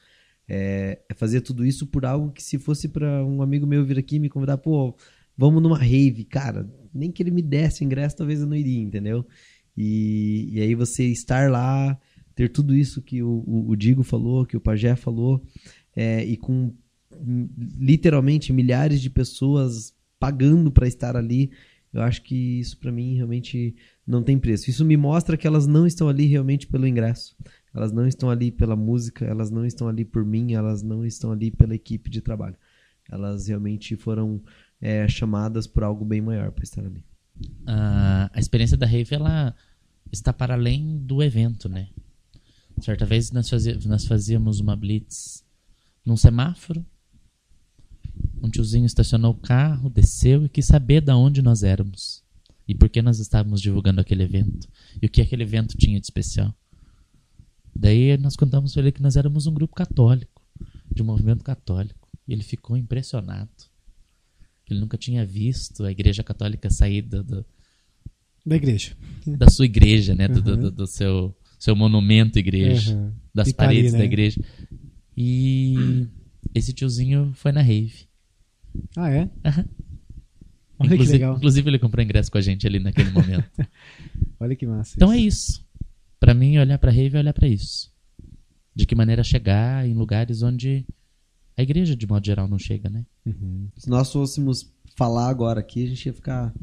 É, 0.47 0.99
é, 1.09 1.13
fazer 1.13 1.39
tudo 1.39 1.65
isso 1.65 1.87
por 1.87 2.05
algo 2.05 2.31
que 2.31 2.43
se 2.43 2.59
fosse 2.59 2.89
para 2.89 3.23
um 3.23 3.41
amigo 3.41 3.65
meu 3.65 3.85
vir 3.85 3.97
aqui 3.97 4.19
me 4.19 4.29
convidar, 4.29 4.57
pô, 4.57 4.93
vamos 5.37 5.63
numa 5.63 5.77
rave, 5.77 6.25
cara, 6.25 6.69
nem 6.93 7.11
que 7.11 7.23
ele 7.23 7.31
me 7.31 7.41
desse 7.41 7.83
ingresso, 7.83 8.17
talvez 8.17 8.41
eu 8.41 8.47
não 8.47 8.55
iria, 8.55 8.81
entendeu? 8.81 9.25
E, 9.75 10.49
e 10.51 10.61
aí 10.61 10.75
você 10.75 11.05
estar 11.05 11.49
lá, 11.49 11.97
ter 12.35 12.49
tudo 12.49 12.75
isso 12.75 13.01
que 13.01 13.23
o, 13.23 13.43
o, 13.45 13.69
o 13.69 13.75
Digo 13.75 14.03
falou, 14.03 14.45
que 14.45 14.57
o 14.57 14.61
Pajé 14.61 14.95
falou, 14.95 15.43
é, 15.95 16.23
e 16.23 16.37
com 16.37 16.73
literalmente 17.79 18.51
milhares 18.51 19.01
de 19.01 19.09
pessoas 19.09 19.93
pagando 20.19 20.71
para 20.71 20.87
estar 20.87 21.15
ali, 21.15 21.51
eu 21.93 22.01
acho 22.01 22.23
que 22.23 22.59
isso 22.59 22.77
para 22.79 22.91
mim 22.91 23.15
realmente 23.15 23.75
não 24.05 24.23
tem 24.23 24.39
preço. 24.39 24.69
Isso 24.69 24.83
me 24.83 24.97
mostra 24.97 25.37
que 25.37 25.45
elas 25.45 25.67
não 25.67 25.85
estão 25.85 26.09
ali 26.09 26.25
realmente 26.25 26.65
pelo 26.65 26.87
ingresso. 26.87 27.35
Elas 27.73 27.91
não 27.91 28.07
estão 28.07 28.29
ali 28.29 28.51
pela 28.51 28.75
música, 28.75 29.25
elas 29.25 29.51
não 29.51 29.65
estão 29.65 29.87
ali 29.87 30.03
por 30.03 30.25
mim, 30.25 30.53
elas 30.53 30.81
não 30.81 31.05
estão 31.05 31.31
ali 31.31 31.51
pela 31.51 31.75
equipe 31.75 32.09
de 32.09 32.21
trabalho. 32.21 32.55
Elas 33.09 33.47
realmente 33.47 33.95
foram 33.95 34.41
é, 34.83 35.07
chamadas 35.07 35.65
por 35.65 35.81
algo 35.81 36.03
bem 36.03 36.19
maior 36.19 36.51
para 36.51 36.65
estar 36.65 36.83
ali. 36.83 37.05
Uh, 37.61 38.27
a 38.33 38.37
experiência 38.37 38.75
da 38.75 38.85
Rave 38.85 39.15
ela 39.15 39.55
está 40.11 40.33
para 40.33 40.55
além 40.55 40.97
do 40.97 41.23
evento, 41.23 41.69
né? 41.69 41.87
Certa 42.81 43.05
vez 43.05 43.31
nós, 43.31 43.49
fazia, 43.49 43.79
nós 43.85 44.05
fazíamos 44.05 44.59
uma 44.59 44.75
blitz 44.75 45.45
num 46.05 46.17
semáforo. 46.17 46.85
Um 48.41 48.49
tiozinho 48.49 48.85
estacionou 48.85 49.31
o 49.31 49.37
carro, 49.37 49.89
desceu 49.89 50.43
e 50.43 50.49
quis 50.49 50.65
saber 50.65 50.99
de 50.99 51.13
onde 51.13 51.41
nós 51.41 51.63
éramos 51.63 52.21
e 52.67 52.75
por 52.75 52.89
que 52.89 53.01
nós 53.01 53.19
estávamos 53.19 53.61
divulgando 53.61 54.01
aquele 54.01 54.23
evento 54.23 54.67
e 55.01 55.05
o 55.05 55.09
que 55.09 55.21
aquele 55.21 55.43
evento 55.43 55.77
tinha 55.77 55.97
de 55.97 56.05
especial. 56.05 56.53
Daí 57.73 58.17
nós 58.17 58.35
contamos 58.35 58.73
para 58.73 58.81
ele 58.81 58.91
que 58.91 59.01
nós 59.01 59.15
éramos 59.15 59.47
um 59.47 59.53
grupo 59.53 59.73
católico, 59.73 60.41
de 60.91 61.01
um 61.01 61.05
movimento 61.05 61.43
católico, 61.43 62.09
e 62.27 62.33
ele 62.33 62.43
ficou 62.43 62.75
impressionado. 62.75 63.72
Ele 64.69 64.79
nunca 64.79 64.97
tinha 64.97 65.25
visto 65.25 65.83
a 65.83 65.91
igreja 65.91 66.23
católica 66.23 66.69
sair 66.69 67.01
do, 67.01 67.23
do 67.23 67.45
da 68.45 68.55
igreja. 68.57 68.91
Da 69.25 69.49
sua 69.49 69.65
igreja, 69.65 70.13
né? 70.13 70.27
Uhum. 70.27 70.33
Do, 70.33 70.57
do, 70.57 70.71
do, 70.71 70.87
seu, 70.87 71.35
seu 71.57 71.75
monumento 71.75 72.37
igreja. 72.37 72.93
Uhum. 72.93 73.13
Das 73.33 73.47
e 73.47 73.53
paredes 73.53 73.91
tá 73.91 73.97
ali, 73.97 73.97
né? 73.97 73.97
da 73.99 74.05
igreja. 74.05 74.41
E 75.15 76.07
esse 76.53 76.73
tiozinho 76.73 77.31
foi 77.35 77.51
na 77.51 77.61
rave. 77.61 78.07
Ah, 78.97 79.09
é? 79.09 79.21
Uhum. 79.21 79.65
Olha 80.79 80.93
inclusive, 80.93 81.05
que 81.05 81.11
legal. 81.13 81.37
Inclusive 81.37 81.69
ele 81.69 81.79
comprou 81.79 82.03
ingresso 82.03 82.31
com 82.31 82.37
a 82.37 82.41
gente 82.41 82.67
ali 82.67 82.79
naquele 82.79 83.11
momento. 83.11 83.49
Olha 84.39 84.55
que 84.55 84.65
massa. 84.65 84.93
Então 84.97 85.13
isso. 85.13 85.17
é 85.17 85.27
isso. 85.27 85.65
Para 86.19 86.33
mim, 86.33 86.57
olhar 86.57 86.77
para 86.77 86.91
rave 86.91 87.15
é 87.15 87.19
olhar 87.19 87.33
para 87.33 87.47
isso. 87.47 87.91
De 88.75 88.85
que 88.85 88.95
maneira 88.95 89.23
chegar 89.23 89.87
em 89.87 89.93
lugares 89.93 90.41
onde 90.41 90.85
a 91.55 91.61
igreja, 91.61 91.95
de 91.95 92.07
modo 92.07 92.25
geral, 92.25 92.47
não 92.47 92.59
chega, 92.59 92.89
né? 92.89 93.05
Uhum. 93.25 93.67
Se 93.77 93.89
nós 93.89 94.11
fôssemos 94.11 94.71
falar 94.95 95.29
agora 95.29 95.59
aqui, 95.59 95.83
a 95.83 95.87
gente 95.87 96.05
ia 96.05 96.13
ficar 96.13 96.53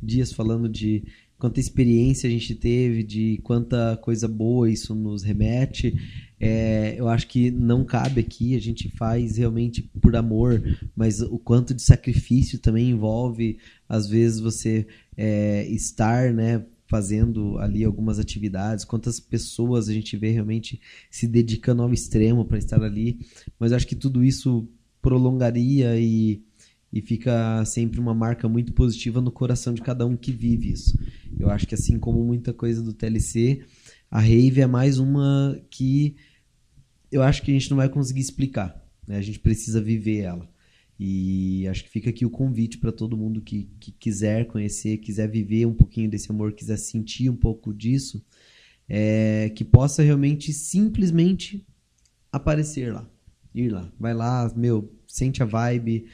dias 0.00 0.32
falando 0.32 0.68
de 0.68 1.04
quanta 1.38 1.60
experiência 1.60 2.26
a 2.26 2.30
gente 2.30 2.54
teve, 2.54 3.02
de 3.02 3.38
quanta 3.44 3.96
coisa 4.02 4.26
boa 4.26 4.70
isso 4.70 4.94
nos 4.94 5.22
remete. 5.22 5.94
É, 6.40 6.94
eu 6.98 7.08
acho 7.08 7.26
que 7.28 7.50
não 7.50 7.84
cabe 7.84 8.20
aqui, 8.20 8.56
a 8.56 8.60
gente 8.60 8.88
faz 8.96 9.36
realmente 9.36 9.82
por 10.00 10.16
amor, 10.16 10.62
mas 10.94 11.20
o 11.20 11.38
quanto 11.38 11.74
de 11.74 11.82
sacrifício 11.82 12.58
também 12.58 12.90
envolve, 12.90 13.58
às 13.88 14.08
vezes, 14.08 14.40
você 14.40 14.86
é, 15.16 15.66
estar, 15.68 16.32
né? 16.32 16.64
Fazendo 16.88 17.58
ali 17.58 17.84
algumas 17.84 18.18
atividades, 18.18 18.84
quantas 18.84 19.20
pessoas 19.20 19.88
a 19.88 19.92
gente 19.92 20.16
vê 20.16 20.30
realmente 20.30 20.80
se 21.10 21.28
dedicando 21.28 21.82
ao 21.82 21.92
extremo 21.92 22.44
para 22.44 22.58
estar 22.58 22.82
ali, 22.82 23.20
mas 23.60 23.72
acho 23.72 23.86
que 23.86 23.94
tudo 23.94 24.24
isso 24.24 24.66
prolongaria 25.00 26.00
e, 26.00 26.42
e 26.92 27.00
fica 27.02 27.64
sempre 27.66 28.00
uma 28.00 28.14
marca 28.14 28.48
muito 28.48 28.72
positiva 28.72 29.20
no 29.20 29.30
coração 29.30 29.74
de 29.74 29.82
cada 29.82 30.06
um 30.06 30.16
que 30.16 30.32
vive 30.32 30.72
isso. 30.72 30.98
Eu 31.38 31.50
acho 31.50 31.66
que 31.66 31.74
assim 31.74 31.98
como 31.98 32.24
muita 32.24 32.52
coisa 32.52 32.82
do 32.82 32.94
TLC, 32.94 33.62
a 34.10 34.20
Rave 34.20 34.62
é 34.62 34.66
mais 34.66 34.98
uma 34.98 35.60
que 35.70 36.16
eu 37.12 37.22
acho 37.22 37.42
que 37.42 37.50
a 37.50 37.54
gente 37.54 37.70
não 37.70 37.76
vai 37.76 37.88
conseguir 37.88 38.20
explicar, 38.20 38.82
né? 39.06 39.18
A 39.18 39.22
gente 39.22 39.38
precisa 39.38 39.80
viver 39.80 40.20
ela. 40.20 40.48
E 40.98 41.66
acho 41.68 41.84
que 41.84 41.90
fica 41.90 42.10
aqui 42.10 42.26
o 42.26 42.30
convite 42.30 42.78
para 42.78 42.90
todo 42.90 43.16
mundo 43.16 43.40
que, 43.40 43.68
que 43.78 43.92
quiser 43.92 44.46
conhecer, 44.46 44.98
quiser 44.98 45.28
viver 45.28 45.66
um 45.66 45.74
pouquinho 45.74 46.10
desse 46.10 46.30
amor, 46.30 46.52
quiser 46.52 46.76
sentir 46.76 47.30
um 47.30 47.36
pouco 47.36 47.72
disso, 47.72 48.24
é, 48.88 49.50
que 49.54 49.64
possa 49.64 50.02
realmente 50.02 50.52
simplesmente 50.52 51.64
aparecer 52.32 52.92
lá, 52.92 53.08
ir 53.54 53.68
lá, 53.68 53.92
vai 53.98 54.12
lá, 54.12 54.52
meu, 54.56 54.92
sente 55.06 55.42
a 55.42 55.46
vibe, 55.46 56.06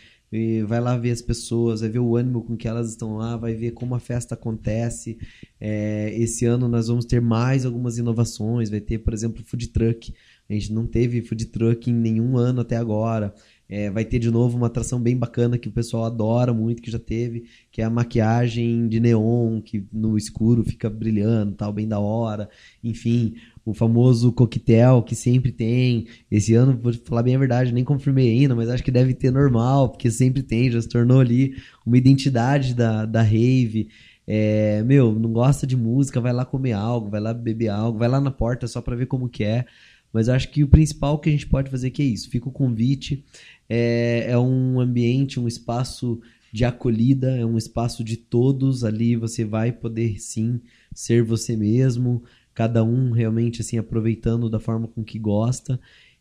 vai 0.67 0.81
lá 0.81 0.97
ver 0.97 1.13
as 1.13 1.23
pessoas, 1.23 1.81
vai 1.81 1.89
ver 1.89 2.01
o 2.01 2.17
ânimo 2.17 2.43
com 2.43 2.57
que 2.57 2.67
elas 2.67 2.91
estão 2.91 3.17
lá, 3.17 3.37
vai 3.37 3.55
ver 3.55 3.71
como 3.71 3.95
a 3.95 4.01
festa 4.01 4.35
acontece. 4.35 5.17
É, 5.61 6.13
esse 6.17 6.45
ano 6.45 6.69
nós 6.69 6.89
vamos 6.89 7.05
ter 7.05 7.21
mais 7.21 7.65
algumas 7.65 7.99
inovações, 7.99 8.69
vai 8.69 8.81
ter, 8.81 8.99
por 8.99 9.15
exemplo, 9.15 9.45
food 9.45 9.69
truck. 9.69 10.13
A 10.49 10.53
gente 10.53 10.73
não 10.73 10.87
teve 10.87 11.23
food 11.23 11.47
truck 11.47 11.89
em 11.89 11.95
nenhum 11.95 12.37
ano 12.37 12.63
até 12.63 12.77
agora. 12.77 13.33
É, 13.69 13.91
vai 13.91 14.05
ter 14.05 14.19
de 14.19 14.31
novo 14.31 14.57
uma 14.57 14.67
atração 14.67 15.01
bem 15.01 15.17
bacana 15.17 15.57
que 15.57 15.69
o 15.69 15.73
pessoal 15.73 16.05
adora 16.05 16.53
muito, 16.53 16.83
que 16.83 16.91
já 16.91 16.99
teve, 16.99 17.45
que 17.73 17.81
é 17.81 17.85
a 17.85 17.91
maquiagem 17.91 18.87
de 18.89 19.01
neon, 19.01 19.61
que 19.63 19.87
no 19.93 20.19
escuro 20.19 20.63
fica 20.63 20.91
brilhando, 20.91 21.53
tal, 21.55 21.73
bem 21.73 21.89
da 21.89 21.99
hora. 21.99 22.49
Enfim, 22.83 23.35
o 23.65 23.73
famoso 23.73 24.33
coquetel 24.33 25.03
que 25.03 25.15
sempre 25.15 25.51
tem. 25.51 26.07
Esse 26.31 26.55
ano, 26.55 26.79
vou 26.81 26.93
falar 27.05 27.23
bem 27.23 27.35
a 27.35 27.39
verdade, 27.39 27.73
nem 27.73 27.85
confirmei 27.85 28.31
ainda, 28.31 28.55
mas 28.55 28.69
acho 28.69 28.83
que 28.83 28.91
deve 28.91 29.15
ter 29.15 29.31
normal, 29.31 29.89
porque 29.89 30.11
sempre 30.11 30.43
tem, 30.43 30.71
já 30.71 30.81
se 30.81 30.89
tornou 30.89 31.21
ali 31.21 31.57
uma 31.87 31.97
identidade 31.97 32.75
da, 32.75 33.07
da 33.07 33.23
rave. 33.23 33.89
É, 34.27 34.83
meu, 34.83 35.19
não 35.19 35.33
gosta 35.33 35.67
de 35.67 35.77
música, 35.77 36.21
vai 36.21 36.33
lá 36.33 36.45
comer 36.45 36.73
algo, 36.73 37.11
vai 37.11 37.21
lá 37.21 37.33
beber 37.33 37.69
algo, 37.69 37.99
vai 37.99 38.09
lá 38.09 38.21
na 38.21 38.31
porta 38.31 38.67
só 38.67 38.81
para 38.81 38.97
ver 38.97 39.07
como 39.07 39.29
que 39.29 39.45
é. 39.45 39.65
Mas 40.13 40.29
acho 40.29 40.49
que 40.51 40.63
o 40.63 40.69
principal 40.69 41.19
que 41.19 41.29
a 41.29 41.33
gente 41.33 41.49
pode 41.49 41.69
fazer 41.69 41.91
que 41.91 42.01
é 42.01 42.05
isso. 42.05 42.31
Fica 42.31 42.49
o 42.49 42.53
convite. 42.53 43.25
É, 43.69 44.27
é 44.29 44.39
um 44.39 44.81
ambiente, 44.81 45.41
um 45.41 45.49
espaço 45.49 46.21
de 46.53 46.65
acolhida, 46.65 47.37
é 47.37 47.45
um 47.45 47.59
espaço 47.59 48.05
de 48.05 48.17
todos. 48.17 48.85
Ali 48.85 49.17
você 49.17 49.45
vai 49.45 49.73
poder 49.73 50.21
sim 50.21 50.61
ser 50.95 51.23
você 51.25 51.57
mesmo, 51.57 52.23
cada 52.55 52.85
um 52.85 53.11
realmente 53.11 53.61
assim 53.61 53.79
aproveitando 53.79 54.49
da 54.49 54.61
forma 54.61 54.87
com 54.87 55.03
que 55.03 55.19
gosta. 55.19 55.81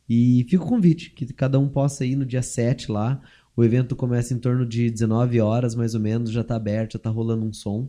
E 0.09 0.45
fica 0.49 0.63
o 0.63 0.67
convite, 0.67 1.11
que 1.11 1.25
cada 1.33 1.59
um 1.59 1.69
possa 1.69 2.05
ir 2.05 2.15
no 2.15 2.25
dia 2.25 2.41
7 2.41 2.91
lá. 2.91 3.21
O 3.55 3.63
evento 3.63 3.95
começa 3.95 4.33
em 4.33 4.39
torno 4.39 4.65
de 4.65 4.89
19 4.89 5.39
horas, 5.39 5.75
mais 5.75 5.93
ou 5.93 6.01
menos, 6.01 6.31
já 6.31 6.41
está 6.41 6.55
aberto, 6.55 6.93
já 6.93 6.97
está 6.97 7.09
rolando 7.09 7.45
um 7.45 7.53
som. 7.53 7.87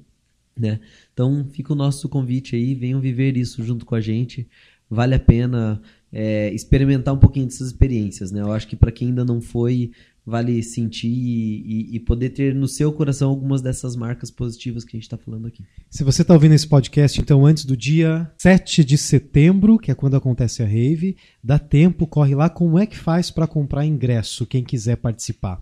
Né? 0.57 0.81
Então 1.13 1.49
fica 1.51 1.73
o 1.73 1.77
nosso 1.77 2.09
convite 2.09 2.55
aí, 2.55 2.75
venham 2.75 3.01
viver 3.01 3.37
isso 3.37 3.65
junto 3.65 3.85
com 3.85 3.95
a 3.95 4.01
gente 4.01 4.49
vale 4.89 5.15
a 5.15 5.21
pena 5.21 5.81
é, 6.15 6.55
experimentar 6.55 7.13
um 7.13 7.19
pouquinho 7.19 7.47
dessas 7.47 7.67
experiências, 7.67 8.31
né? 8.31 8.41
Eu 8.41 8.53
acho 8.53 8.69
que 8.69 8.77
para 8.77 8.93
quem 8.93 9.09
ainda 9.09 9.25
não 9.25 9.41
foi, 9.41 9.91
vale 10.25 10.63
sentir 10.63 11.09
e, 11.09 11.97
e, 11.97 12.01
poder 12.01 12.31
ter 12.31 12.55
no 12.55 12.69
seu 12.69 12.93
coração 12.93 13.29
algumas 13.29 13.61
dessas 13.61 13.97
marcas 13.97 14.31
positivas 14.31 14.85
que 14.85 14.97
a 14.97 14.99
gente 14.99 15.05
está 15.05 15.19
falando 15.19 15.49
aqui. 15.49 15.65
Se 15.91 16.05
você 16.05 16.23
está 16.23 16.33
ouvindo 16.33 16.55
esse 16.55 16.69
podcast, 16.69 17.21
então, 17.21 17.45
antes 17.45 17.65
do 17.65 17.77
dia 17.77 18.31
7 18.39 18.85
de 18.85 18.97
setembro, 18.97 19.77
que 19.77 19.91
é 19.91 19.95
quando 19.95 20.17
acontece 20.17 20.63
a 20.63 20.67
rave, 20.67 21.17
dá 21.43 21.59
tempo, 21.59 22.07
corre 22.07 22.35
lá. 22.35 22.49
Como 22.49 22.79
é 22.79 22.87
que 22.87 22.97
faz 22.97 23.31
para 23.33 23.49
comprar 23.49 23.85
ingresso, 23.85 24.47
quem 24.47 24.63
quiser 24.63 24.97
participar? 24.97 25.61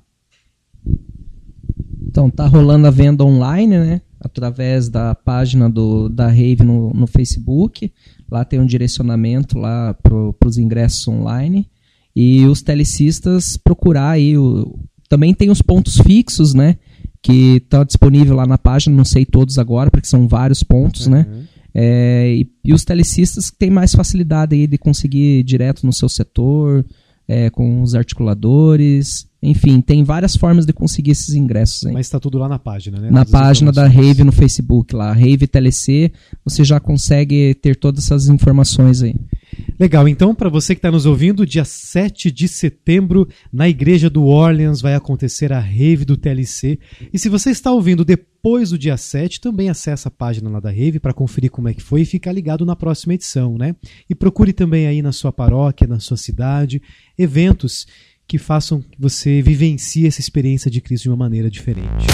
Então, 2.07 2.29
tá 2.29 2.47
rolando 2.47 2.87
a 2.87 2.91
venda 2.91 3.25
online, 3.25 3.79
né? 3.79 4.03
Através 4.21 4.91
da 4.91 5.15
página 5.15 5.69
do, 5.69 6.11
da 6.11 6.29
Rave 6.29 6.63
no, 6.63 6.93
no 6.93 7.07
Facebook. 7.07 7.91
Lá 8.33 8.47
tem 8.47 8.59
um 8.59 8.64
direcionamento 8.64 9.59
lá 9.59 9.93
para 9.93 10.49
os 10.49 10.57
ingressos 10.57 11.07
online. 11.07 11.68
E 12.16 12.47
os 12.47 12.62
telecistas 12.62 13.59
procurar 13.59 14.09
aí. 14.09 14.39
O, 14.39 14.78
também 15.07 15.35
tem 15.35 15.51
os 15.51 15.61
pontos 15.61 15.99
fixos, 15.99 16.55
né? 16.55 16.78
Que 17.20 17.57
está 17.57 17.85
disponível 17.85 18.35
lá 18.35 18.47
na 18.47 18.57
página, 18.57 18.97
não 18.97 19.05
sei 19.05 19.26
todos 19.26 19.59
agora, 19.59 19.91
porque 19.91 20.09
são 20.09 20.26
vários 20.26 20.62
pontos, 20.62 21.07
né? 21.07 21.26
uhum. 21.28 21.41
né? 21.41 21.47
É, 21.74 22.35
e, 22.35 22.51
e, 22.64 22.72
os 22.72 22.87
telecistas 22.87 23.51
que 23.51 23.59
têm 23.59 23.70
mais 23.70 23.93
facilidade 23.93 24.55
aí 24.55 24.66
de 24.66 24.78
conseguir 24.78 25.43
direto 25.43 25.85
no 25.85 25.93
seu 25.93 26.09
setor, 26.09 26.87
é, 27.28 27.51
com 27.51 27.83
os 27.83 27.95
articuladores. 27.95 29.26
Enfim, 29.43 29.80
tem 29.80 30.05
várias 30.05 30.36
formas 30.36 30.64
de 30.64 30.72
conseguir 30.72 31.11
esses 31.11 31.34
ingressos. 31.34 31.84
Hein? 31.84 31.95
Mas 31.95 32.07
está 32.07 32.20
tudo 32.20 32.38
lá 32.38 32.49
na 32.49 32.61
página, 32.61 33.01
né? 33.01 33.11
Na 33.11 33.24
página 33.24 33.72
da 33.72 33.88
Rave 33.88 34.22
no 34.22 34.30
Facebook, 34.30 34.95
lá, 34.95 35.12
Rave 35.12 35.49
TLC, 35.49 36.12
você 36.45 36.62
já 36.62 36.78
consegue 36.78 37.53
ter 37.55 37.74
todas 37.74 38.05
essas 38.05 38.28
informações 38.28 39.03
aí. 39.03 39.16
Legal, 39.78 40.07
então, 40.07 40.32
para 40.34 40.49
você 40.49 40.74
que 40.74 40.78
está 40.78 40.90
nos 40.90 41.07
ouvindo, 41.07 41.45
dia 41.45 41.64
7 41.64 42.30
de 42.30 42.47
setembro, 42.47 43.28
na 43.53 43.68
Igreja 43.68 44.09
do 44.09 44.24
Orleans, 44.24 44.80
vai 44.80 44.95
acontecer 44.95 45.53
a 45.53 45.59
Rave 45.59 46.05
do 46.05 46.16
TLC. 46.16 46.78
E 47.12 47.18
se 47.18 47.28
você 47.28 47.51
está 47.51 47.72
ouvindo 47.72 48.05
depois 48.05 48.70
do 48.70 48.78
dia 48.78 48.97
7, 48.97 49.40
também 49.40 49.68
acessa 49.68 50.09
a 50.09 50.12
página 50.12 50.49
lá 50.51 50.61
da 50.61 50.70
Rave 50.70 51.01
para 51.01 51.12
conferir 51.12 51.51
como 51.51 51.68
é 51.68 51.74
que 51.74 51.82
foi 51.82 52.03
e 52.03 52.07
ficar 52.07 52.32
ligado 52.32 52.64
na 52.64 52.76
próxima 52.76 53.14
edição, 53.14 53.59
né? 53.59 53.74
E 54.09 54.14
procure 54.14 54.53
também 54.53 54.86
aí 54.86 55.03
na 55.03 55.12
sua 55.12 55.32
paróquia, 55.32 55.86
na 55.86 55.99
sua 55.99 56.16
cidade, 56.16 56.80
eventos 57.18 57.86
que 58.27 58.39
façam 58.39 58.81
que 58.81 59.01
você 59.01 59.43
vivencie 59.43 60.07
essa 60.07 60.20
experiência 60.20 60.70
de 60.70 60.81
Cristo 60.81 61.05
de 61.05 61.09
uma 61.11 61.16
maneira 61.16 61.51
diferente. 61.51 62.07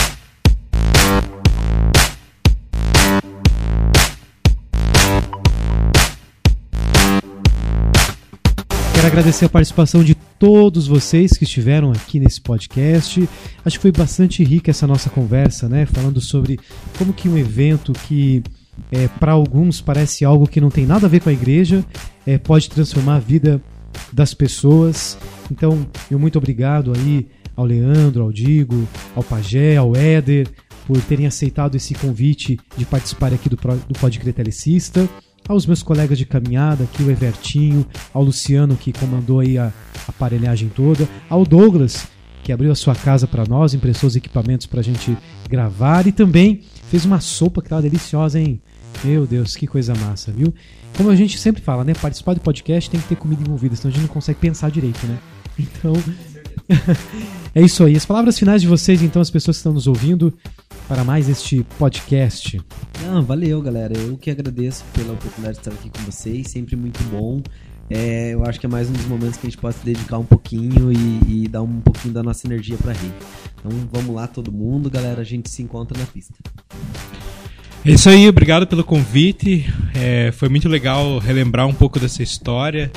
Quero 8.92 9.06
agradecer 9.06 9.44
a 9.44 9.48
participação 9.48 10.02
de 10.02 10.16
todos 10.38 10.88
vocês 10.88 11.32
que 11.32 11.44
estiveram 11.44 11.92
aqui 11.92 12.18
nesse 12.18 12.40
podcast. 12.40 13.28
Acho 13.64 13.76
que 13.76 13.82
foi 13.82 13.92
bastante 13.92 14.42
rica 14.42 14.72
essa 14.72 14.88
nossa 14.88 15.09
conversa, 15.09 15.68
né? 15.68 15.86
Falando 15.86 16.20
sobre 16.20 16.59
como 16.98 17.12
que 17.12 17.28
um 17.28 17.38
evento 17.38 17.92
que 17.92 18.42
é, 18.90 19.06
para 19.06 19.32
alguns 19.32 19.80
parece 19.80 20.24
algo 20.24 20.48
que 20.48 20.61
não 20.61 20.68
tem 20.68 20.84
nada 20.84 21.06
a 21.06 21.09
ver 21.09 21.20
com 21.20 21.28
a 21.28 21.32
igreja, 21.32 21.84
é, 22.26 22.38
pode 22.38 22.68
transformar 22.70 23.16
a 23.16 23.20
vida 23.20 23.62
das 24.12 24.34
pessoas. 24.34 25.18
Então, 25.51 25.86
eu 26.11 26.18
muito 26.18 26.38
obrigado 26.38 26.92
aí 26.94 27.26
ao 27.57 27.64
Leandro, 27.64 28.22
ao 28.22 28.32
Digo, 28.32 28.86
ao 29.16 29.22
Pajé, 29.22 29.76
ao 29.76 29.96
Éder, 29.96 30.49
por 30.86 31.01
terem 31.03 31.26
aceitado 31.26 31.74
esse 31.74 31.94
convite 31.94 32.59
de 32.76 32.86
participar 32.86 33.32
aqui 33.34 33.49
do, 33.49 33.57
do 33.57 33.99
Pode 33.99 34.18
Crer 34.18 34.32
Telecista. 34.32 35.09
Aos 35.49 35.66
meus 35.66 35.82
colegas 35.82 36.18
de 36.18 36.26
caminhada 36.26 36.84
aqui, 36.84 37.03
o 37.03 37.11
Evertinho, 37.11 37.86
ao 38.12 38.22
Luciano, 38.22 38.76
que 38.76 38.92
comandou 38.92 39.40
aí 39.40 39.59
a 39.59 39.72
aparelhagem 40.07 40.68
toda, 40.68 41.09
ao 41.28 41.44
Douglas, 41.44 42.07
que 42.42 42.53
abriu 42.53 42.70
a 42.70 42.74
sua 42.74 42.94
casa 42.94 43.26
para 43.26 43.44
nós, 43.44 43.74
emprestou 43.74 44.09
os 44.09 44.16
equipamentos 44.16 44.66
para 44.66 44.80
a 44.80 44.82
gente 44.82 45.16
gravar 45.49 46.07
e 46.07 46.12
também 46.12 46.62
fez 46.90 47.05
uma 47.05 47.20
sopa 47.20 47.61
que 47.61 47.66
estava 47.66 47.82
deliciosa, 47.82 48.38
hein? 48.38 48.61
Meu 49.05 49.26
Deus, 49.26 49.55
que 49.55 49.66
coisa 49.66 49.94
massa, 49.94 50.32
viu? 50.32 50.53
Como 50.96 51.11
a 51.11 51.14
gente 51.14 51.38
sempre 51.38 51.62
fala, 51.62 51.84
né? 51.84 51.94
Participar 51.94 52.34
do 52.34 52.40
podcast 52.40 52.90
tem 52.90 53.01
que 53.01 53.09
ter 53.09 53.16
comida 53.16 53.42
envolvida, 53.42 53.76
senão 53.76 53.90
a 53.90 53.94
gente 53.94 54.03
não 54.03 54.12
consegue 54.12 54.40
pensar 54.40 54.70
direito, 54.70 55.07
né? 55.07 55.18
Então, 55.59 55.92
é 57.53 57.61
isso 57.61 57.82
aí. 57.82 57.96
As 57.96 58.07
palavras 58.07 58.38
finais 58.38 58.62
de 58.62 58.68
vocês, 58.68 59.03
então, 59.03 59.20
as 59.20 59.28
pessoas 59.28 59.57
que 59.57 59.59
estão 59.59 59.72
nos 59.72 59.88
ouvindo, 59.88 60.32
para 60.86 61.05
mais 61.05 61.28
este 61.28 61.64
podcast. 61.78 62.61
Não, 63.03 63.22
valeu, 63.22 63.61
galera. 63.61 63.96
Eu 63.96 64.16
que 64.16 64.30
agradeço 64.30 64.84
pela 64.94 65.12
oportunidade 65.12 65.55
de 65.57 65.61
estar 65.61 65.72
aqui 65.72 65.90
com 65.90 65.99
vocês. 66.11 66.49
Sempre 66.49 66.76
muito 66.76 67.03
bom. 67.11 67.42
É, 67.90 68.34
eu 68.34 68.44
acho 68.44 68.61
que 68.61 68.66
é 68.66 68.68
mais 68.68 68.88
um 68.88 68.92
dos 68.92 69.07
momentos 69.07 69.36
que 69.36 69.46
a 69.46 69.51
gente 69.51 69.59
pode 69.59 69.76
se 69.76 69.84
dedicar 69.84 70.18
um 70.18 70.24
pouquinho 70.24 70.92
e, 70.92 71.44
e 71.44 71.49
dar 71.49 71.62
um 71.62 71.80
pouquinho 71.80 72.14
da 72.14 72.22
nossa 72.22 72.46
energia 72.46 72.76
para 72.76 72.92
rir. 72.92 73.12
Então 73.59 73.70
vamos 73.92 74.14
lá, 74.14 74.26
todo 74.26 74.51
mundo, 74.51 74.90
galera. 74.90 75.20
A 75.20 75.24
gente 75.24 75.51
se 75.51 75.62
encontra 75.62 75.99
na 75.99 76.07
pista. 76.07 76.34
É 77.84 77.92
isso 77.92 78.08
aí, 78.08 78.28
obrigado 78.28 78.66
pelo 78.66 78.84
convite. 78.84 79.64
É, 79.94 80.30
foi 80.32 80.48
muito 80.48 80.68
legal 80.68 81.18
relembrar 81.18 81.66
um 81.66 81.74
pouco 81.74 81.98
dessa 81.98 82.22
história 82.22 82.90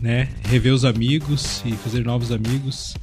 né, 0.00 0.28
rever 0.44 0.72
os 0.72 0.84
amigos 0.84 1.62
e 1.64 1.72
fazer 1.72 2.04
novos 2.04 2.30
amigos. 2.32 2.94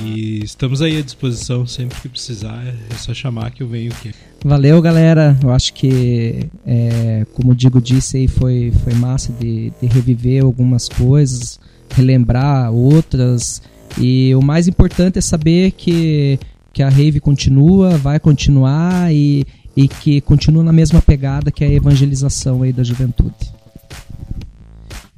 E 0.00 0.42
estamos 0.42 0.82
aí 0.82 0.98
à 0.98 1.02
disposição 1.02 1.66
sempre 1.66 2.00
que 2.00 2.08
precisar, 2.08 2.64
é 2.90 2.94
só 2.96 3.12
chamar 3.14 3.50
que 3.50 3.62
eu 3.62 3.68
venho 3.68 3.92
aqui. 3.92 4.12
Valeu, 4.44 4.80
galera. 4.80 5.38
Eu 5.42 5.50
acho 5.50 5.72
que, 5.74 6.48
é, 6.66 7.26
como 7.34 7.52
o 7.52 7.54
Digo 7.54 7.80
disse 7.80 8.16
aí, 8.16 8.28
foi, 8.28 8.72
foi 8.82 8.94
massa 8.94 9.32
de, 9.32 9.72
de 9.80 9.86
reviver 9.86 10.42
algumas 10.42 10.88
coisas, 10.88 11.60
relembrar 11.90 12.72
outras. 12.72 13.62
E 13.98 14.34
o 14.34 14.42
mais 14.42 14.66
importante 14.66 15.18
é 15.18 15.22
saber 15.22 15.72
que, 15.72 16.38
que 16.72 16.82
a 16.82 16.88
Rave 16.88 17.20
continua, 17.20 17.96
vai 17.98 18.18
continuar 18.18 19.14
e, 19.14 19.46
e 19.76 19.88
que 19.88 20.20
continua 20.20 20.62
na 20.62 20.72
mesma 20.72 21.02
pegada 21.02 21.50
que 21.50 21.64
a 21.64 21.68
evangelização 21.68 22.62
aí 22.62 22.72
da 22.72 22.82
juventude. 22.82 23.52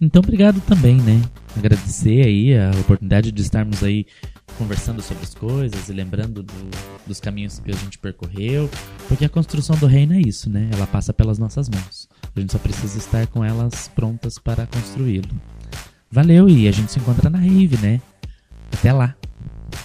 Então, 0.00 0.20
obrigado 0.20 0.61
também, 0.61 0.96
né? 0.96 1.22
Agradecer 1.57 2.26
aí 2.26 2.57
a 2.57 2.70
oportunidade 2.80 3.32
de 3.32 3.42
estarmos 3.42 3.82
aí 3.82 4.07
conversando 4.59 5.02
sobre 5.02 5.24
as 5.24 5.34
coisas 5.34 5.88
e 5.88 5.92
lembrando 5.92 6.42
do, 6.42 6.52
dos 7.07 7.20
caminhos 7.20 7.59
que 7.59 7.70
a 7.70 7.74
gente 7.74 7.98
percorreu, 7.98 8.70
porque 9.09 9.24
a 9.24 9.28
construção 9.28 9.76
do 9.76 9.86
reino 9.86 10.14
é 10.14 10.20
isso, 10.20 10.50
né? 10.50 10.68
Ela 10.72 10.86
passa 10.86 11.12
pelas 11.12 11.38
nossas 11.38 11.68
mãos. 11.68 12.09
A 12.34 12.40
gente 12.40 12.52
só 12.52 12.59
precisa 12.59 12.98
estar 12.98 13.26
com 13.26 13.44
elas 13.44 13.88
prontas 13.88 14.38
para 14.38 14.66
construí-lo. 14.66 15.28
Valeu 16.11 16.48
e 16.48 16.68
a 16.68 16.72
gente 16.72 16.92
se 16.92 16.98
encontra 16.98 17.30
na 17.30 17.38
Rave, 17.38 17.78
né? 17.82 18.00
Até 18.72 18.92
lá. 18.92 19.14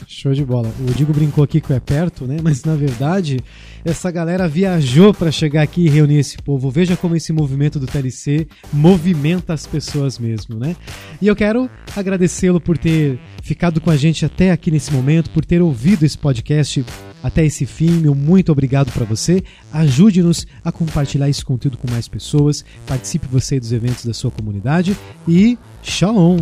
Show 0.07 0.33
de 0.33 0.43
bola. 0.43 0.71
O 0.79 0.93
Digo 0.93 1.13
brincou 1.13 1.43
aqui 1.43 1.61
que 1.61 1.71
é 1.73 1.79
perto, 1.79 2.25
né? 2.25 2.37
Mas 2.41 2.63
na 2.63 2.75
verdade, 2.75 3.39
essa 3.83 4.11
galera 4.11 4.47
viajou 4.47 5.13
para 5.13 5.31
chegar 5.31 5.61
aqui 5.61 5.85
e 5.85 5.89
reunir 5.89 6.17
esse 6.17 6.37
povo. 6.37 6.69
Veja 6.69 6.95
como 6.95 7.15
esse 7.15 7.31
movimento 7.31 7.79
do 7.79 7.87
TLC 7.87 8.47
movimenta 8.71 9.53
as 9.53 9.65
pessoas 9.65 10.19
mesmo, 10.19 10.57
né? 10.59 10.75
E 11.21 11.27
eu 11.27 11.35
quero 11.35 11.69
agradecê-lo 11.95 12.59
por 12.59 12.77
ter 12.77 13.19
ficado 13.41 13.81
com 13.81 13.89
a 13.89 13.97
gente 13.97 14.25
até 14.25 14.51
aqui 14.51 14.69
nesse 14.69 14.91
momento, 14.91 15.29
por 15.31 15.45
ter 15.45 15.61
ouvido 15.61 16.05
esse 16.05 16.17
podcast 16.17 16.85
até 17.23 17.45
esse 17.45 17.65
fim. 17.65 17.91
Meu 17.91 18.15
muito 18.15 18.51
obrigado 18.51 18.91
para 18.91 19.05
você. 19.05 19.43
Ajude-nos 19.71 20.45
a 20.63 20.71
compartilhar 20.71 21.29
esse 21.29 21.43
conteúdo 21.43 21.77
com 21.77 21.89
mais 21.89 22.07
pessoas. 22.07 22.65
Participe 22.85 23.27
você 23.27 23.59
dos 23.59 23.71
eventos 23.71 24.05
da 24.05 24.13
sua 24.13 24.31
comunidade 24.31 24.95
e 25.27 25.57
shalom. 25.81 26.39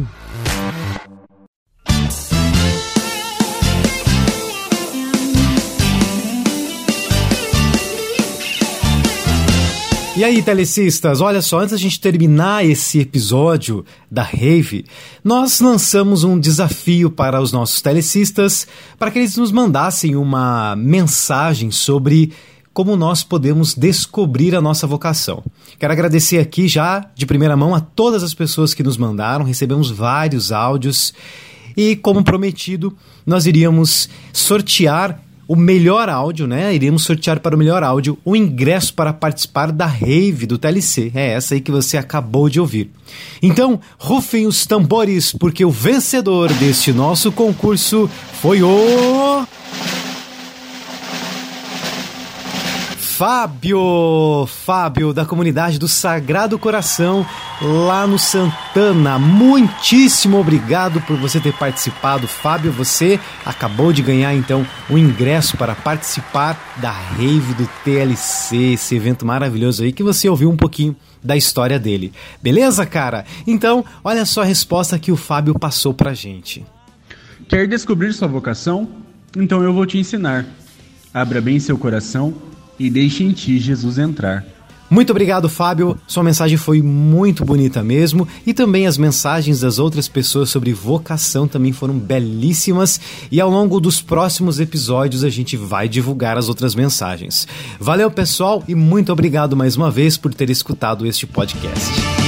E 10.20 10.24
aí, 10.26 10.43
telecistas, 10.43 11.22
olha 11.22 11.41
só, 11.41 11.59
antes 11.59 11.72
da 11.72 11.78
gente 11.78 11.97
terminar 11.97 12.65
esse 12.65 12.99
episódio 12.99 13.86
da 14.11 14.22
Rave, 14.22 14.84
nós 15.24 15.61
lançamos 15.61 16.26
um 16.26 16.38
desafio 16.38 17.09
para 17.09 17.41
os 17.41 17.53
nossos 17.53 17.82
telecistas 17.82 18.67
para 18.97 19.09
que 19.11 19.20
eles 19.20 19.38
nos 19.38 19.49
mandassem 19.49 20.17
uma 20.17 20.76
mensagem 20.76 21.72
sobre 21.72 22.34
como 22.74 22.97
nós 22.97 23.24
podemos 23.24 23.74
descobrir 23.74 24.57
a 24.57 24.61
nossa 24.61 24.86
vocação. 24.86 25.41
Quero 25.80 25.93
agradecer 25.93 26.39
aqui 26.39 26.67
já 26.67 27.09
de 27.15 27.26
primeira 27.26 27.55
mão 27.55 27.74
a 27.74 27.80
todas 27.80 28.22
as 28.22 28.34
pessoas 28.34 28.74
que 28.74 28.84
nos 28.84 28.97
mandaram, 28.97 29.45
recebemos 29.45 29.89
vários 29.89 30.51
áudios 30.51 31.13
e, 31.78 31.95
como 31.95 32.26
prometido, 32.26 32.93
nós 33.26 33.45
iríamos 33.45 34.09
sortear 34.34 35.24
o 35.50 35.56
melhor 35.56 36.10
áudio, 36.10 36.45
né? 36.45 36.76
Iremos 36.76 37.02
sortear 37.02 37.39
para 37.39 37.56
o 37.56 37.58
melhor 37.58 37.82
áudio 37.82 38.20
o 38.24 38.36
ingresso 38.36 38.93
para 38.93 39.12
participar 39.12 39.72
da 39.72 39.88
rave 39.88 40.45
do 40.45 40.60
TLC. 40.60 41.12
É 41.16 41.32
essa 41.32 41.56
aí 41.56 41.62
que 41.62 41.72
você 41.72 41.97
acabou 41.97 42.47
de 42.47 42.60
ouvir. 42.60 42.91
Então, 43.41 43.80
rufem 43.97 44.45
os 44.45 44.68
tambores, 44.68 45.34
porque 45.34 45.66
o 45.66 45.72
vencedor 45.72 46.54
deste 46.54 46.93
nosso 46.93 47.32
concurso 47.32 48.08
foi 48.39 48.62
o. 48.62 49.43
Fábio, 53.20 54.47
Fábio 54.47 55.13
da 55.13 55.26
comunidade 55.26 55.78
do 55.78 55.89
Sagrado 55.89 56.57
Coração 56.57 57.26
lá 57.61 58.07
no 58.07 58.17
Santana. 58.17 59.20
Muitíssimo 59.20 60.39
obrigado 60.39 61.01
por 61.01 61.17
você 61.17 61.38
ter 61.38 61.51
participado, 61.51 62.30
Fábio. 62.30 62.72
Você 62.72 63.20
acabou 63.45 63.91
de 63.91 64.01
ganhar 64.01 64.34
então 64.34 64.65
o 64.89 64.97
ingresso 64.97 65.57
para 65.57 65.76
participar 65.76 66.78
da 66.78 66.91
Rave 66.91 67.55
do 67.55 67.70
TLC, 67.84 68.55
esse 68.76 68.95
evento 68.95 69.26
maravilhoso 69.26 69.84
aí 69.84 69.91
que 69.91 70.01
você 70.01 70.30
ouviu 70.30 70.49
um 70.49 70.55
pouquinho 70.55 70.95
da 71.22 71.36
história 71.36 71.78
dele. 71.78 72.13
Beleza, 72.41 72.86
cara? 72.86 73.26
Então, 73.45 73.84
olha 74.01 74.26
só 74.26 74.43
a 74.43 74.45
resposta 74.45 74.97
que 74.97 75.11
o 75.11 75.17
Fábio 75.17 75.59
passou 75.59 75.93
pra 75.93 76.13
gente. 76.13 76.65
Quer 77.49 77.67
descobrir 77.67 78.13
sua 78.13 78.30
vocação? 78.30 78.88
Então 79.36 79.61
eu 79.61 79.74
vou 79.74 79.86
te 79.86 79.97
ensinar. 79.97 80.45
Abra 81.13 81.41
bem 81.41 81.59
seu 81.59 81.78
coração 81.78 82.47
e 82.80 82.89
deixe 82.89 83.23
em 83.23 83.32
ti 83.32 83.59
Jesus 83.59 83.97
entrar. 83.97 84.45
Muito 84.89 85.11
obrigado, 85.11 85.47
Fábio. 85.47 85.99
Sua 86.07 86.23
mensagem 86.23 86.57
foi 86.57 86.82
muito 86.82 87.45
bonita 87.45 87.84
mesmo. 87.84 88.27
E 88.45 88.53
também 88.53 88.88
as 88.88 88.97
mensagens 88.97 89.59
das 89.59 89.77
outras 89.77 90.07
pessoas 90.07 90.49
sobre 90.49 90.73
vocação 90.73 91.47
também 91.47 91.71
foram 91.71 91.93
belíssimas. 91.93 92.99
E 93.32 93.39
ao 93.39 93.51
longo 93.51 93.80
dos 93.80 94.01
próximos 94.01 94.59
episódios 94.59 95.23
a 95.23 95.30
gente 95.30 95.55
vai 95.55 95.88
divulgar 95.88 96.38
as 96.38 96.49
outras 96.49 96.73
mensagens. 96.73 97.47
Valeu, 97.80 98.09
pessoal, 98.09 98.63
e 98.67 98.73
muito 98.73 99.11
obrigado 99.11 99.55
mais 99.55 99.75
uma 99.75 99.91
vez 99.91 100.17
por 100.17 100.34
ter 100.34 100.49
escutado 100.49 101.05
este 101.05 101.27
podcast. 101.27 102.18